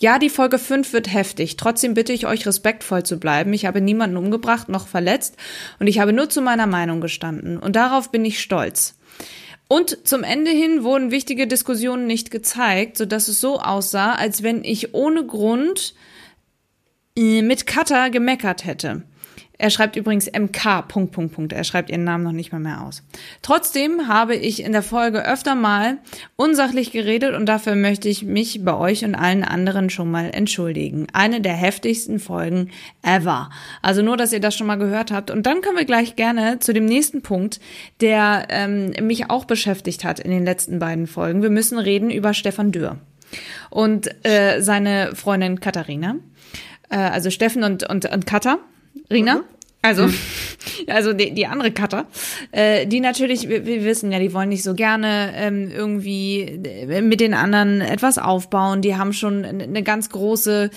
ja, 0.00 0.18
die 0.18 0.30
Folge 0.30 0.58
5 0.58 0.92
wird 0.92 1.12
heftig. 1.12 1.56
Trotzdem 1.56 1.94
bitte 1.94 2.12
ich 2.12 2.26
euch, 2.26 2.44
respektvoll 2.46 3.04
zu 3.04 3.20
bleiben. 3.20 3.52
Ich 3.52 3.64
habe 3.64 3.80
niemanden 3.80 4.16
umgebracht 4.16 4.68
noch 4.68 4.88
verletzt 4.88 5.36
und 5.78 5.86
ich 5.86 6.00
habe 6.00 6.12
nur 6.12 6.28
zu 6.28 6.40
meiner 6.40 6.66
Meinung 6.66 7.00
gestanden. 7.00 7.58
Und 7.58 7.76
darauf 7.76 8.10
bin 8.10 8.24
ich 8.24 8.40
stolz. 8.40 8.96
Und 9.68 10.06
zum 10.06 10.22
Ende 10.22 10.50
hin 10.50 10.84
wurden 10.84 11.10
wichtige 11.10 11.46
Diskussionen 11.46 12.06
nicht 12.06 12.30
gezeigt, 12.30 12.96
sodass 12.96 13.28
es 13.28 13.40
so 13.40 13.58
aussah, 13.58 14.12
als 14.14 14.42
wenn 14.42 14.62
ich 14.62 14.94
ohne 14.94 15.26
Grund 15.26 15.94
äh, 17.16 17.42
mit 17.42 17.66
Cutter 17.66 18.10
gemeckert 18.10 18.64
hätte. 18.64 19.02
Er 19.58 19.70
schreibt 19.70 19.96
übrigens 19.96 20.26
MK, 20.26 20.82
Punkt, 20.88 21.12
Punkt, 21.12 21.34
Punkt. 21.34 21.52
Er 21.52 21.64
schreibt 21.64 21.90
ihren 21.90 22.04
Namen 22.04 22.24
noch 22.24 22.32
nicht 22.32 22.52
mal 22.52 22.58
mehr 22.58 22.82
aus. 22.82 23.02
Trotzdem 23.42 24.08
habe 24.08 24.36
ich 24.36 24.62
in 24.62 24.72
der 24.72 24.82
Folge 24.82 25.24
öfter 25.24 25.54
mal 25.54 25.98
unsachlich 26.36 26.92
geredet 26.92 27.34
und 27.34 27.46
dafür 27.46 27.74
möchte 27.74 28.08
ich 28.08 28.22
mich 28.22 28.64
bei 28.64 28.74
euch 28.74 29.04
und 29.04 29.14
allen 29.14 29.44
anderen 29.44 29.88
schon 29.90 30.10
mal 30.10 30.30
entschuldigen. 30.32 31.06
Eine 31.12 31.40
der 31.40 31.54
heftigsten 31.54 32.18
Folgen 32.18 32.70
ever. 33.02 33.50
Also 33.82 34.02
nur, 34.02 34.16
dass 34.16 34.32
ihr 34.32 34.40
das 34.40 34.54
schon 34.54 34.66
mal 34.66 34.76
gehört 34.76 35.10
habt. 35.10 35.30
Und 35.30 35.46
dann 35.46 35.62
können 35.62 35.78
wir 35.78 35.84
gleich 35.84 36.16
gerne 36.16 36.58
zu 36.58 36.72
dem 36.72 36.84
nächsten 36.84 37.22
Punkt, 37.22 37.60
der 38.00 38.46
ähm, 38.50 38.92
mich 39.00 39.30
auch 39.30 39.46
beschäftigt 39.46 40.04
hat 40.04 40.20
in 40.20 40.30
den 40.30 40.44
letzten 40.44 40.78
beiden 40.78 41.06
Folgen. 41.06 41.42
Wir 41.42 41.50
müssen 41.50 41.78
reden 41.78 42.10
über 42.10 42.34
Stefan 42.34 42.72
Dürr 42.72 42.98
und 43.70 44.08
äh, 44.24 44.60
seine 44.60 45.14
Freundin 45.14 45.60
Katharina. 45.60 46.16
Äh, 46.90 46.96
also 46.96 47.30
Steffen 47.30 47.64
und, 47.64 47.88
und, 47.88 48.06
und 48.06 48.26
Katha. 48.26 48.58
Rina. 49.10 49.44
Also, 49.82 50.08
also 50.88 51.12
die, 51.12 51.32
die 51.32 51.46
andere 51.46 51.70
Cutter, 51.70 52.06
äh, 52.50 52.86
die 52.86 53.00
natürlich, 53.00 53.48
wir, 53.48 53.66
wir 53.66 53.84
wissen 53.84 54.10
ja, 54.10 54.18
die 54.18 54.32
wollen 54.32 54.48
nicht 54.48 54.64
so 54.64 54.74
gerne 54.74 55.32
ähm, 55.36 55.70
irgendwie 55.70 56.40
äh, 56.40 57.02
mit 57.02 57.20
den 57.20 57.34
anderen 57.34 57.80
etwas 57.80 58.18
aufbauen. 58.18 58.82
Die 58.82 58.96
haben 58.96 59.12
schon 59.12 59.44
eine 59.44 59.82
ganz 59.82 60.10
große 60.10 60.70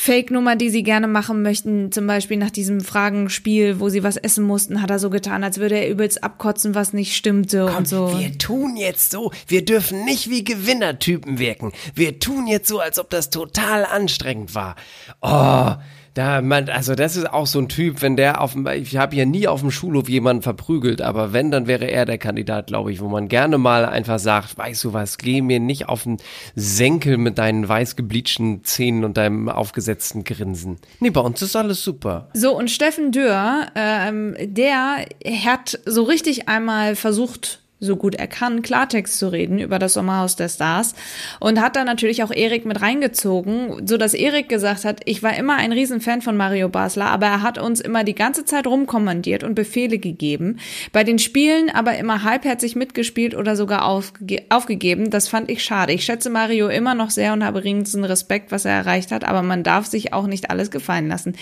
Fake-Nummer, 0.00 0.56
die 0.56 0.70
sie 0.70 0.82
gerne 0.82 1.08
machen 1.08 1.42
möchten. 1.42 1.92
Zum 1.92 2.06
Beispiel 2.06 2.38
nach 2.38 2.50
diesem 2.50 2.80
Fragenspiel, 2.80 3.80
wo 3.80 3.90
sie 3.90 4.02
was 4.02 4.16
essen 4.16 4.44
mussten, 4.44 4.80
hat 4.80 4.90
er 4.90 4.98
so 4.98 5.10
getan, 5.10 5.44
als 5.44 5.58
würde 5.58 5.74
er 5.74 5.90
übelst 5.90 6.24
abkotzen, 6.24 6.74
was 6.74 6.94
nicht 6.94 7.14
stimmte 7.14 7.66
und 7.66 7.86
so. 7.86 8.18
Wir 8.18 8.38
tun 8.38 8.76
jetzt 8.76 9.10
so, 9.10 9.30
wir 9.46 9.62
dürfen 9.62 10.06
nicht 10.06 10.30
wie 10.30 10.42
Gewinnertypen 10.42 11.38
wirken. 11.38 11.72
Wir 11.94 12.18
tun 12.18 12.46
jetzt 12.46 12.68
so, 12.68 12.78
als 12.78 12.98
ob 12.98 13.10
das 13.10 13.28
total 13.28 13.84
anstrengend 13.84 14.54
war. 14.54 14.76
Oh, 15.20 15.74
Da, 16.14 16.42
man, 16.42 16.68
also 16.68 16.94
das 16.94 17.16
ist 17.16 17.32
auch 17.32 17.46
so 17.46 17.60
ein 17.60 17.68
Typ, 17.68 18.02
wenn 18.02 18.16
der 18.16 18.40
auf 18.40 18.52
dem, 18.52 18.66
ich 18.66 18.96
habe 18.96 19.14
ja 19.14 19.24
nie 19.24 19.46
auf 19.46 19.60
dem 19.60 19.70
Schulhof 19.70 20.08
jemanden 20.08 20.42
verprügelt, 20.42 21.02
aber 21.02 21.32
wenn, 21.32 21.50
dann 21.50 21.66
wäre 21.66 21.84
er 21.84 22.04
der 22.04 22.18
Kandidat, 22.18 22.66
glaube 22.66 22.92
ich, 22.92 23.00
wo 23.00 23.08
man 23.08 23.28
gerne 23.28 23.58
mal 23.58 23.84
einfach 23.84 24.18
sagt, 24.18 24.58
weißt 24.58 24.84
du 24.84 24.92
was, 24.92 25.18
geh 25.18 25.40
mir 25.40 25.60
nicht 25.60 25.88
auf 25.88 26.02
den 26.02 26.16
Senkel 26.56 27.16
mit 27.16 27.38
deinen 27.38 27.68
weiß 27.68 27.94
gebleachten 27.94 28.64
Zähnen 28.64 29.04
und 29.04 29.16
deinem 29.16 29.48
aufgesetzten 29.48 30.24
Grinsen. 30.24 30.78
Nee, 30.98 31.10
bei 31.10 31.20
uns 31.20 31.42
ist 31.42 31.54
alles 31.54 31.84
super. 31.84 32.28
So, 32.34 32.56
und 32.56 32.70
Steffen 32.70 33.12
Dürr, 33.12 33.68
ähm, 33.76 34.34
der 34.40 35.06
hat 35.44 35.78
so 35.86 36.02
richtig 36.02 36.48
einmal 36.48 36.96
versucht, 36.96 37.60
so 37.80 37.96
gut 37.96 38.14
er 38.14 38.26
kann, 38.26 38.62
Klartext 38.62 39.18
zu 39.18 39.32
reden 39.32 39.58
über 39.58 39.78
das 39.78 39.94
Sommerhaus 39.94 40.36
der 40.36 40.48
Stars 40.48 40.94
und 41.40 41.60
hat 41.60 41.76
dann 41.76 41.86
natürlich 41.86 42.22
auch 42.22 42.30
Erik 42.30 42.66
mit 42.66 42.80
reingezogen, 42.82 43.86
so 43.86 43.96
dass 43.96 44.14
Erik 44.14 44.48
gesagt 44.48 44.84
hat, 44.84 45.00
ich 45.06 45.22
war 45.22 45.34
immer 45.36 45.56
ein 45.56 45.72
Riesenfan 45.72 46.20
von 46.22 46.36
Mario 46.36 46.68
Basler, 46.68 47.06
aber 47.06 47.26
er 47.26 47.42
hat 47.42 47.58
uns 47.58 47.80
immer 47.80 48.04
die 48.04 48.14
ganze 48.14 48.44
Zeit 48.44 48.66
rumkommandiert 48.66 49.42
und 49.44 49.54
Befehle 49.54 49.98
gegeben, 49.98 50.58
bei 50.92 51.04
den 51.04 51.18
Spielen 51.18 51.70
aber 51.70 51.96
immer 51.96 52.22
halbherzig 52.22 52.76
mitgespielt 52.76 53.34
oder 53.34 53.56
sogar 53.56 53.86
aufge 53.86 54.42
aufgegeben. 54.50 55.10
Das 55.10 55.28
fand 55.28 55.50
ich 55.50 55.64
schade. 55.64 55.92
Ich 55.92 56.04
schätze 56.04 56.30
Mario 56.30 56.68
immer 56.68 56.94
noch 56.94 57.10
sehr 57.10 57.32
und 57.32 57.44
habe 57.44 57.64
riesen 57.64 58.04
Respekt, 58.04 58.52
was 58.52 58.64
er 58.64 58.72
erreicht 58.72 59.10
hat, 59.10 59.24
aber 59.24 59.42
man 59.42 59.62
darf 59.62 59.86
sich 59.86 60.12
auch 60.12 60.26
nicht 60.26 60.50
alles 60.50 60.70
gefallen 60.70 61.08
lassen. 61.08 61.34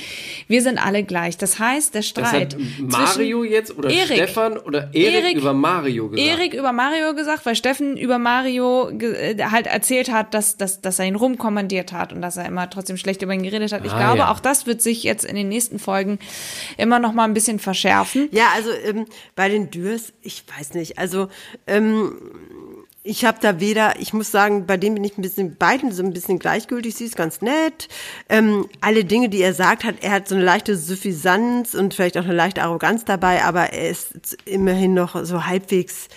Wir 0.46 0.62
sind 0.62 0.78
alle 0.78 1.02
gleich. 1.02 1.36
Das 1.36 1.58
heißt, 1.58 1.94
der 1.94 2.02
Streit 2.02 2.56
Mario 2.78 3.42
zwischen 3.42 3.52
jetzt 3.52 3.76
oder 3.76 3.90
Erik- 3.90 4.16
Stefan 4.18 4.56
oder 4.56 4.90
Erik, 4.94 5.24
Erik- 5.24 5.36
über 5.36 5.52
Mario 5.52 6.08
gesagt? 6.10 6.27
Erik 6.28 6.54
über 6.54 6.72
Mario 6.72 7.14
gesagt, 7.14 7.46
weil 7.46 7.54
Steffen 7.56 7.96
über 7.96 8.18
Mario 8.18 8.90
äh, 8.90 9.36
halt 9.50 9.66
erzählt 9.66 10.10
hat, 10.12 10.34
dass, 10.34 10.56
dass, 10.56 10.80
dass 10.80 10.98
er 10.98 11.06
ihn 11.06 11.16
rumkommandiert 11.16 11.92
hat 11.92 12.12
und 12.12 12.22
dass 12.22 12.36
er 12.36 12.46
immer 12.46 12.68
trotzdem 12.70 12.96
schlecht 12.96 13.22
über 13.22 13.32
ihn 13.34 13.42
geredet 13.42 13.72
hat. 13.72 13.84
Ich 13.84 13.92
Ah, 13.92 13.98
glaube, 13.98 14.18
ja. 14.18 14.30
auch 14.32 14.40
das 14.40 14.66
wird 14.66 14.82
sich 14.82 15.02
jetzt 15.02 15.24
in 15.24 15.36
den 15.36 15.48
nächsten 15.48 15.78
Folgen 15.78 16.18
immer 16.76 16.98
noch 16.98 17.12
mal 17.12 17.24
ein 17.24 17.34
bisschen 17.34 17.58
verschärfen. 17.58 18.28
Ja, 18.32 18.46
also 18.54 18.70
ähm, 18.84 19.06
bei 19.34 19.48
den 19.48 19.70
Dürs, 19.70 20.12
ich 20.22 20.44
weiß 20.58 20.74
nicht, 20.74 20.98
also 20.98 21.28
ähm, 21.66 22.12
ich 23.08 23.24
habe 23.24 23.38
da 23.40 23.58
weder, 23.58 23.98
ich 23.98 24.12
muss 24.12 24.30
sagen, 24.30 24.66
bei 24.66 24.76
dem 24.76 24.92
bin 24.92 25.02
ich 25.02 25.16
ein 25.16 25.22
bisschen 25.22 25.56
beiden 25.56 25.92
so 25.92 26.02
ein 26.02 26.12
bisschen 26.12 26.38
gleichgültig. 26.38 26.94
Sie 26.94 27.06
ist 27.06 27.16
ganz 27.16 27.40
nett. 27.40 27.88
Ähm, 28.28 28.68
alle 28.82 29.06
Dinge, 29.06 29.30
die 29.30 29.40
er 29.40 29.54
sagt, 29.54 29.84
hat 29.84 29.96
er 30.02 30.10
hat 30.10 30.28
so 30.28 30.34
eine 30.34 30.44
leichte 30.44 30.76
Suffisanz 30.76 31.72
und 31.72 31.94
vielleicht 31.94 32.18
auch 32.18 32.24
eine 32.24 32.34
leichte 32.34 32.62
Arroganz 32.62 33.06
dabei, 33.06 33.44
aber 33.44 33.72
er 33.72 33.88
ist 33.88 34.36
immerhin 34.44 34.92
noch 34.92 35.24
so 35.24 35.46
halbwegs. 35.46 36.08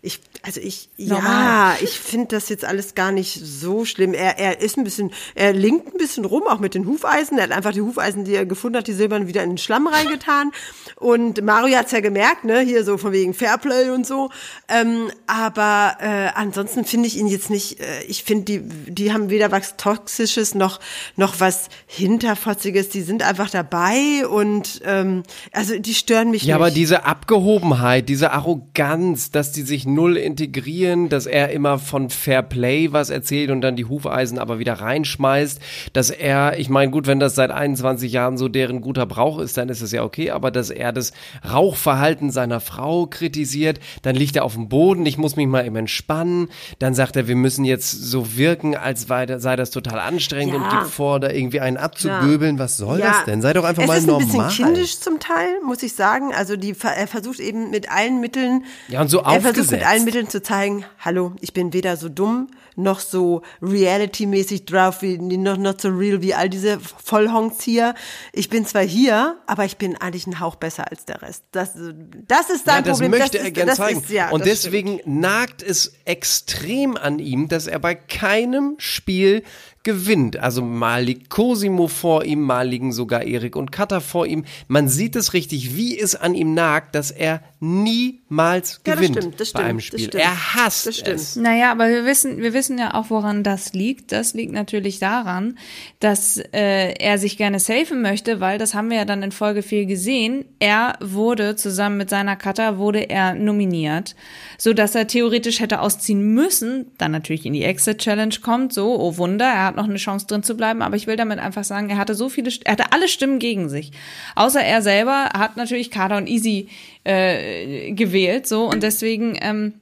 Ich, 0.00 0.20
also 0.42 0.60
ich, 0.60 0.88
Normal. 0.96 1.22
ja, 1.24 1.76
ich 1.82 1.98
finde 1.98 2.28
das 2.28 2.48
jetzt 2.48 2.64
alles 2.64 2.94
gar 2.94 3.10
nicht 3.12 3.40
so 3.44 3.84
schlimm. 3.84 4.14
Er, 4.14 4.38
er 4.38 4.60
ist 4.60 4.78
ein 4.78 4.84
bisschen, 4.84 5.10
er 5.34 5.52
linkt 5.52 5.94
ein 5.94 5.98
bisschen 5.98 6.24
rum, 6.24 6.44
auch 6.48 6.60
mit 6.60 6.74
den 6.74 6.86
Hufeisen. 6.86 7.38
Er 7.38 7.44
hat 7.44 7.52
einfach 7.52 7.72
die 7.72 7.80
Hufeisen, 7.80 8.24
die 8.24 8.34
er 8.34 8.46
gefunden 8.46 8.78
hat, 8.78 8.86
die 8.86 8.92
silbernen, 8.92 9.28
wieder 9.28 9.42
in 9.42 9.50
den 9.50 9.58
Schlamm 9.58 9.86
reingetan. 9.88 10.52
Und 10.96 11.42
Mario 11.44 11.76
hat's 11.76 11.92
ja 11.92 12.00
gemerkt, 12.00 12.44
ne, 12.44 12.60
hier 12.60 12.84
so 12.84 12.98
von 12.98 13.12
wegen 13.12 13.34
Fairplay 13.34 13.90
und 13.90 14.04
so. 14.06 14.30
Ähm, 14.68 15.10
aber 15.28 15.96
äh, 16.00 16.28
ansonsten 16.34 16.84
finde 16.84 17.06
ich 17.06 17.16
ihn 17.16 17.28
jetzt 17.28 17.50
nicht, 17.50 17.78
äh, 17.80 18.02
ich 18.08 18.24
finde, 18.24 18.44
die, 18.44 18.60
die 18.92 19.12
haben 19.12 19.30
weder 19.30 19.52
was 19.52 19.76
Toxisches 19.76 20.56
noch, 20.56 20.80
noch 21.14 21.38
was 21.38 21.68
Hinterfotziges. 21.86 22.88
Die 22.88 23.02
sind 23.02 23.22
einfach 23.22 23.48
dabei 23.50 24.26
und 24.26 24.80
ähm, 24.84 25.22
also 25.52 25.78
die 25.78 25.94
stören 25.94 26.30
mich 26.32 26.42
Ja, 26.42 26.54
nicht. 26.56 26.62
aber 26.62 26.70
diese 26.72 27.04
Abgehobenheit, 27.04 28.08
diese 28.08 28.32
Arroganz, 28.32 29.30
dass 29.30 29.52
die 29.52 29.62
sich 29.62 29.86
null 29.86 30.16
integrieren, 30.28 31.08
dass 31.08 31.26
er 31.26 31.50
immer 31.50 31.78
von 31.78 32.10
Fair 32.10 32.42
Play 32.42 32.92
was 32.92 33.10
erzählt 33.10 33.50
und 33.50 33.60
dann 33.62 33.74
die 33.76 33.86
Hufeisen 33.86 34.38
aber 34.38 34.58
wieder 34.58 34.74
reinschmeißt, 34.74 35.60
dass 35.92 36.10
er, 36.10 36.58
ich 36.58 36.68
meine, 36.68 36.90
gut, 36.92 37.06
wenn 37.06 37.18
das 37.18 37.34
seit 37.34 37.50
21 37.50 38.12
Jahren 38.12 38.38
so 38.38 38.48
deren 38.48 38.80
guter 38.80 39.06
Brauch 39.06 39.38
ist, 39.40 39.56
dann 39.56 39.68
ist 39.68 39.80
es 39.80 39.90
ja 39.92 40.04
okay, 40.04 40.30
aber 40.30 40.50
dass 40.50 40.70
er 40.70 40.92
das 40.92 41.12
Rauchverhalten 41.52 42.30
seiner 42.30 42.60
Frau 42.60 43.06
kritisiert, 43.06 43.80
dann 44.02 44.14
liegt 44.14 44.36
er 44.36 44.44
auf 44.44 44.54
dem 44.54 44.68
Boden, 44.68 45.04
ich 45.06 45.18
muss 45.18 45.34
mich 45.36 45.46
mal 45.46 45.66
eben 45.66 45.76
entspannen, 45.76 46.48
dann 46.78 46.94
sagt 46.94 47.16
er, 47.16 47.26
wir 47.26 47.36
müssen 47.36 47.64
jetzt 47.64 47.90
so 47.90 48.36
wirken, 48.36 48.76
als 48.76 49.06
sei 49.08 49.26
das 49.56 49.70
total 49.70 49.98
anstrengend 49.98 50.54
und 50.54 50.62
Ja. 50.62 50.68
gibt 50.70 50.90
vor, 50.90 51.18
da 51.20 51.30
irgendwie 51.30 51.60
einen 51.60 51.76
abzugöbeln, 51.78 52.58
was 52.58 52.76
soll 52.76 52.98
das 52.98 53.24
denn? 53.24 53.42
Sei 53.42 53.52
doch 53.52 53.64
einfach 53.64 53.82
es 53.82 53.88
mal 53.88 53.98
ist 53.98 54.06
normal. 54.06 54.22
ein 54.28 54.46
bisschen 54.48 54.64
kindisch 54.66 55.00
zum 55.00 55.18
Teil, 55.18 55.48
muss 55.64 55.82
ich 55.82 55.94
sagen. 55.94 56.32
Also 56.34 56.56
die, 56.56 56.74
er 56.82 57.06
versucht 57.06 57.40
eben 57.40 57.70
mit 57.70 57.90
allen 57.90 58.20
Mitteln, 58.20 58.64
Ja, 58.88 59.00
und 59.00 59.08
so 59.08 59.18
er 59.18 59.24
versucht 59.24 59.46
aufgesetzt. 59.48 59.70
mit 59.72 59.86
allen 59.86 60.04
Mitteln 60.04 60.17
zu 60.26 60.42
zeigen, 60.42 60.84
hallo, 60.98 61.34
ich 61.40 61.52
bin 61.52 61.72
weder 61.72 61.96
so 61.96 62.08
dumm 62.08 62.48
noch 62.78 63.00
so 63.00 63.42
reality-mäßig 63.60 64.64
drauf, 64.64 65.02
wie 65.02 65.18
noch 65.18 65.58
not 65.58 65.80
so 65.80 65.88
real 65.88 66.22
wie 66.22 66.32
all 66.32 66.48
diese 66.48 66.78
Vollhongs 66.80 67.62
hier. 67.62 67.94
Ich 68.32 68.48
bin 68.48 68.64
zwar 68.64 68.84
hier, 68.84 69.36
aber 69.46 69.64
ich 69.64 69.76
bin 69.76 69.96
eigentlich 69.96 70.26
ein 70.28 70.38
Hauch 70.38 70.54
besser 70.54 70.88
als 70.90 71.04
der 71.04 71.20
Rest. 71.20 71.42
Das, 71.50 71.72
das 71.74 72.50
ist 72.50 72.64
sein 72.64 72.76
ja, 72.76 72.82
das 72.82 72.98
Problem. 72.98 73.10
möchte 73.10 73.38
das 73.38 73.42
er 73.42 73.48
ist, 73.48 73.54
gern 73.54 73.66
das 73.66 73.76
zeigen. 73.76 74.00
Ist, 74.00 74.10
ja, 74.10 74.30
und 74.30 74.46
das 74.46 74.60
stimmt. 74.60 74.74
deswegen 74.74 75.20
nagt 75.20 75.62
es 75.62 75.92
extrem 76.04 76.96
an 76.96 77.18
ihm, 77.18 77.48
dass 77.48 77.66
er 77.66 77.80
bei 77.80 77.96
keinem 77.96 78.76
Spiel 78.78 79.42
gewinnt. 79.88 80.36
Also 80.38 80.60
mal 80.60 81.02
liegt 81.02 81.30
Cosimo 81.30 81.88
vor 81.88 82.22
ihm, 82.26 82.42
mal 82.42 82.68
liegen 82.68 82.92
sogar 82.92 83.22
Erik 83.22 83.56
und 83.56 83.72
Katha 83.72 84.00
vor 84.00 84.26
ihm. 84.26 84.44
Man 84.66 84.86
sieht 84.86 85.16
es 85.16 85.32
richtig, 85.32 85.74
wie 85.76 85.98
es 85.98 86.14
an 86.14 86.34
ihm 86.34 86.52
nagt, 86.52 86.94
dass 86.94 87.10
er 87.10 87.40
niemals 87.60 88.80
Ja, 88.86 88.92
das 88.92 89.00
gewinnt 89.00 89.16
stimmt, 89.16 89.40
das 89.40 89.52
bei 89.52 89.60
einem 89.64 89.80
stimmt, 89.80 89.94
das 89.94 90.00
Spiel. 90.02 90.20
stimmt. 90.20 90.24
Er 90.24 90.54
hasst 90.54 90.86
Das 90.86 90.96
stimmt. 90.98 91.16
es. 91.16 91.36
Naja, 91.36 91.72
aber 91.72 91.88
wir 91.88 92.04
wissen, 92.04 92.36
wir 92.36 92.52
wissen 92.52 92.76
ja 92.78 92.92
auch, 92.92 93.08
woran 93.08 93.42
das 93.42 93.72
liegt. 93.72 94.12
Das 94.12 94.34
liegt 94.34 94.52
natürlich 94.52 94.98
daran, 94.98 95.58
dass 96.00 96.36
äh, 96.52 96.92
er 96.98 97.16
sich 97.16 97.38
gerne 97.38 97.58
safen 97.60 98.02
möchte, 98.02 98.40
weil 98.40 98.58
das 98.58 98.74
haben 98.74 98.90
wir 98.90 98.98
ja 98.98 99.04
dann 99.06 99.22
in 99.22 99.32
Folge 99.32 99.62
4 99.62 99.86
gesehen. 99.86 100.44
Er 100.58 100.98
wurde 101.00 101.56
zusammen 101.56 101.96
mit 101.96 102.10
seiner 102.10 102.36
Cutter 102.36 102.76
wurde 102.76 103.08
er 103.08 103.32
nominiert, 103.34 104.14
so 104.58 104.74
dass 104.74 104.94
er 104.94 105.06
theoretisch 105.06 105.60
hätte 105.60 105.80
ausziehen 105.80 106.34
müssen, 106.34 106.92
dann 106.98 107.12
natürlich 107.12 107.46
in 107.46 107.54
die 107.54 107.64
Exit 107.64 107.98
Challenge 107.98 108.34
kommt. 108.42 108.74
So, 108.74 109.00
oh 109.00 109.16
Wunder, 109.16 109.46
er 109.46 109.64
hat 109.64 109.76
noch 109.78 109.88
eine 109.88 109.96
Chance 109.96 110.26
drin 110.26 110.42
zu 110.42 110.56
bleiben. 110.56 110.82
Aber 110.82 110.96
ich 110.96 111.06
will 111.06 111.16
damit 111.16 111.38
einfach 111.38 111.64
sagen, 111.64 111.88
er 111.88 111.96
hatte 111.96 112.14
so 112.14 112.28
viele, 112.28 112.50
er 112.64 112.72
hatte 112.72 112.92
alle 112.92 113.08
Stimmen 113.08 113.38
gegen 113.38 113.68
sich, 113.68 113.92
außer 114.34 114.60
er 114.60 114.82
selber 114.82 115.30
hat 115.34 115.56
natürlich 115.56 115.90
Kader 115.90 116.18
und 116.18 116.28
Easy 116.28 116.68
äh, 117.04 117.92
gewählt. 117.92 118.46
So 118.46 118.68
und 118.68 118.82
deswegen. 118.82 119.36
Ähm, 119.40 119.74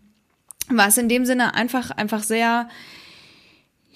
war 0.68 0.88
es 0.88 0.98
in 0.98 1.08
dem 1.08 1.24
Sinne 1.24 1.54
einfach, 1.54 1.90
einfach 1.92 2.22
sehr, 2.22 2.68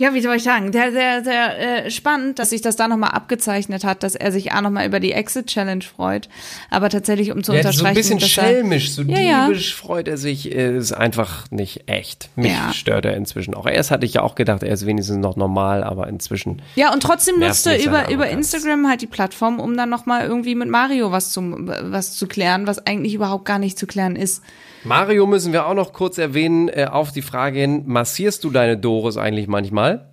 ja, 0.01 0.15
wie 0.15 0.23
soll 0.23 0.37
ich 0.37 0.43
sagen, 0.43 0.73
sehr, 0.73 0.93
sehr, 0.93 1.23
sehr 1.23 1.85
äh, 1.85 1.91
spannend, 1.91 2.39
dass 2.39 2.49
sich 2.51 2.63
das 2.63 2.75
da 2.77 2.89
nochmal 2.89 3.11
abgezeichnet 3.11 3.85
hat, 3.85 4.03
dass 4.03 4.15
er 4.15 4.33
sich 4.33 4.51
A 4.53 4.63
nochmal 4.63 4.87
über 4.87 4.99
die 4.99 5.13
Exit 5.13 5.47
Challenge 5.49 5.85
freut, 5.85 6.31
aber 6.71 6.89
tatsächlich 6.89 7.31
um 7.33 7.45
zu 7.45 7.53
Ja, 7.53 7.63
so 7.63 7.69
unterstreichen, 7.69 7.87
ein 7.87 7.95
bisschen 7.95 8.19
dass 8.19 8.37
er- 8.39 8.45
schelmisch, 8.45 8.93
so 8.93 9.03
ja, 9.03 9.19
ja. 9.21 9.47
diebisch 9.47 9.75
freut 9.75 10.09
er 10.09 10.17
sich, 10.17 10.51
äh, 10.55 10.77
ist 10.79 10.93
einfach 10.93 11.51
nicht 11.51 11.83
echt. 11.91 12.31
Mich 12.35 12.51
Ja. 12.53 12.73
stört 12.73 13.05
er 13.05 13.15
inzwischen 13.15 13.53
auch. 13.55 13.67
Erst 13.67 13.91
hatte 13.91 14.07
ich 14.07 14.15
ja 14.15 14.23
auch 14.23 14.37
gedacht, 14.37 14.63
er 14.63 14.73
ist 14.73 14.87
wenigstens 14.87 15.19
noch 15.19 15.37
normal, 15.37 15.85
aber 15.85 16.09
inzwischen. 16.09 16.63
Ja, 16.77 16.93
und 16.95 17.03
trotzdem 17.03 17.39
nutzt 17.39 17.67
er 17.67 17.79
über, 17.85 18.11
über. 18.11 18.31
Instagram 18.31 18.89
halt 18.89 19.03
die 19.03 19.07
Plattform, 19.07 19.61
um 19.61 19.77
dann 19.77 19.91
nochmal 19.91 20.27
irgendwie 20.27 20.55
mit 20.55 20.71
Mario 20.71 21.13
was 21.13 21.31
zu, 21.31 21.43
was 21.43 22.15
zu 22.15 22.27
klären, 22.27 22.67
was 22.67 22.87
eigentlich 22.87 23.13
überhaupt 23.13 23.45
gar 23.45 23.59
nicht 23.59 23.79
zu 23.79 23.87
klären 23.87 24.17
ist. 24.17 24.43
Mario 24.85 25.27
müssen 25.27 25.53
wir 25.53 25.67
auch 25.67 25.75
noch 25.75 25.93
kurz 25.93 26.17
erwähnen, 26.19 26.69
äh, 26.69 26.87
auf 26.91 27.13
die 27.13 27.23
Frage 27.23 27.59
hin, 27.61 27.83
massierst 27.87 28.45
du 28.45 28.51
deine 28.51 28.77
Doris 28.79 29.17
eigentlich 29.17 29.47
manchmal? 29.49 30.09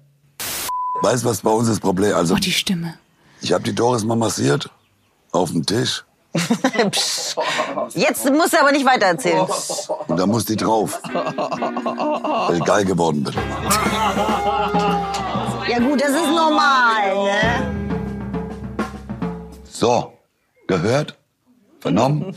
Weißt 1.02 1.24
du, 1.24 1.30
was 1.30 1.42
bei 1.42 1.52
uns 1.52 1.68
das 1.68 1.80
Problem 1.80 2.14
Also, 2.16 2.34
Oh, 2.36 2.38
die 2.38 2.52
Stimme. 2.52 2.96
ich 3.42 3.54
habe 3.54 3.64
die 3.64 3.74
Doris 3.74 4.04
mal 4.04 4.16
massiert. 4.18 4.70
Auf 5.32 5.52
dem 5.52 5.66
Tisch. 5.66 6.04
Jetzt 7.94 8.30
musst 8.32 8.54
du 8.54 8.60
aber 8.60 8.72
nicht 8.72 8.86
weiter 8.86 9.08
erzählen. 9.08 9.46
Und 10.08 10.18
da 10.20 10.26
muss 10.26 10.46
die 10.46 10.56
drauf. 10.56 11.00
Weil 11.14 12.58
ich 12.58 12.64
geil 12.66 12.86
geworden 12.86 13.24
bin. 13.24 13.34
Ja 15.70 15.80
gut, 15.80 16.02
das 16.02 16.10
ist 16.10 16.30
normal, 16.30 17.16
ne? 17.26 17.76
So, 19.70 20.14
gehört? 20.68 21.16
Vernommen? 21.80 22.34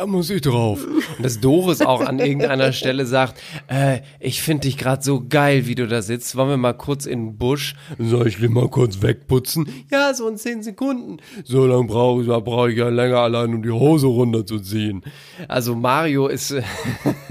Da 0.00 0.06
muss 0.06 0.30
ich 0.30 0.40
drauf. 0.40 0.82
Und 1.18 1.22
dass 1.26 1.40
Doris 1.40 1.82
auch 1.82 2.00
an 2.00 2.20
irgendeiner 2.20 2.72
Stelle 2.80 3.04
sagt, 3.04 3.38
äh, 3.68 3.98
ich 4.18 4.40
finde 4.40 4.62
dich 4.62 4.78
gerade 4.78 5.02
so 5.02 5.22
geil, 5.28 5.66
wie 5.66 5.74
du 5.74 5.86
da 5.86 6.00
sitzt. 6.00 6.36
Wollen 6.36 6.48
wir 6.48 6.56
mal 6.56 6.72
kurz 6.72 7.04
in 7.04 7.26
den 7.26 7.36
Busch? 7.36 7.74
Soll 7.98 8.26
ich 8.28 8.38
den 8.38 8.54
mal 8.54 8.68
kurz 8.68 9.02
wegputzen? 9.02 9.68
Ja, 9.90 10.14
so 10.14 10.26
in 10.26 10.38
zehn 10.38 10.62
Sekunden. 10.62 11.18
So 11.44 11.66
lange 11.66 11.84
brauche 11.84 12.22
ich, 12.22 12.28
da 12.28 12.38
brauche 12.40 12.70
ich 12.72 12.78
ja 12.78 12.88
länger 12.88 13.18
allein, 13.18 13.52
um 13.52 13.62
die 13.62 13.70
Hose 13.70 14.06
runterzuziehen. 14.06 15.02
Also 15.48 15.74
Mario 15.74 16.28
ist, 16.28 16.54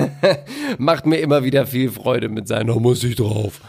macht 0.77 1.07
mir 1.07 1.17
immer 1.17 1.43
wieder 1.43 1.65
viel 1.65 1.89
Freude 1.89 2.29
mit 2.29 2.47
seinen, 2.47 2.67
da 2.67 2.75
muss 2.75 3.03
ich 3.03 3.15
drauf, 3.15 3.61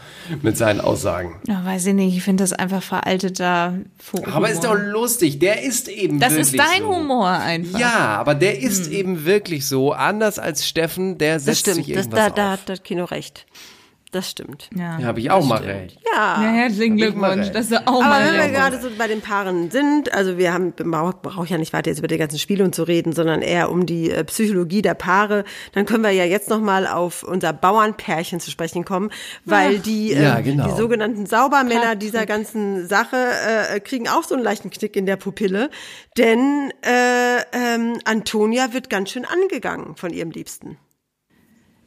mit 0.43 0.57
seinen 0.57 0.79
Aussagen. 0.79 1.41
Ja, 1.47 1.65
weiß 1.65 1.87
ich 1.87 1.93
nicht, 1.95 2.15
ich 2.17 2.23
finde 2.23 2.43
das 2.43 2.53
einfach 2.53 2.83
veralteter 2.83 3.79
Fu- 3.97 4.23
Aber 4.31 4.49
ist 4.51 4.63
doch 4.63 4.71
Humor. 4.75 4.83
lustig, 4.91 5.39
der 5.39 5.63
ist 5.63 5.87
eben 5.87 6.19
Das 6.19 6.33
wirklich 6.33 6.53
ist 6.53 6.59
dein 6.59 6.81
so. 6.83 6.95
Humor 6.95 7.29
einfach. 7.29 7.79
Ja, 7.79 8.17
aber 8.19 8.35
der 8.35 8.59
ist 8.61 8.90
eben 8.91 9.25
wirklich 9.25 9.67
so, 9.67 9.93
anders 9.93 10.37
als 10.39 10.67
Steffen, 10.67 11.17
der 11.17 11.35
Das 11.35 11.45
setzt 11.45 11.59
stimmt, 11.61 11.75
sich 11.77 11.87
das, 11.87 11.95
irgendwas 12.05 12.19
da, 12.19 12.27
auf. 12.27 12.33
da 12.35 12.51
hat 12.51 12.69
das 12.69 12.83
Kino 12.83 13.05
recht. 13.05 13.45
Das 14.11 14.29
stimmt. 14.29 14.69
Ja, 14.75 14.99
Ja, 14.99 15.05
habe 15.07 15.21
ich 15.21 15.31
auch 15.31 15.39
Das 15.39 15.47
mal 15.47 15.57
stimmt. 15.59 15.73
recht. 15.73 15.99
Ja. 16.13 16.43
Ja, 16.43 16.51
herzlichen 16.51 16.97
ich 16.97 17.03
Glückwunsch, 17.05 17.49
dass 17.51 17.69
du 17.69 17.77
auch 17.87 18.01
Aber 18.01 18.09
mal 18.09 18.25
wenn 18.25 18.33
wir 18.33 18.41
recht 18.41 18.53
gerade 18.55 18.81
so 18.81 18.89
bei 18.97 19.07
den 19.07 19.21
Paaren 19.21 19.71
sind, 19.71 20.13
also 20.13 20.37
wir 20.37 20.51
haben, 20.53 20.73
braucht 20.73 21.21
brauch 21.21 21.45
ja 21.45 21.57
nicht 21.57 21.71
weiter 21.71 21.89
jetzt 21.89 21.99
über 21.99 22.09
die 22.09 22.17
ganzen 22.17 22.37
Spiele 22.37 22.65
und 22.65 22.75
zu 22.75 22.83
reden, 22.83 23.13
sondern 23.13 23.41
eher 23.41 23.71
um 23.71 23.85
die 23.85 24.11
äh, 24.11 24.25
Psychologie 24.25 24.81
der 24.81 24.95
Paare, 24.95 25.45
dann 25.71 25.85
können 25.85 26.03
wir 26.03 26.11
ja 26.11 26.25
jetzt 26.25 26.49
nochmal 26.49 26.87
auf 26.87 27.23
unser 27.23 27.53
Bauernpärchen 27.53 28.41
zu 28.41 28.51
sprechen 28.51 28.83
kommen, 28.83 29.11
weil 29.45 29.79
die, 29.79 30.11
äh, 30.11 30.23
Ja, 30.23 30.41
genau. 30.41 30.65
die 30.67 30.75
sogenannten 30.75 31.25
Saubermänner 31.25 31.95
dieser 31.95 32.25
ganzen 32.25 32.87
Sache 32.89 33.15
äh, 33.73 33.79
kriegen 33.79 34.09
auch 34.09 34.23
so 34.23 34.35
einen 34.35 34.43
leichten 34.43 34.71
Knick 34.71 34.97
in 34.97 35.05
der 35.05 35.15
Pupille, 35.15 35.69
denn 36.17 36.73
äh, 36.81 37.37
ähm, 37.53 37.97
Antonia 38.03 38.73
wird 38.73 38.89
ganz 38.89 39.11
schön 39.11 39.23
angegangen 39.23 39.95
von 39.95 40.11
ihrem 40.11 40.31
Liebsten. 40.31 40.77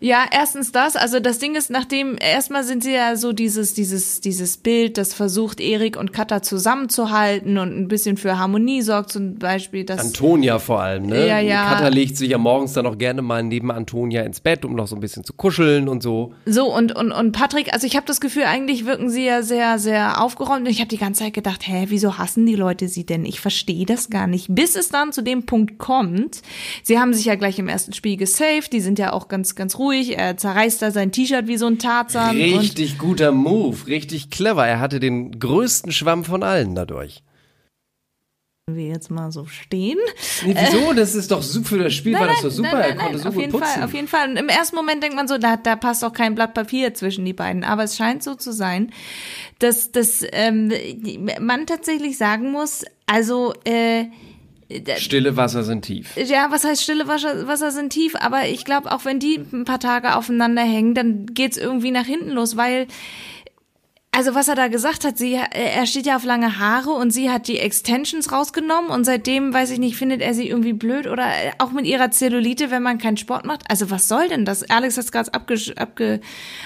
Ja, 0.05 0.27
erstens 0.31 0.71
das. 0.71 0.97
Also 0.97 1.19
das 1.19 1.39
Ding 1.39 1.55
ist, 1.55 1.71
nachdem 1.71 2.19
erstmal 2.21 2.63
sind 2.63 2.85
sie 2.85 2.93
ja 2.93 3.17
so 3.17 3.33
dieses 3.33 3.73
dieses 3.73 4.21
dieses 4.21 4.59
Bild, 4.59 4.99
das 4.99 5.15
versucht 5.15 5.61
Erik 5.61 5.97
und 5.97 6.13
Katha 6.13 6.43
zusammenzuhalten 6.43 7.57
und 7.57 7.75
ein 7.75 7.89
bisschen 7.89 8.19
für 8.19 8.39
Harmonie 8.39 8.83
sorgt, 8.83 9.13
zum 9.13 9.37
Beispiel. 9.37 9.85
Dass 9.85 10.01
Antonia 10.01 10.59
vor 10.59 10.83
allem, 10.83 11.07
ne? 11.07 11.27
Ja, 11.27 11.39
ja. 11.39 11.71
Katha 11.71 11.89
legt 11.89 12.19
sich 12.19 12.29
ja 12.29 12.37
morgens 12.37 12.75
dann 12.75 12.85
auch 12.87 12.99
gerne 12.99 13.23
mal 13.23 13.43
neben 13.43 13.71
Antonia 13.73 14.25
ins 14.25 14.41
Bett, 14.41 14.67
um 14.67 14.75
noch 14.75 14.89
so 14.89 14.95
ein 14.95 15.01
bisschen 15.01 15.25
zu 15.25 15.33
kuscheln 15.33 15.89
und 15.89 16.03
so. 16.03 16.35
So, 16.45 16.71
und, 16.71 16.95
und, 16.95 17.11
und 17.11 17.33
Patrick, 17.33 17.73
also 17.73 17.87
ich 17.87 17.97
habe 17.97 18.05
das 18.05 18.21
Gefühl, 18.21 18.45
eigentlich 18.45 18.85
wirken 18.85 19.09
sie 19.09 19.25
ja 19.25 19.41
sehr, 19.41 19.79
sehr 19.79 20.21
aufgeräumt. 20.21 20.67
Und 20.67 20.71
ich 20.71 20.81
habe 20.81 20.89
die 20.89 20.99
ganze 20.99 21.25
Zeit 21.25 21.33
gedacht, 21.33 21.67
hä, 21.67 21.87
wieso 21.89 22.19
hassen 22.19 22.45
die 22.45 22.57
Leute 22.57 22.89
sie 22.89 23.07
denn? 23.07 23.25
Ich 23.25 23.41
verstehe 23.41 23.87
das 23.87 24.11
gar 24.11 24.27
nicht. 24.27 24.49
Bis 24.51 24.77
es 24.77 24.91
dann 24.91 25.15
zu 25.15 25.23
dem 25.23 25.47
Punkt 25.47 25.79
kommt, 25.79 26.43
sie 26.83 26.99
haben 26.99 27.15
sich 27.15 27.25
ja 27.25 27.37
gleich 27.37 27.59
im 27.59 27.71
ersten 27.71 27.95
Spiel 27.95 28.19
gesaved, 28.19 28.71
die 28.71 28.81
sind 28.81 28.99
ja 28.99 29.15
auch 29.15 29.29
ganz, 29.29 29.55
ganz 29.55 29.79
ruhig. 29.79 29.94
Er 30.03 30.37
zerreißt 30.37 30.83
da 30.83 30.91
sein 30.91 31.13
T-Shirt 31.13 31.47
wie 31.47 31.57
so 31.57 31.67
ein 31.67 31.79
Tarzan. 31.79 32.37
Richtig 32.37 32.99
guter 32.99 33.33
Move, 33.33 33.87
richtig 33.87 34.31
clever. 34.31 34.67
Er 34.67 34.81
hatte 34.81 35.01
den 35.01 35.39
größten 35.39 35.93
Schwamm 35.93 36.25
von 36.25 36.43
allen 36.43 36.75
dadurch. 36.75 37.23
wir 38.67 38.89
jetzt 38.89 39.11
mal 39.11 39.31
so 39.31 39.47
stehen. 39.47 39.99
Nee, 40.45 40.57
wieso? 40.59 40.93
Das 40.95 41.15
ist 41.15 41.31
doch 41.31 41.43
super 41.43 41.69
für 41.69 41.79
das 41.79 41.95
Spiel, 41.95 42.15
war 42.15 42.27
das 42.27 42.43
doch 42.43 42.51
super. 42.51 42.81
er 42.81 42.97
konnte 42.97 43.19
so 43.19 43.29
auf 43.29 43.35
gut 43.35 43.43
jeden 43.43 43.53
putzen. 43.53 43.67
Fall, 43.67 43.83
auf 43.85 43.95
jeden 43.95 44.09
Fall. 44.09 44.31
Und 44.31 44.37
im 44.37 44.49
ersten 44.49 44.77
Moment 44.77 45.03
denkt 45.03 45.17
man 45.17 45.29
so, 45.29 45.39
da, 45.39 45.57
da 45.57 45.77
passt 45.77 46.03
doch 46.03 46.13
kein 46.13 46.35
Blatt 46.35 46.55
Papier 46.55 46.95
zwischen 46.95 47.25
die 47.25 47.33
beiden. 47.35 47.63
Aber 47.63 47.85
es 47.85 47.97
scheint 47.97 48.23
so 48.23 48.35
zu 48.35 48.53
sein, 48.53 48.91
dass, 49.59 49.93
dass 49.93 50.25
ähm, 50.33 50.73
man 51.41 51.67
tatsächlich 51.67 52.17
sagen 52.17 52.51
muss, 52.53 52.85
also 53.07 53.53
äh, 53.65 54.07
Stille 54.97 55.37
Wasser 55.37 55.64
sind 55.64 55.83
tief. 55.83 56.16
ja, 56.16 56.49
was 56.51 56.64
heißt 56.64 56.83
stille 56.83 57.09
Wasser, 57.09 57.47
Wasser 57.47 57.70
sind 57.70 57.91
tief, 57.91 58.14
aber 58.16 58.49
ich 58.49 58.64
glaube, 58.64 58.93
auch 58.93 59.05
wenn 59.05 59.18
die 59.18 59.41
ein 59.53 59.64
paar 59.64 59.81
Tage 59.81 60.16
aufeinander 60.16 60.62
hängen, 60.62 60.95
dann 60.95 61.27
geht's 61.27 61.57
irgendwie 61.57 61.91
nach 61.91 62.07
hinten 62.07 62.31
los, 62.31 62.57
weil 62.57 62.87
also 64.16 64.37
was 64.37 64.47
er 64.47 64.55
da 64.55 64.68
gesagt 64.68 65.05
hat, 65.05 65.18
sie, 65.18 65.35
er 65.35 65.87
steht 65.87 66.07
ja 66.07 66.14
auf 66.14 66.25
lange 66.25 66.61
Haare 66.61 66.91
und 66.91 67.11
sie 67.11 67.31
hat 67.31 67.49
die 67.49 67.59
Extensions 67.59 68.31
rausgenommen 68.31 68.91
und 68.91 69.05
seitdem, 69.05 69.53
weiß 69.53 69.72
ich 69.72 69.81
nicht, 69.81 69.97
findet 69.97 70.20
er 70.20 70.35
sie 70.35 70.49
irgendwie 70.49 70.72
blöd 70.72 71.09
oder 71.09 71.27
auch 71.59 71.72
mit 71.72 71.85
ihrer 71.85 72.12
Zellulite, 72.12 72.70
wenn 72.70 72.83
man 72.83 72.99
keinen 72.99 73.16
Sport 73.16 73.45
macht. 73.45 73.62
Also 73.68 73.91
was 73.91 74.07
soll 74.07 74.29
denn 74.29 74.45
das? 74.45 74.70
Alex 74.70 74.97
hat 74.97 75.07
es 75.07 75.12
gerade 75.12 75.35
abge, 75.35 75.57
abge, 75.77 76.20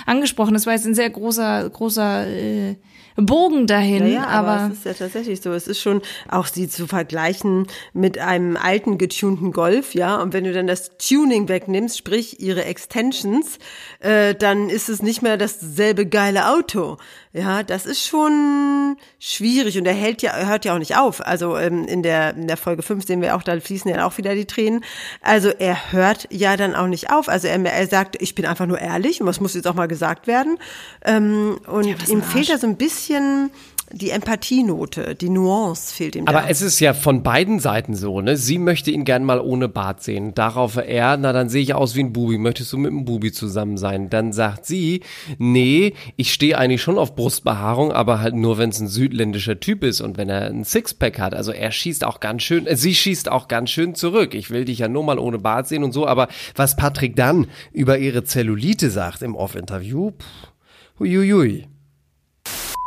angesprochen, 0.04 0.52
das 0.52 0.66
war 0.66 0.74
jetzt 0.74 0.86
ein 0.86 0.94
sehr 0.94 1.08
großer, 1.08 1.70
großer 1.70 2.26
äh, 2.26 2.76
Bogen 3.20 3.66
dahin, 3.66 4.06
Ja, 4.06 4.12
ja, 4.12 4.26
aber, 4.28 4.48
aber 4.48 4.66
es 4.72 4.78
ist 4.78 4.84
ja 4.84 4.94
tatsächlich 4.94 5.40
so. 5.40 5.52
Es 5.52 5.66
ist 5.66 5.80
schon 5.80 6.02
auch 6.28 6.46
sie 6.46 6.68
zu 6.68 6.86
vergleichen 6.86 7.66
mit 7.92 8.18
einem 8.18 8.56
alten 8.56 8.96
getunten 8.96 9.52
Golf, 9.52 9.94
ja. 9.94 10.20
Und 10.22 10.32
wenn 10.32 10.44
du 10.44 10.52
dann 10.52 10.68
das 10.68 10.96
Tuning 10.98 11.48
wegnimmst, 11.48 11.98
sprich 11.98 12.40
ihre 12.40 12.64
Extensions, 12.64 13.58
äh, 14.00 14.34
dann 14.34 14.68
ist 14.70 14.88
es 14.88 15.02
nicht 15.02 15.22
mehr 15.22 15.36
dasselbe 15.36 16.06
geile 16.06 16.48
Auto. 16.48 16.98
Ja, 17.32 17.62
das 17.62 17.84
ist 17.84 18.06
schon 18.06 18.96
schwierig 19.18 19.76
und 19.78 19.86
er 19.86 19.92
hält 19.92 20.22
ja, 20.22 20.34
hört 20.46 20.64
ja 20.64 20.74
auch 20.74 20.78
nicht 20.78 20.96
auf. 20.96 21.24
Also 21.26 21.58
ähm, 21.58 21.84
in 21.84 22.02
der 22.02 22.34
in 22.34 22.48
der 22.48 22.56
Folge 22.56 22.82
5 22.82 23.06
sehen 23.06 23.20
wir 23.20 23.36
auch, 23.36 23.42
da 23.42 23.58
fließen 23.60 23.90
ja 23.90 24.06
auch 24.06 24.16
wieder 24.16 24.34
die 24.34 24.46
Tränen. 24.46 24.82
Also 25.20 25.50
er 25.50 25.92
hört 25.92 26.26
ja 26.30 26.56
dann 26.56 26.74
auch 26.74 26.86
nicht 26.86 27.10
auf. 27.12 27.28
Also 27.28 27.46
er, 27.48 27.62
er 27.62 27.86
sagt, 27.86 28.20
ich 28.22 28.34
bin 28.34 28.46
einfach 28.46 28.66
nur 28.66 28.78
ehrlich 28.78 29.20
und 29.20 29.26
was 29.26 29.40
muss 29.40 29.54
jetzt 29.54 29.66
auch 29.66 29.74
mal 29.74 29.88
gesagt 29.88 30.26
werden. 30.26 30.58
Ähm, 31.04 31.60
und 31.66 32.08
ihm 32.08 32.22
fehlt 32.22 32.48
da 32.48 32.56
so 32.56 32.66
ein 32.66 32.76
bisschen 32.76 33.50
die 33.92 34.10
Empathienote, 34.10 35.14
die 35.14 35.30
Nuance 35.30 35.94
fehlt 35.94 36.16
ihm 36.16 36.26
da. 36.26 36.32
Aber 36.32 36.50
es 36.50 36.62
ist 36.62 36.80
ja 36.80 36.94
von 36.94 37.22
beiden 37.22 37.58
Seiten 37.58 37.94
so, 37.94 38.20
ne? 38.20 38.36
Sie 38.36 38.58
möchte 38.58 38.90
ihn 38.90 39.04
gern 39.04 39.24
mal 39.24 39.40
ohne 39.40 39.68
Bart 39.68 40.02
sehen. 40.02 40.34
Darauf 40.34 40.76
er, 40.76 41.16
na 41.16 41.32
dann 41.32 41.48
sehe 41.48 41.62
ich 41.62 41.74
aus 41.74 41.94
wie 41.94 42.00
ein 42.00 42.12
Bubi. 42.12 42.38
Möchtest 42.38 42.72
du 42.72 42.78
mit 42.78 42.90
einem 42.90 43.04
Bubi 43.04 43.32
zusammen 43.32 43.78
sein? 43.78 44.10
Dann 44.10 44.32
sagt 44.32 44.66
sie, 44.66 45.02
nee, 45.38 45.94
ich 46.16 46.32
stehe 46.32 46.58
eigentlich 46.58 46.82
schon 46.82 46.98
auf 46.98 47.14
Brustbehaarung, 47.14 47.92
aber 47.92 48.20
halt 48.20 48.34
nur, 48.34 48.58
wenn 48.58 48.70
es 48.70 48.80
ein 48.80 48.88
südländischer 48.88 49.58
Typ 49.60 49.82
ist 49.84 50.00
und 50.00 50.18
wenn 50.18 50.28
er 50.28 50.46
ein 50.46 50.64
Sixpack 50.64 51.18
hat. 51.18 51.34
Also 51.34 51.52
er 51.52 51.72
schießt 51.72 52.04
auch 52.04 52.20
ganz 52.20 52.42
schön, 52.42 52.66
äh, 52.66 52.76
sie 52.76 52.94
schießt 52.94 53.30
auch 53.30 53.48
ganz 53.48 53.70
schön 53.70 53.94
zurück. 53.94 54.34
Ich 54.34 54.50
will 54.50 54.64
dich 54.64 54.80
ja 54.80 54.88
nur 54.88 55.04
mal 55.04 55.18
ohne 55.18 55.38
Bart 55.38 55.66
sehen 55.66 55.84
und 55.84 55.92
so. 55.92 56.06
Aber 56.06 56.28
was 56.54 56.76
Patrick 56.76 57.16
dann 57.16 57.46
über 57.72 57.98
ihre 57.98 58.24
Zellulite 58.24 58.90
sagt 58.90 59.22
im 59.22 59.34
Off-Interview, 59.34 60.10
pff, 60.10 60.52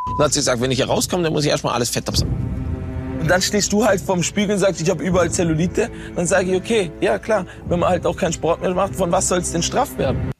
Dann 0.05 0.25
hat 0.25 0.33
sie 0.33 0.39
gesagt, 0.39 0.61
wenn 0.61 0.71
ich 0.71 0.77
hier 0.77 0.87
rauskomme, 0.87 1.23
dann 1.23 1.33
muss 1.33 1.45
ich 1.45 1.49
erstmal 1.51 1.73
alles 1.73 1.89
fett 1.89 2.07
absagen. 2.07 2.33
Und 3.19 3.29
dann 3.29 3.41
stehst 3.41 3.71
du 3.71 3.85
halt 3.85 4.01
vorm 4.01 4.23
Spiegel 4.23 4.55
und 4.55 4.59
sagst, 4.59 4.81
ich 4.81 4.89
habe 4.89 5.03
überall 5.03 5.29
Zellulite. 5.29 5.89
Dann 6.15 6.25
sage 6.25 6.51
ich, 6.51 6.55
okay, 6.57 6.91
ja 7.01 7.19
klar, 7.19 7.45
wenn 7.67 7.79
man 7.79 7.89
halt 7.89 8.05
auch 8.05 8.17
keinen 8.17 8.33
Sport 8.33 8.61
mehr 8.61 8.73
macht, 8.73 8.95
von 8.95 9.11
was 9.11 9.27
soll 9.27 9.39
es 9.39 9.51
denn 9.51 9.61
straff 9.61 9.97
werden? 9.97 10.31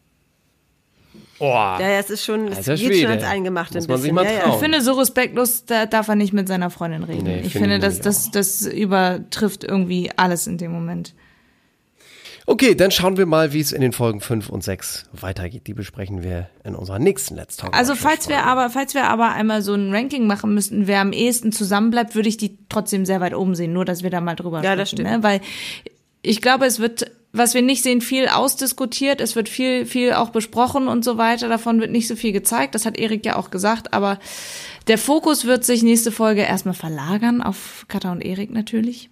Oh. 1.39 1.45
ja, 1.45 1.79
ja, 1.79 1.99
es 1.99 2.11
ist 2.11 2.23
schon, 2.23 2.49
es 2.49 2.67
geht 2.67 2.79
Schwede. 2.79 2.97
schon 2.97 3.09
ans 3.09 3.23
Eingemachte 3.23 3.79
Muss 3.79 3.85
ein 3.85 3.87
man 3.87 3.95
bisschen. 3.97 4.03
sich 4.03 4.13
mal 4.13 4.25
ja, 4.25 4.47
ja. 4.47 4.53
Ich 4.53 4.59
finde, 4.59 4.81
so 4.81 4.93
respektlos 4.93 5.65
da 5.65 5.87
darf 5.87 6.07
er 6.07 6.15
nicht 6.15 6.33
mit 6.33 6.47
seiner 6.47 6.69
Freundin 6.69 7.03
reden. 7.03 7.23
Nee, 7.23 7.39
ich 7.39 7.53
finde 7.53 7.79
das, 7.79 7.99
das, 7.99 8.29
das 8.29 8.67
übertrifft 8.67 9.63
irgendwie 9.63 10.11
alles 10.17 10.45
in 10.45 10.59
dem 10.59 10.71
Moment. 10.71 11.15
Okay, 12.47 12.75
dann 12.75 12.91
schauen 12.91 13.17
wir 13.17 13.25
mal, 13.25 13.53
wie 13.53 13.59
es 13.59 13.71
in 13.71 13.81
den 13.81 13.93
Folgen 13.93 14.19
5 14.19 14.49
und 14.49 14.63
6 14.63 15.05
weitergeht. 15.13 15.67
Die 15.67 15.73
besprechen 15.73 16.23
wir 16.23 16.49
in 16.63 16.75
unserer 16.75 16.99
nächsten 16.99 17.35
Let's 17.35 17.57
Talk. 17.57 17.75
Also 17.75 17.95
falls 17.95 18.29
wir 18.29 18.43
aber, 18.43 18.69
falls 18.69 18.93
wir 18.93 19.05
aber 19.05 19.31
einmal 19.31 19.61
so 19.61 19.73
ein 19.73 19.93
Ranking 19.93 20.25
machen 20.27 20.53
müssten, 20.53 20.87
wer 20.87 21.01
am 21.01 21.13
ehesten 21.13 21.51
zusammenbleibt, 21.51 22.15
würde 22.15 22.29
ich 22.29 22.37
die 22.37 22.57
trotzdem 22.69 23.05
sehr 23.05 23.21
weit 23.21 23.35
oben 23.35 23.55
sehen. 23.55 23.73
Nur, 23.73 23.85
dass 23.85 24.03
wir 24.03 24.09
da 24.09 24.21
mal 24.21 24.35
drüber 24.35 24.63
Ja, 24.63 24.75
das 24.75 24.89
sprechen, 24.89 25.07
stimmt. 25.07 25.17
Ne? 25.17 25.23
Weil 25.23 25.41
ich 26.23 26.41
glaube, 26.41 26.65
es 26.65 26.79
wird, 26.79 27.11
was 27.31 27.53
wir 27.53 27.61
nicht 27.61 27.83
sehen, 27.83 28.01
viel 28.01 28.27
ausdiskutiert. 28.27 29.21
Es 29.21 29.35
wird 29.35 29.47
viel, 29.47 29.85
viel 29.85 30.13
auch 30.13 30.29
besprochen 30.29 30.87
und 30.87 31.05
so 31.05 31.17
weiter. 31.17 31.47
Davon 31.47 31.79
wird 31.79 31.91
nicht 31.91 32.07
so 32.07 32.15
viel 32.15 32.31
gezeigt. 32.31 32.73
Das 32.73 32.85
hat 32.85 32.97
Erik 32.97 33.25
ja 33.25 33.35
auch 33.35 33.51
gesagt. 33.51 33.93
Aber 33.93 34.19
der 34.87 34.97
Fokus 34.97 35.45
wird 35.45 35.63
sich 35.63 35.83
nächste 35.83 36.11
Folge 36.11 36.41
erstmal 36.41 36.73
verlagern 36.73 37.43
auf 37.43 37.85
Katha 37.87 38.11
und 38.11 38.21
Erik 38.21 38.49
natürlich. 38.49 39.10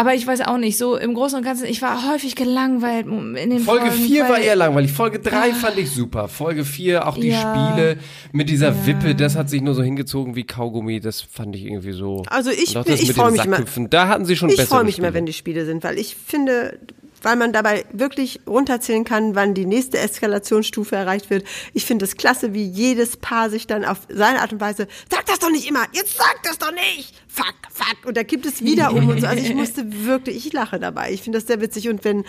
Aber 0.00 0.14
ich 0.14 0.24
weiß 0.24 0.42
auch 0.42 0.58
nicht, 0.58 0.78
so 0.78 0.96
im 0.96 1.12
Großen 1.12 1.36
und 1.36 1.44
Ganzen, 1.44 1.66
ich 1.66 1.82
war 1.82 2.08
häufig 2.12 2.36
gelangweilt 2.36 3.06
in 3.06 3.34
den 3.34 3.58
Folge 3.58 3.86
Folgen, 3.86 4.04
4 4.04 4.28
war 4.28 4.38
eher 4.38 4.54
langweilig. 4.54 4.92
Folge 4.92 5.18
3 5.18 5.52
fand 5.52 5.76
ich 5.76 5.90
super. 5.90 6.28
Folge 6.28 6.64
4, 6.64 7.08
auch 7.08 7.18
die 7.18 7.30
Ja. 7.30 7.40
Spiele 7.74 7.96
mit 8.30 8.48
dieser 8.48 8.86
Wippe, 8.86 9.16
das 9.16 9.34
hat 9.34 9.50
sich 9.50 9.60
nur 9.60 9.74
so 9.74 9.82
hingezogen 9.82 10.36
wie 10.36 10.44
Kaugummi. 10.44 11.00
Das 11.00 11.20
fand 11.20 11.56
ich 11.56 11.64
irgendwie 11.64 11.90
so. 11.90 12.22
Also 12.30 12.50
ich, 12.50 12.74
bin- 12.74 12.84
ich 12.94 13.12
freue 13.12 13.32
mich 13.32 13.44
immer. 13.44 13.58
Da 13.90 14.06
hatten 14.06 14.24
sie 14.24 14.36
schon 14.36 14.50
Ich 14.50 14.60
freue 14.62 14.84
mich 14.84 14.94
Spiele. 14.94 15.08
immer, 15.08 15.14
wenn 15.16 15.26
die 15.26 15.32
Spiele 15.32 15.66
sind, 15.66 15.82
weil 15.82 15.98
ich 15.98 16.14
finde, 16.14 16.78
weil 17.22 17.36
man 17.36 17.52
dabei 17.52 17.84
wirklich 17.92 18.40
runterzählen 18.46 19.04
kann, 19.04 19.34
wann 19.34 19.54
die 19.54 19.66
nächste 19.66 19.98
Eskalationsstufe 19.98 20.96
erreicht 20.96 21.30
wird. 21.30 21.46
Ich 21.74 21.84
finde 21.84 22.04
es 22.04 22.16
klasse, 22.16 22.54
wie 22.54 22.64
jedes 22.64 23.16
Paar 23.16 23.50
sich 23.50 23.66
dann 23.66 23.84
auf 23.84 23.98
seine 24.08 24.40
Art 24.40 24.52
und 24.52 24.60
Weise, 24.60 24.88
sag 25.10 25.26
das 25.26 25.38
doch 25.38 25.50
nicht 25.50 25.68
immer, 25.68 25.84
jetzt 25.92 26.16
sag 26.16 26.42
das 26.42 26.58
doch 26.58 26.72
nicht, 26.72 27.14
fuck, 27.28 27.54
fuck, 27.72 28.06
und 28.06 28.16
da 28.16 28.22
gibt 28.22 28.46
es 28.46 28.62
wieder 28.62 28.92
um 28.92 29.08
und 29.08 29.20
so. 29.20 29.26
Also 29.26 29.42
ich 29.42 29.54
musste 29.54 29.84
wirklich, 30.04 30.46
ich 30.46 30.52
lache 30.52 30.78
dabei. 30.78 31.12
Ich 31.12 31.22
finde 31.22 31.38
das 31.38 31.46
sehr 31.46 31.60
witzig 31.60 31.88
und 31.88 32.04
wenn, 32.04 32.24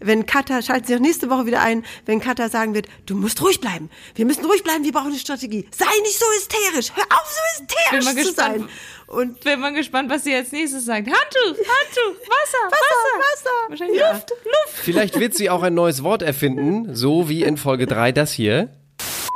wenn 0.00 0.26
Katha, 0.26 0.62
schalten 0.62 0.86
Sie 0.86 0.94
auch 0.94 1.00
nächste 1.00 1.30
Woche 1.30 1.46
wieder 1.46 1.60
ein, 1.60 1.84
wenn 2.06 2.20
Katha 2.20 2.48
sagen 2.48 2.74
wird, 2.74 2.86
du 3.06 3.16
musst 3.16 3.42
ruhig 3.42 3.60
bleiben, 3.60 3.90
wir 4.14 4.24
müssen 4.24 4.44
ruhig 4.44 4.62
bleiben, 4.62 4.84
wir 4.84 4.92
brauchen 4.92 5.08
eine 5.08 5.18
Strategie. 5.18 5.68
Sei 5.76 5.86
nicht 6.02 6.18
so 6.18 6.26
hysterisch, 6.36 6.92
hör 6.94 7.04
auf 7.04 7.28
so 7.28 7.62
hysterisch 7.62 8.06
zu 8.06 8.14
gespannt, 8.14 8.58
sein. 8.58 8.68
Und 9.06 9.40
bin 9.40 9.60
mal 9.60 9.72
gespannt, 9.72 10.10
was 10.10 10.24
sie 10.24 10.34
als 10.34 10.50
nächstes 10.52 10.84
sagt. 10.86 11.06
Handtuch, 11.06 11.58
Handtuch, 11.58 12.20
Wasser, 12.28 12.70
Wasser, 12.70 13.18
Wasser. 13.18 13.50
Wahrscheinlich 13.68 14.00
Luft, 14.00 14.30
Luft. 14.30 14.74
Vielleicht 14.74 15.18
wird 15.20 15.34
sie 15.34 15.50
auch 15.50 15.62
ein 15.62 15.74
neues 15.74 16.02
Wort 16.02 16.22
erfinden, 16.22 16.94
so 16.94 17.28
wie 17.28 17.42
in 17.42 17.56
Folge 17.56 17.86
3 17.86 18.12
das 18.12 18.32
hier. 18.32 18.70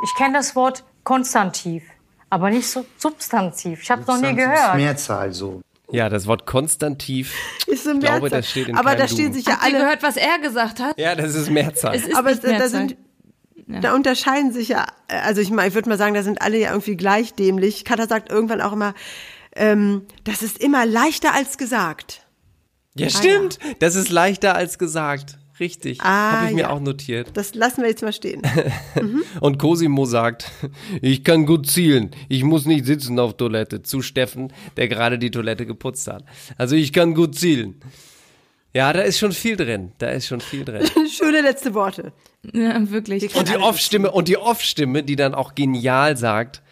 Ich 0.05 0.15
kenne 0.17 0.35
das 0.35 0.55
Wort 0.57 0.85
Konstantiv, 1.05 1.83
aber 2.31 2.51
nicht 2.51 2.67
so 2.69 2.85
Substantiv. 2.99 3.83
Ich 3.83 3.91
habe 3.91 4.03
es 4.03 4.07
noch 4.09 4.21
nie 4.21 4.35
gehört. 4.35 4.77
Mehrzahl 4.77 5.33
so. 5.33 5.61
Ja, 5.91 6.09
das 6.09 6.27
Wort 6.27 6.45
Konstantiv. 6.47 7.35
Ist 7.67 7.85
so 7.85 7.93
Ich 7.93 8.01
glaube, 8.01 8.21
Mehrzahl. 8.21 8.41
das 8.41 8.51
steht 8.51 8.69
in 8.69 8.77
Aber 8.77 8.91
keinem 8.91 8.99
da 9.01 9.09
stehen 9.09 9.33
sich 9.33 9.47
ja 9.47 9.53
Habt 9.55 9.63
ihr 9.69 9.75
alle. 9.75 9.79
gehört, 9.85 10.03
was 10.03 10.17
er 10.17 10.39
gesagt 10.39 10.81
hat? 10.81 10.99
Ja, 10.99 11.15
das 11.15 11.35
ist 11.35 11.51
Mehrzahl. 11.51 11.95
Es 11.95 12.07
ist 12.07 12.15
aber 12.17 12.31
nicht 12.31 12.45
da, 12.45 12.49
da 12.49 12.59
Mehrzahl. 12.59 12.69
sind, 12.69 12.97
da 13.83 13.95
unterscheiden 13.95 14.53
sich 14.53 14.69
ja, 14.69 14.87
also 15.09 15.41
ich 15.41 15.51
ich 15.51 15.75
würde 15.75 15.89
mal 15.89 15.97
sagen, 15.99 16.15
da 16.15 16.23
sind 16.23 16.43
alle 16.43 16.59
ja 16.59 16.71
irgendwie 16.71 16.97
gleich 16.97 17.35
dämlich. 17.35 17.85
Katha 17.87 18.07
sagt 18.07 18.31
irgendwann 18.31 18.61
auch 18.61 18.73
immer, 18.73 18.93
ähm, 19.59 20.07
das 20.25 20.43
ist 20.43 20.59
immer 20.59 20.87
leichter 20.87 21.35
als 21.35 21.59
gesagt. 21.59 22.23
Ja, 22.95 23.11
stimmt. 23.11 23.59
Das 23.81 23.95
ist 23.95 24.09
leichter 24.09 24.55
als 24.55 24.79
gesagt. 24.79 25.39
Richtig. 25.61 26.01
Ah, 26.01 26.33
Habe 26.33 26.47
ich 26.49 26.55
mir 26.55 26.63
ja. 26.63 26.71
auch 26.71 26.81
notiert. 26.81 27.31
Das 27.35 27.55
lassen 27.55 27.83
wir 27.83 27.89
jetzt 27.89 28.03
mal 28.03 28.13
stehen. 28.13 28.43
Und 29.41 29.59
Cosimo 29.59 30.05
sagt, 30.05 30.53
ich 31.03 31.25
kann 31.25 31.47
gut 31.47 31.67
zielen. 31.67 32.13
Ich 32.29 32.45
muss 32.45 32.65
nicht 32.65 32.87
sitzen 32.87 33.19
auf 33.19 33.37
Toilette. 33.37 33.83
Zu 33.83 34.01
Steffen, 34.01 34.53
der 34.77 34.89
gerade 34.89 35.19
die 35.19 35.31
Toilette 35.31 35.67
geputzt 35.67 36.07
hat. 36.07 36.25
Also 36.57 36.77
ich 36.77 36.93
kann 36.93 37.15
gut 37.15 37.35
zielen. 37.35 37.81
Ja, 38.73 38.93
da 38.93 39.01
ist 39.01 39.19
schon 39.19 39.33
viel 39.33 39.57
drin. 39.57 39.93
Da 39.99 40.11
ist 40.11 40.27
schon 40.29 40.41
viel 40.41 40.65
drin. 40.65 40.87
Schöne 41.11 41.41
letzte 41.41 41.75
Worte. 41.75 42.13
Ja, 42.53 42.89
wirklich. 42.91 43.35
Und 43.35 43.49
die 43.49 43.57
Off-Stimme, 43.57 44.13
und 44.13 44.29
die 44.29 44.37
Off-Stimme, 44.37 45.03
die 45.03 45.17
dann 45.17 45.35
auch 45.35 45.55
genial 45.55 46.17
sagt, 46.17 46.63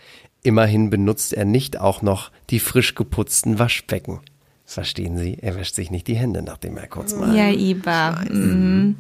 immerhin 0.46 0.88
benutzt 0.90 1.32
er 1.34 1.44
nicht 1.44 1.78
auch 1.80 2.00
noch 2.02 2.30
die 2.50 2.60
frisch 2.60 2.94
geputzten 2.94 3.58
Waschbecken. 3.58 4.20
Verstehen 4.64 5.16
Sie? 5.16 5.38
Er 5.40 5.54
wäscht 5.56 5.76
sich 5.76 5.90
nicht 5.92 6.08
die 6.08 6.16
Hände, 6.16 6.42
nachdem 6.42 6.76
er 6.76 6.88
kurz 6.88 7.14
mal. 7.14 7.36
Ja, 7.36 7.50
Iba. 7.50 8.22
Mhm. 8.28 8.96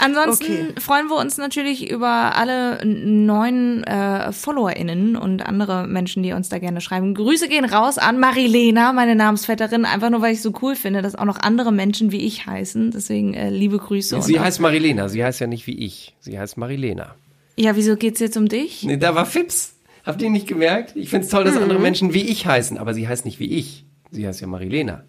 Ansonsten 0.00 0.44
Okay. 0.44 0.80
freuen 0.80 1.08
wir 1.08 1.16
uns 1.16 1.38
natürlich 1.38 1.90
über 1.90 2.36
alle 2.36 2.84
neuen 2.84 3.82
äh, 3.84 4.32
FollowerInnen 4.32 5.16
und 5.16 5.42
andere 5.44 5.86
Menschen, 5.86 6.22
die 6.22 6.32
uns 6.32 6.48
da 6.48 6.58
gerne 6.58 6.80
schreiben. 6.80 7.14
Grüße 7.14 7.48
gehen 7.48 7.64
raus 7.64 7.98
an 7.98 8.18
Marilena, 8.20 8.92
meine 8.92 9.14
Namensvetterin, 9.16 9.84
einfach 9.84 10.10
nur, 10.10 10.20
weil 10.22 10.32
ich 10.34 10.42
so 10.42 10.52
cool 10.62 10.74
finde, 10.76 11.02
dass 11.02 11.14
auch 11.16 11.24
noch 11.24 11.38
andere 11.40 11.72
Menschen 11.72 12.10
wie 12.12 12.20
ich 12.24 12.46
heißen. 12.46 12.90
Deswegen 12.92 13.34
äh, 13.34 13.50
liebe 13.50 13.78
Grüße. 13.78 14.20
Sie 14.22 14.38
heißt 14.40 14.60
Marilena. 14.60 15.08
Sie 15.08 15.24
heißt 15.24 15.40
ja 15.40 15.46
nicht 15.48 15.66
wie 15.66 15.78
ich. 15.78 16.14
Sie 16.20 16.38
heißt 16.38 16.56
Marilena. 16.56 17.14
ja, 17.56 17.74
wieso 17.76 17.96
geht's 17.96 18.20
jetzt 18.20 18.36
um 18.36 18.48
dich? 18.48 18.82
Nee, 18.84 18.96
da 18.98 19.14
war 19.14 19.26
Fips. 19.26 19.74
Habt 20.08 20.22
ihr 20.22 20.30
nicht 20.30 20.46
gemerkt? 20.48 20.96
Ich 20.96 21.10
find's 21.10 21.28
toll, 21.28 21.44
dass 21.44 21.54
Mhm. 21.54 21.64
andere 21.64 21.78
Menschen 21.80 22.14
wie 22.14 22.22
ich 22.22 22.46
heißen, 22.46 22.78
aber 22.78 22.94
sie 22.94 23.06
heißt 23.06 23.26
nicht 23.26 23.38
wie 23.40 23.52
ich. 23.52 23.84
Sie 24.10 24.26
heißt 24.26 24.40
ja 24.40 24.46
Marilena. 24.46 25.04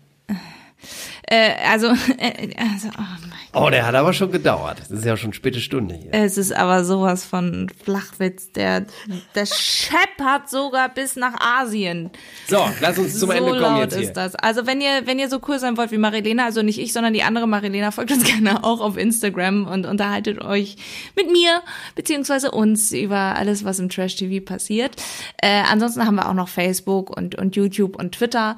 Äh, 1.26 1.52
also, 1.72 1.88
äh, 2.18 2.50
also 2.58 2.90
oh 2.90 3.29
Oh, 3.54 3.70
der 3.72 3.86
hat 3.88 3.96
aber 3.96 4.14
schon 4.14 4.32
gedauert. 4.32 4.80
Das 4.80 4.92
ist 4.92 5.06
ja 5.06 5.18
schon 5.18 5.34
späte 5.34 5.60
Stunde 5.60 5.96
hier. 5.96 6.14
Es 6.14 6.38
ist 6.38 6.56
aber 6.56 6.84
sowas 6.86 7.26
von 7.26 7.68
Flachwitz. 7.84 8.52
Der, 8.52 8.86
der 9.34 9.46
scheppert 9.48 10.50
sogar 10.50 10.90
bis 10.90 11.16
nach 11.16 11.34
Asien. 11.40 12.12
So, 12.48 12.64
lass 12.80 13.00
uns 13.00 13.18
zum 13.18 13.30
so 13.30 13.36
Ende 13.36 13.50
kommen 13.52 13.62
laut 13.62 13.82
jetzt 13.82 13.96
hier. 13.96 14.04
ist 14.04 14.14
das. 14.14 14.36
Also 14.36 14.68
wenn 14.68 14.82
ihr, 14.82 15.02
wenn 15.06 15.18
ihr 15.18 15.30
so 15.30 15.40
cool 15.48 15.58
sein 15.58 15.78
wollt 15.78 15.92
wie 15.92 15.98
Marilena, 15.98 16.46
also 16.46 16.62
nicht 16.62 16.80
ich, 16.80 16.94
sondern 16.94 17.14
die 17.14 17.24
andere 17.24 17.48
Marilena, 17.48 17.90
folgt 17.90 18.12
uns 18.12 18.24
gerne 18.36 18.64
auch 18.64 18.82
auf 18.82 18.98
Instagram 18.98 19.66
und 19.66 19.88
unterhaltet 19.88 20.42
euch 20.42 20.76
mit 21.16 21.32
mir 21.32 21.62
beziehungsweise 21.96 22.52
uns 22.52 22.92
über 22.92 23.36
alles, 23.36 23.66
was 23.66 23.80
im 23.80 23.90
Trash 23.90 24.16
TV 24.16 24.46
passiert. 24.46 24.96
Äh, 25.38 25.64
ansonsten 25.70 26.06
haben 26.06 26.16
wir 26.16 26.30
auch 26.30 26.36
noch 26.36 26.50
Facebook 26.50 27.16
und, 27.16 27.34
und 27.34 27.56
YouTube 27.56 27.96
und 27.96 28.14
Twitter, 28.14 28.58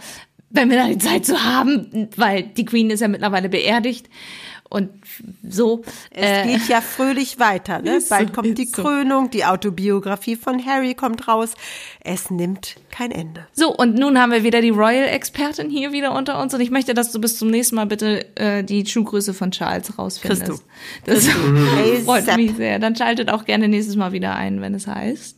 wenn 0.50 0.70
wir 0.70 0.78
da 0.78 0.88
die 0.88 0.98
Zeit 0.98 1.26
zu 1.26 1.44
haben, 1.44 2.10
weil 2.18 2.44
die 2.44 2.66
Queen 2.66 2.90
ist 2.90 3.00
ja 3.00 3.08
mittlerweile 3.08 3.48
beerdigt. 3.48 4.10
Und 4.72 4.90
so. 5.48 5.84
Es 6.12 6.48
geht 6.48 6.70
ja 6.70 6.80
fröhlich 6.80 7.40
weiter. 7.40 7.82
Ne? 7.82 8.00
Bald 8.10 8.34
kommt 8.34 8.58
die. 8.58 8.72
Krönung, 8.72 9.30
die 9.30 9.44
Autobiografie 9.44 10.38
von 10.38 10.66
Harry 10.66 10.94
kommt 10.94 11.28
raus. 11.28 11.56
Es 12.00 12.32
nimmt 12.32 12.78
kein 12.90 13.12
Ende. 13.12 13.46
So, 13.52 13.76
und 13.76 13.96
nun 13.96 14.18
haben 14.18 14.32
wir 14.32 14.44
wieder 14.44 14.62
die 14.62 14.70
Royal-Expertin 14.70 15.70
hier 15.70 15.92
wieder 15.92 16.16
unter 16.16 16.42
uns 16.42 16.54
und 16.54 16.62
ich 16.62 16.72
möchte, 16.72 16.94
dass 16.94 17.12
du 17.12 17.20
bis 17.20 17.38
zum 17.38 17.50
nächsten 17.50 17.76
Mal 17.76 17.86
bitte 17.86 18.26
äh, 18.38 18.64
die 18.64 18.86
Schuhgröße 18.86 19.34
von 19.34 19.52
Charles 19.52 20.00
rausfindest. 20.00 20.46
Christo. 20.46 20.64
Das 21.06 21.28
Christo. 21.28 22.04
freut 22.06 22.38
mich 22.38 22.56
sehr. 22.56 22.80
Dann 22.80 22.96
schaltet 22.96 23.30
auch 23.30 23.44
gerne 23.44 23.68
nächstes 23.68 23.98
Mal 23.98 24.14
wieder 24.14 24.36
ein, 24.36 24.62
wenn 24.62 24.74
es 24.74 24.88
heißt. 24.88 25.38